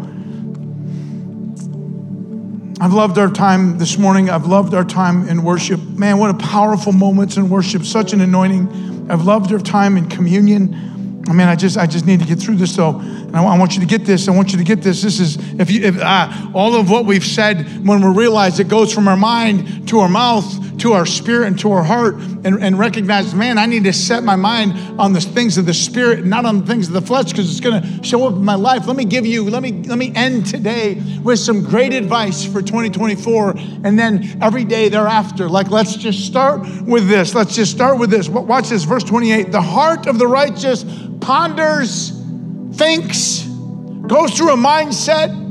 I've 2.79 2.93
loved 2.93 3.17
our 3.17 3.29
time 3.29 3.77
this 3.77 3.97
morning. 3.97 4.29
I've 4.29 4.45
loved 4.45 4.73
our 4.73 4.83
time 4.83 5.27
in 5.27 5.43
worship. 5.43 5.79
Man, 5.81 6.17
what 6.17 6.31
a 6.31 6.37
powerful 6.37 6.91
moments 6.91 7.37
in 7.37 7.49
worship. 7.49 7.83
Such 7.83 8.13
an 8.13 8.21
anointing. 8.21 9.07
I've 9.09 9.23
loved 9.23 9.51
our 9.51 9.59
time 9.59 9.97
in 9.97 10.07
communion. 10.09 11.23
I 11.27 11.33
mean, 11.33 11.47
I 11.47 11.55
just, 11.55 11.77
I 11.77 11.85
just 11.85 12.05
need 12.05 12.19
to 12.19 12.25
get 12.25 12.39
through 12.39 12.55
this 12.55 12.75
though, 12.75 12.99
I, 13.33 13.57
want 13.57 13.73
you 13.75 13.81
to 13.81 13.87
get 13.87 14.05
this. 14.05 14.27
I 14.27 14.31
want 14.31 14.51
you 14.51 14.57
to 14.59 14.63
get 14.63 14.81
this. 14.81 15.01
This 15.01 15.19
is 15.19 15.37
if 15.59 15.71
you, 15.71 15.83
if 15.83 15.99
uh, 15.99 16.51
all 16.53 16.75
of 16.75 16.89
what 16.89 17.05
we've 17.05 17.25
said 17.25 17.85
when 17.85 18.01
we 18.01 18.15
realize 18.15 18.59
it 18.59 18.67
goes 18.67 18.93
from 18.93 19.07
our 19.07 19.17
mind 19.17 19.87
to 19.89 19.99
our 19.99 20.09
mouth 20.09 20.45
to 20.79 20.93
our 20.93 21.05
spirit 21.05 21.47
and 21.47 21.59
to 21.59 21.71
our 21.71 21.83
heart 21.83 22.15
and, 22.15 22.61
and 22.61 22.77
recognize, 22.77 23.33
man, 23.33 23.57
I 23.57 23.65
need 23.65 23.85
to 23.85 23.93
set 23.93 24.23
my 24.23 24.35
mind 24.35 24.99
on 24.99 25.13
the 25.13 25.21
things 25.21 25.57
of 25.57 25.65
the 25.65 25.73
spirit, 25.73 26.25
not 26.25 26.45
on 26.45 26.59
the 26.59 26.65
things 26.65 26.87
of 26.87 26.93
the 26.93 27.01
flesh, 27.01 27.31
because 27.31 27.49
it's 27.49 27.59
going 27.59 27.81
to 27.81 28.03
show 28.03 28.27
up 28.27 28.33
in 28.33 28.43
my 28.43 28.55
life. 28.55 28.87
Let 28.87 28.97
me 28.97 29.05
give 29.05 29.25
you, 29.25 29.49
let 29.49 29.61
me, 29.61 29.71
let 29.83 29.97
me 29.97 30.11
end 30.15 30.45
today 30.45 31.01
with 31.23 31.39
some 31.39 31.63
great 31.63 31.93
advice 31.93 32.45
for 32.45 32.61
2024 32.61 33.51
and 33.83 33.97
then 33.97 34.37
every 34.41 34.65
day 34.65 34.89
thereafter. 34.89 35.47
Like, 35.47 35.69
let's 35.69 35.95
just 35.95 36.25
start 36.25 36.61
with 36.85 37.07
this. 37.07 37.33
Let's 37.33 37.55
just 37.55 37.71
start 37.71 37.97
with 37.97 38.09
this. 38.09 38.27
Watch 38.27 38.69
this, 38.69 38.83
verse 38.83 39.03
28. 39.03 39.51
The 39.51 39.61
heart 39.61 40.07
of 40.07 40.19
the 40.19 40.27
righteous 40.27 40.83
ponders, 41.21 42.11
thinks, 42.73 43.43
goes 44.07 44.37
through 44.37 44.53
a 44.53 44.57
mindset. 44.57 45.41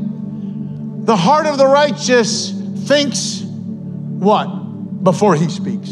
The 1.06 1.16
heart 1.16 1.46
of 1.46 1.58
the 1.58 1.66
righteous 1.66 2.50
thinks 2.86 3.40
what? 3.42 4.62
before 5.02 5.34
he 5.34 5.48
speaks. 5.48 5.90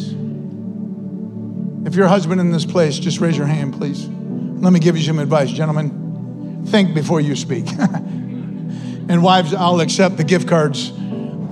If 1.86 1.96
you're 1.96 2.06
a 2.06 2.08
husband 2.08 2.40
in 2.40 2.52
this 2.52 2.64
place, 2.64 2.98
just 2.98 3.20
raise 3.20 3.36
your 3.36 3.46
hand, 3.46 3.74
please. 3.74 4.06
Let 4.06 4.72
me 4.72 4.78
give 4.78 4.96
you 4.96 5.02
some 5.02 5.18
advice, 5.18 5.50
gentlemen. 5.50 6.64
Think 6.66 6.94
before 6.94 7.20
you 7.20 7.34
speak. 7.34 7.66
and 7.78 9.22
wives, 9.22 9.54
I'll 9.54 9.80
accept 9.80 10.16
the 10.16 10.24
gift 10.24 10.46
cards 10.46 10.92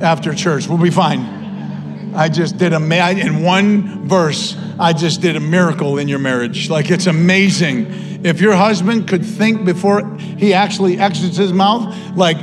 after 0.01 0.35
church. 0.35 0.69
We'll 0.69 0.79
be 0.79 0.91
fine. 0.91 2.15
I 2.15 2.29
just 2.29 2.59
did 2.59 2.73
a 2.73 3.19
in 3.19 3.43
one 3.43 4.07
verse. 4.07 4.57
I 4.79 4.93
just 4.93 5.21
did 5.21 5.35
a 5.37 5.41
miracle 5.41 5.99
in 5.99 6.09
your 6.09 6.19
marriage. 6.19 6.71
Like 6.71 6.91
it's 6.91 7.07
amazing. 7.07 7.87
If 8.25 8.41
your 8.41 8.55
husband 8.55 9.09
could 9.09 9.25
think 9.25 9.65
before 9.65 10.17
he 10.19 10.55
actually 10.55 10.99
exits 10.99 11.37
his 11.37 11.53
mouth, 11.53 11.95
like 12.17 12.37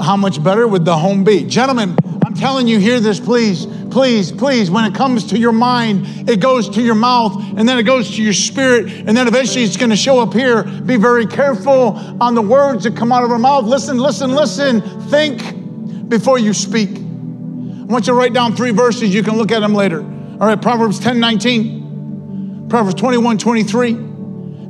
how 0.00 0.16
much 0.16 0.42
better 0.42 0.66
would 0.66 0.84
the 0.84 0.96
home 0.96 1.24
be? 1.24 1.44
Gentlemen, 1.44 1.96
I'm 2.24 2.34
telling 2.34 2.68
you, 2.68 2.78
hear 2.78 3.00
this, 3.00 3.20
please 3.20 3.66
please, 3.94 4.32
please, 4.32 4.72
when 4.72 4.84
it 4.84 4.92
comes 4.92 5.24
to 5.28 5.38
your 5.38 5.52
mind, 5.52 6.28
it 6.28 6.40
goes 6.40 6.68
to 6.68 6.82
your 6.82 6.96
mouth 6.96 7.32
and 7.56 7.68
then 7.68 7.78
it 7.78 7.84
goes 7.84 8.16
to 8.16 8.22
your 8.22 8.32
spirit 8.32 8.92
and 8.92 9.16
then 9.16 9.28
eventually 9.28 9.62
it's 9.62 9.76
going 9.76 9.90
to 9.90 9.96
show 9.96 10.18
up 10.18 10.32
here. 10.34 10.64
Be 10.64 10.96
very 10.96 11.26
careful 11.26 11.96
on 12.20 12.34
the 12.34 12.42
words 12.42 12.82
that 12.82 12.96
come 12.96 13.12
out 13.12 13.22
of 13.22 13.30
our 13.30 13.38
mouth. 13.38 13.66
Listen, 13.66 13.98
listen, 13.98 14.32
listen. 14.32 14.80
Think 15.10 16.08
before 16.08 16.40
you 16.40 16.52
speak. 16.52 16.90
I 16.90 17.86
want 17.86 18.08
you 18.08 18.12
to 18.12 18.14
write 18.14 18.32
down 18.32 18.56
three 18.56 18.72
verses. 18.72 19.14
You 19.14 19.22
can 19.22 19.36
look 19.36 19.52
at 19.52 19.60
them 19.60 19.74
later. 19.74 20.00
All 20.00 20.48
right, 20.48 20.60
Proverbs 20.60 20.98
10 20.98 21.20
19, 21.20 22.66
Proverbs 22.68 22.96
21 23.00 23.38
23 23.38 23.92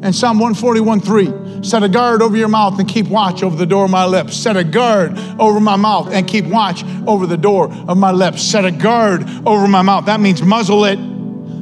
and 0.05 0.15
Psalm 0.15 0.39
141 0.39 1.01
3. 1.01 1.65
Set 1.65 1.83
a 1.83 1.89
guard 1.89 2.21
over 2.21 2.37
your 2.37 2.49
mouth 2.49 2.79
and 2.79 2.87
keep 2.87 3.09
watch 3.09 3.43
over 3.43 3.57
the 3.57 3.65
door 3.65 3.87
of 3.87 3.91
my 3.91 4.05
lips. 4.05 4.37
Set 4.37 4.55
a 4.55 4.63
guard 4.63 5.19
over 5.41 5.59
my 5.61 5.77
mouth 5.77 6.13
and 6.13 6.29
keep 6.29 6.45
watch 6.45 6.85
over 7.07 7.27
the 7.27 7.39
door 7.39 7.73
of 7.89 7.97
my 7.97 8.13
lips. 8.13 8.43
Set 8.43 8.67
a 8.67 8.71
guard 8.71 9.23
over 9.47 9.67
my 9.67 9.81
mouth. 9.81 10.05
That 10.05 10.21
means 10.21 10.43
muzzle 10.43 10.85
it. 10.85 10.99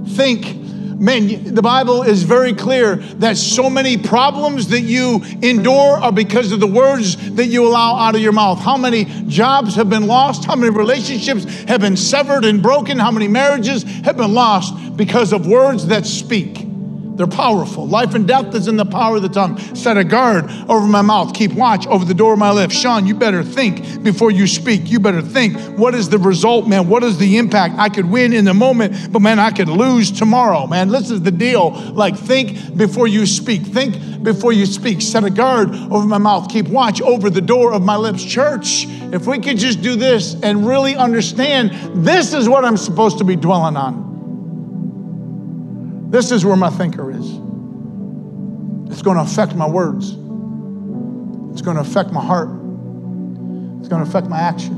Think. 0.08 0.60
Man, 0.98 1.54
the 1.54 1.62
Bible 1.62 2.02
is 2.02 2.24
very 2.24 2.52
clear 2.52 2.96
that 2.96 3.36
so 3.36 3.70
many 3.70 3.96
problems 3.96 4.68
that 4.68 4.82
you 4.82 5.22
endure 5.40 5.98
are 6.00 6.12
because 6.12 6.52
of 6.52 6.58
the 6.58 6.66
words 6.66 7.16
that 7.34 7.46
you 7.46 7.66
allow 7.66 7.96
out 7.96 8.14
of 8.16 8.20
your 8.20 8.32
mouth. 8.32 8.58
How 8.58 8.76
many 8.76 9.04
jobs 9.26 9.76
have 9.76 9.88
been 9.88 10.06
lost? 10.08 10.44
How 10.44 10.56
many 10.56 10.70
relationships 10.70 11.44
have 11.64 11.80
been 11.80 11.96
severed 11.96 12.44
and 12.44 12.60
broken? 12.60 12.98
How 12.98 13.10
many 13.12 13.28
marriages 13.28 13.84
have 14.04 14.16
been 14.16 14.34
lost 14.34 14.96
because 14.96 15.32
of 15.32 15.46
words 15.46 15.86
that 15.88 16.06
speak? 16.06 16.71
They're 17.16 17.26
powerful. 17.26 17.86
Life 17.86 18.14
and 18.14 18.26
death 18.26 18.54
is 18.54 18.68
in 18.68 18.76
the 18.76 18.86
power 18.86 19.16
of 19.16 19.22
the 19.22 19.28
tongue. 19.28 19.58
Set 19.74 19.96
a 19.96 20.04
guard 20.04 20.50
over 20.68 20.86
my 20.86 21.02
mouth. 21.02 21.34
Keep 21.34 21.52
watch 21.52 21.86
over 21.86 22.04
the 22.04 22.14
door 22.14 22.32
of 22.32 22.38
my 22.38 22.50
lips. 22.50 22.74
Sean, 22.74 23.06
you 23.06 23.14
better 23.14 23.42
think 23.42 24.02
before 24.02 24.30
you 24.30 24.46
speak. 24.46 24.90
You 24.90 24.98
better 24.98 25.20
think 25.20 25.56
what 25.78 25.94
is 25.94 26.08
the 26.08 26.18
result, 26.18 26.66
man? 26.66 26.88
What 26.88 27.04
is 27.04 27.18
the 27.18 27.36
impact? 27.36 27.74
I 27.78 27.88
could 27.90 28.10
win 28.10 28.32
in 28.32 28.44
the 28.44 28.54
moment, 28.54 29.12
but 29.12 29.20
man, 29.20 29.38
I 29.38 29.50
could 29.50 29.68
lose 29.68 30.10
tomorrow, 30.10 30.66
man. 30.66 30.88
This 30.88 31.10
is 31.10 31.22
the 31.22 31.30
deal. 31.30 31.70
Like, 31.92 32.16
think 32.16 32.76
before 32.76 33.06
you 33.06 33.26
speak. 33.26 33.62
Think 33.62 34.22
before 34.22 34.52
you 34.52 34.64
speak. 34.64 35.02
Set 35.02 35.24
a 35.24 35.30
guard 35.30 35.70
over 35.70 36.06
my 36.06 36.18
mouth. 36.18 36.48
Keep 36.48 36.68
watch 36.68 37.02
over 37.02 37.28
the 37.28 37.40
door 37.40 37.74
of 37.74 37.82
my 37.82 37.96
lips. 37.96 38.24
Church, 38.24 38.86
if 39.12 39.26
we 39.26 39.38
could 39.38 39.58
just 39.58 39.82
do 39.82 39.96
this 39.96 40.34
and 40.42 40.66
really 40.66 40.96
understand 40.96 42.04
this 42.04 42.32
is 42.32 42.48
what 42.48 42.64
I'm 42.64 42.76
supposed 42.76 43.18
to 43.18 43.24
be 43.24 43.36
dwelling 43.36 43.76
on. 43.76 44.11
This 46.12 46.30
is 46.30 46.44
where 46.44 46.56
my 46.56 46.68
thinker 46.68 47.10
is. 47.10 47.26
It's 48.92 49.00
going 49.00 49.16
to 49.16 49.22
affect 49.22 49.54
my 49.54 49.66
words. 49.66 50.10
It's 50.10 51.62
going 51.62 51.76
to 51.76 51.80
affect 51.80 52.12
my 52.12 52.22
heart. 52.22 52.50
It's 53.78 53.88
going 53.88 54.04
to 54.04 54.10
affect 54.10 54.26
my 54.26 54.38
action. 54.38 54.74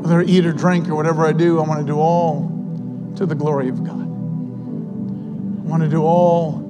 Whether 0.00 0.20
I 0.20 0.22
eat 0.22 0.46
or 0.46 0.52
drink 0.52 0.88
or 0.88 0.94
whatever 0.94 1.26
I 1.26 1.32
do, 1.32 1.58
I 1.58 1.66
want 1.66 1.80
to 1.80 1.86
do 1.86 1.98
all 1.98 3.12
to 3.16 3.26
the 3.26 3.34
glory 3.34 3.68
of 3.68 3.82
God. 3.82 4.02
I 4.02 5.68
want 5.68 5.82
to 5.82 5.88
do 5.88 6.04
all 6.04 6.60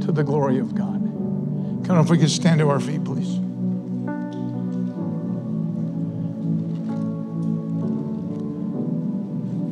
to 0.00 0.12
the 0.12 0.22
glory 0.22 0.60
of 0.60 0.76
God. 0.76 1.00
Come 1.84 1.96
on, 1.98 2.04
if 2.04 2.08
we 2.08 2.18
could 2.18 2.30
stand 2.30 2.60
to 2.60 2.70
our 2.70 2.78
feet, 2.78 3.02
please. 3.04 3.40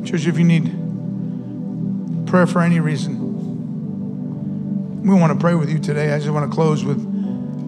Church, 0.05 0.27
if 0.27 0.37
you 0.37 0.43
need 0.43 0.82
prayer 2.33 2.47
for 2.47 2.61
any 2.63 2.79
reason, 2.79 3.15
we 5.03 5.13
want 5.13 5.31
to 5.31 5.37
pray 5.37 5.53
with 5.53 5.69
you 5.69 5.77
today. 5.77 6.11
I 6.11 6.17
just 6.17 6.31
want 6.31 6.49
to 6.49 6.55
close 6.55 6.83
with 6.83 6.97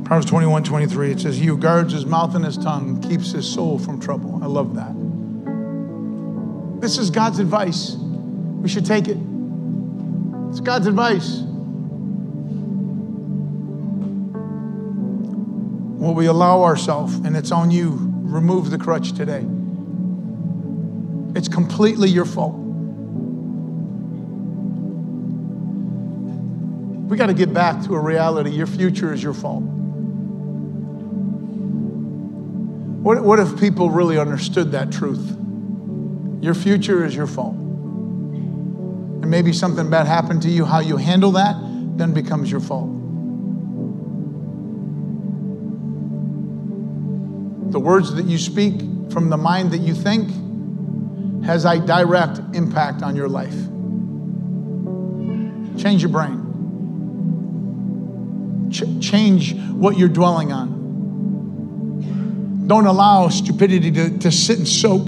Proverbs 0.06 0.26
21 0.26 0.64
23. 0.64 1.12
It 1.12 1.20
says, 1.20 1.38
He 1.38 1.46
who 1.46 1.56
guards 1.56 1.94
his 1.94 2.08
mouth 2.08 2.34
and 2.34 2.44
his 2.44 2.58
tongue 2.58 3.00
keeps 3.00 3.32
his 3.32 3.48
soul 3.48 3.78
from 3.78 4.02
trouble. 4.02 4.40
I 4.42 4.48
love 4.48 4.74
that. 4.74 4.92
This 6.82 6.98
is 6.98 7.12
God's 7.12 7.38
advice. 7.38 7.92
We 7.92 8.68
should 8.68 8.88
take 8.88 9.08
it. 9.08 9.20
It's 10.50 10.62
God's 10.62 10.88
advice. 10.88 11.42
Will 16.02 16.16
we 16.16 16.26
allow 16.26 16.64
ourselves, 16.64 17.14
and 17.18 17.38
it's 17.38 17.52
on 17.52 17.70
you, 17.70 17.92
remove 18.24 18.72
the 18.72 18.80
crutch 18.80 19.12
today? 19.12 19.46
It's 21.36 21.50
completely 21.50 22.10
your 22.10 22.26
fault. 22.26 22.65
We 27.16 27.18
got 27.18 27.28
to 27.28 27.34
get 27.34 27.54
back 27.54 27.82
to 27.86 27.96
a 27.96 28.00
reality. 28.02 28.50
Your 28.50 28.68
future 28.68 29.14
is 29.14 29.24
your 29.24 29.34
fault. 29.34 29.64
What, 33.04 33.24
what 33.24 33.40
if 33.40 33.58
people 33.58 33.90
really 33.90 34.20
understood 34.20 34.74
that 34.74 34.92
truth? 34.92 35.26
Your 36.44 36.54
future 36.54 37.06
is 37.06 37.16
your 37.16 37.28
fault. 37.28 37.56
And 37.56 39.32
maybe 39.32 39.54
something 39.54 39.90
bad 39.90 40.08
happened 40.08 40.42
to 40.42 40.50
you, 40.50 40.66
how 40.66 40.82
you 40.82 40.98
handle 40.98 41.32
that 41.32 41.56
then 41.98 42.14
becomes 42.14 42.52
your 42.52 42.60
fault. 42.60 42.90
The 47.72 47.80
words 47.80 48.14
that 48.16 48.26
you 48.26 48.38
speak 48.38 48.82
from 49.10 49.30
the 49.30 49.38
mind 49.38 49.72
that 49.72 49.78
you 49.78 49.94
think 49.94 50.28
has 51.46 51.64
a 51.64 51.80
direct 51.80 52.40
impact 52.54 53.04
on 53.04 53.16
your 53.16 53.30
life. 53.30 53.56
Change 55.82 56.02
your 56.02 56.12
brain. 56.12 56.45
Ch- 58.76 59.00
change 59.02 59.56
what 59.56 59.98
you're 59.98 60.10
dwelling 60.10 60.52
on. 60.52 60.76
Don't 62.68 62.86
allow 62.88 63.30
stupidity 63.30 63.92
to, 63.92 64.18
to 64.20 64.32
sit 64.32 64.58
and 64.58 64.68
soak 64.68 65.06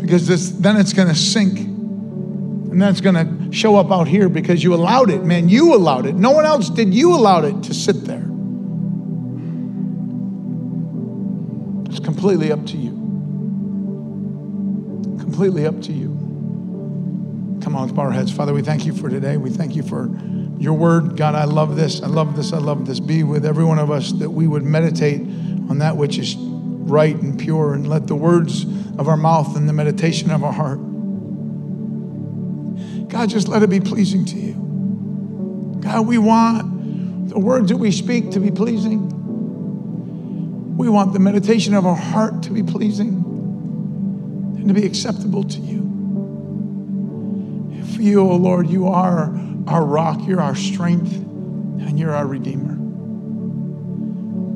because 0.00 0.26
this, 0.26 0.50
then 0.50 0.76
it's 0.76 0.92
going 0.92 1.08
to 1.08 1.14
sink. 1.14 1.58
And 1.58 2.80
then 2.80 2.90
it's 2.90 3.00
going 3.00 3.14
to 3.14 3.52
show 3.52 3.76
up 3.76 3.90
out 3.90 4.06
here 4.06 4.28
because 4.28 4.62
you 4.62 4.74
allowed 4.74 5.10
it, 5.10 5.24
man. 5.24 5.48
You 5.48 5.74
allowed 5.74 6.06
it. 6.06 6.14
No 6.14 6.32
one 6.32 6.44
else 6.44 6.68
did. 6.68 6.92
You 6.92 7.14
allowed 7.14 7.44
it 7.44 7.62
to 7.64 7.74
sit 7.74 8.04
there. 8.04 8.24
It's 11.88 12.00
completely 12.04 12.52
up 12.52 12.66
to 12.66 12.76
you 12.76 13.06
completely 15.36 15.66
up 15.66 15.82
to 15.82 15.92
you. 15.92 16.08
Come 17.60 17.76
on, 17.76 17.92
bow 17.92 18.04
our 18.04 18.10
heads. 18.10 18.32
Father, 18.32 18.54
we 18.54 18.62
thank 18.62 18.86
you 18.86 18.94
for 18.94 19.10
today. 19.10 19.36
We 19.36 19.50
thank 19.50 19.76
you 19.76 19.82
for 19.82 20.08
your 20.66 20.74
word. 20.74 21.16
God, 21.16 21.36
I 21.36 21.44
love 21.44 21.76
this. 21.76 22.02
I 22.02 22.08
love 22.08 22.34
this. 22.34 22.52
I 22.52 22.58
love 22.58 22.86
this. 22.86 22.98
Be 22.98 23.22
with 23.22 23.46
every 23.46 23.64
one 23.64 23.78
of 23.78 23.88
us 23.88 24.10
that 24.14 24.28
we 24.28 24.48
would 24.48 24.64
meditate 24.64 25.20
on 25.20 25.78
that 25.78 25.96
which 25.96 26.18
is 26.18 26.34
right 26.36 27.14
and 27.14 27.38
pure 27.38 27.72
and 27.74 27.88
let 27.88 28.08
the 28.08 28.16
words 28.16 28.64
of 28.98 29.06
our 29.06 29.16
mouth 29.16 29.56
and 29.56 29.68
the 29.68 29.72
meditation 29.72 30.32
of 30.32 30.42
our 30.42 30.52
heart, 30.52 30.78
God, 33.08 33.28
just 33.28 33.46
let 33.46 33.62
it 33.62 33.70
be 33.70 33.78
pleasing 33.78 34.24
to 34.24 34.36
you. 34.36 34.54
God, 35.80 36.04
we 36.04 36.18
want 36.18 37.28
the 37.28 37.38
words 37.38 37.68
that 37.68 37.76
we 37.76 37.92
speak 37.92 38.32
to 38.32 38.40
be 38.40 38.50
pleasing. 38.50 39.06
We 40.76 40.88
want 40.88 41.12
the 41.12 41.20
meditation 41.20 41.74
of 41.74 41.86
our 41.86 41.94
heart 41.94 42.42
to 42.42 42.50
be 42.50 42.64
pleasing 42.64 43.22
and 44.56 44.66
to 44.66 44.74
be 44.74 44.84
acceptable 44.84 45.44
to 45.44 45.60
you. 45.60 45.86
For 47.94 48.02
you, 48.02 48.20
O 48.22 48.32
oh 48.32 48.36
Lord, 48.36 48.68
you 48.68 48.88
are 48.88 49.45
our 49.66 49.84
rock, 49.84 50.20
you're 50.26 50.40
our 50.40 50.54
strength, 50.54 51.12
and 51.12 51.98
you're 51.98 52.14
our 52.14 52.26
Redeemer. 52.26 52.76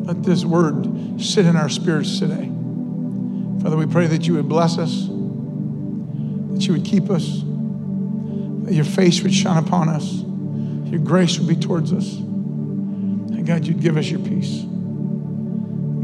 Let 0.06 0.22
this 0.22 0.44
word 0.44 1.20
sit 1.20 1.46
in 1.46 1.56
our 1.56 1.68
spirits 1.68 2.18
today. 2.18 2.50
Father, 3.62 3.76
we 3.76 3.86
pray 3.86 4.06
that 4.06 4.26
you 4.26 4.34
would 4.34 4.48
bless 4.48 4.78
us, 4.78 5.06
that 6.52 6.66
you 6.66 6.72
would 6.72 6.84
keep 6.84 7.10
us, 7.10 7.42
that 8.64 8.72
your 8.72 8.84
face 8.84 9.22
would 9.22 9.34
shine 9.34 9.56
upon 9.58 9.88
us, 9.88 10.22
your 10.90 11.00
grace 11.00 11.38
would 11.38 11.48
be 11.48 11.56
towards 11.56 11.92
us. 11.92 12.16
And 12.16 13.46
God, 13.46 13.66
you'd 13.66 13.80
give 13.80 13.96
us 13.96 14.10
your 14.10 14.20
peace. 14.20 14.64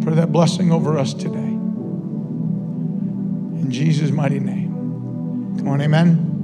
Pray 0.02 0.14
that 0.14 0.30
blessing 0.30 0.70
over 0.70 0.98
us 0.98 1.14
today. 1.14 1.38
In 3.58 3.70
Jesus' 3.70 4.10
mighty 4.10 4.38
name. 4.38 5.56
Come 5.58 5.68
on, 5.68 5.80
amen. 5.80 6.35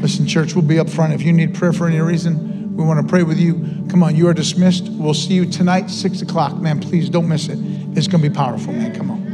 Listen, 0.00 0.26
church, 0.26 0.54
we'll 0.54 0.64
be 0.64 0.78
up 0.78 0.88
front. 0.88 1.12
If 1.12 1.22
you 1.22 1.32
need 1.32 1.54
prayer 1.54 1.72
for 1.72 1.86
any 1.86 2.00
reason, 2.00 2.74
we 2.74 2.84
want 2.84 3.00
to 3.00 3.06
pray 3.06 3.22
with 3.22 3.38
you. 3.38 3.54
Come 3.90 4.02
on, 4.02 4.16
you 4.16 4.28
are 4.28 4.34
dismissed. 4.34 4.88
We'll 4.88 5.12
see 5.12 5.34
you 5.34 5.44
tonight, 5.44 5.90
6 5.90 6.22
o'clock. 6.22 6.56
Man, 6.56 6.80
please 6.80 7.10
don't 7.10 7.28
miss 7.28 7.48
it. 7.48 7.58
It's 7.96 8.08
going 8.08 8.22
to 8.22 8.30
be 8.30 8.34
powerful, 8.34 8.72
man. 8.72 8.94
Come 8.94 9.10
on. 9.10 9.29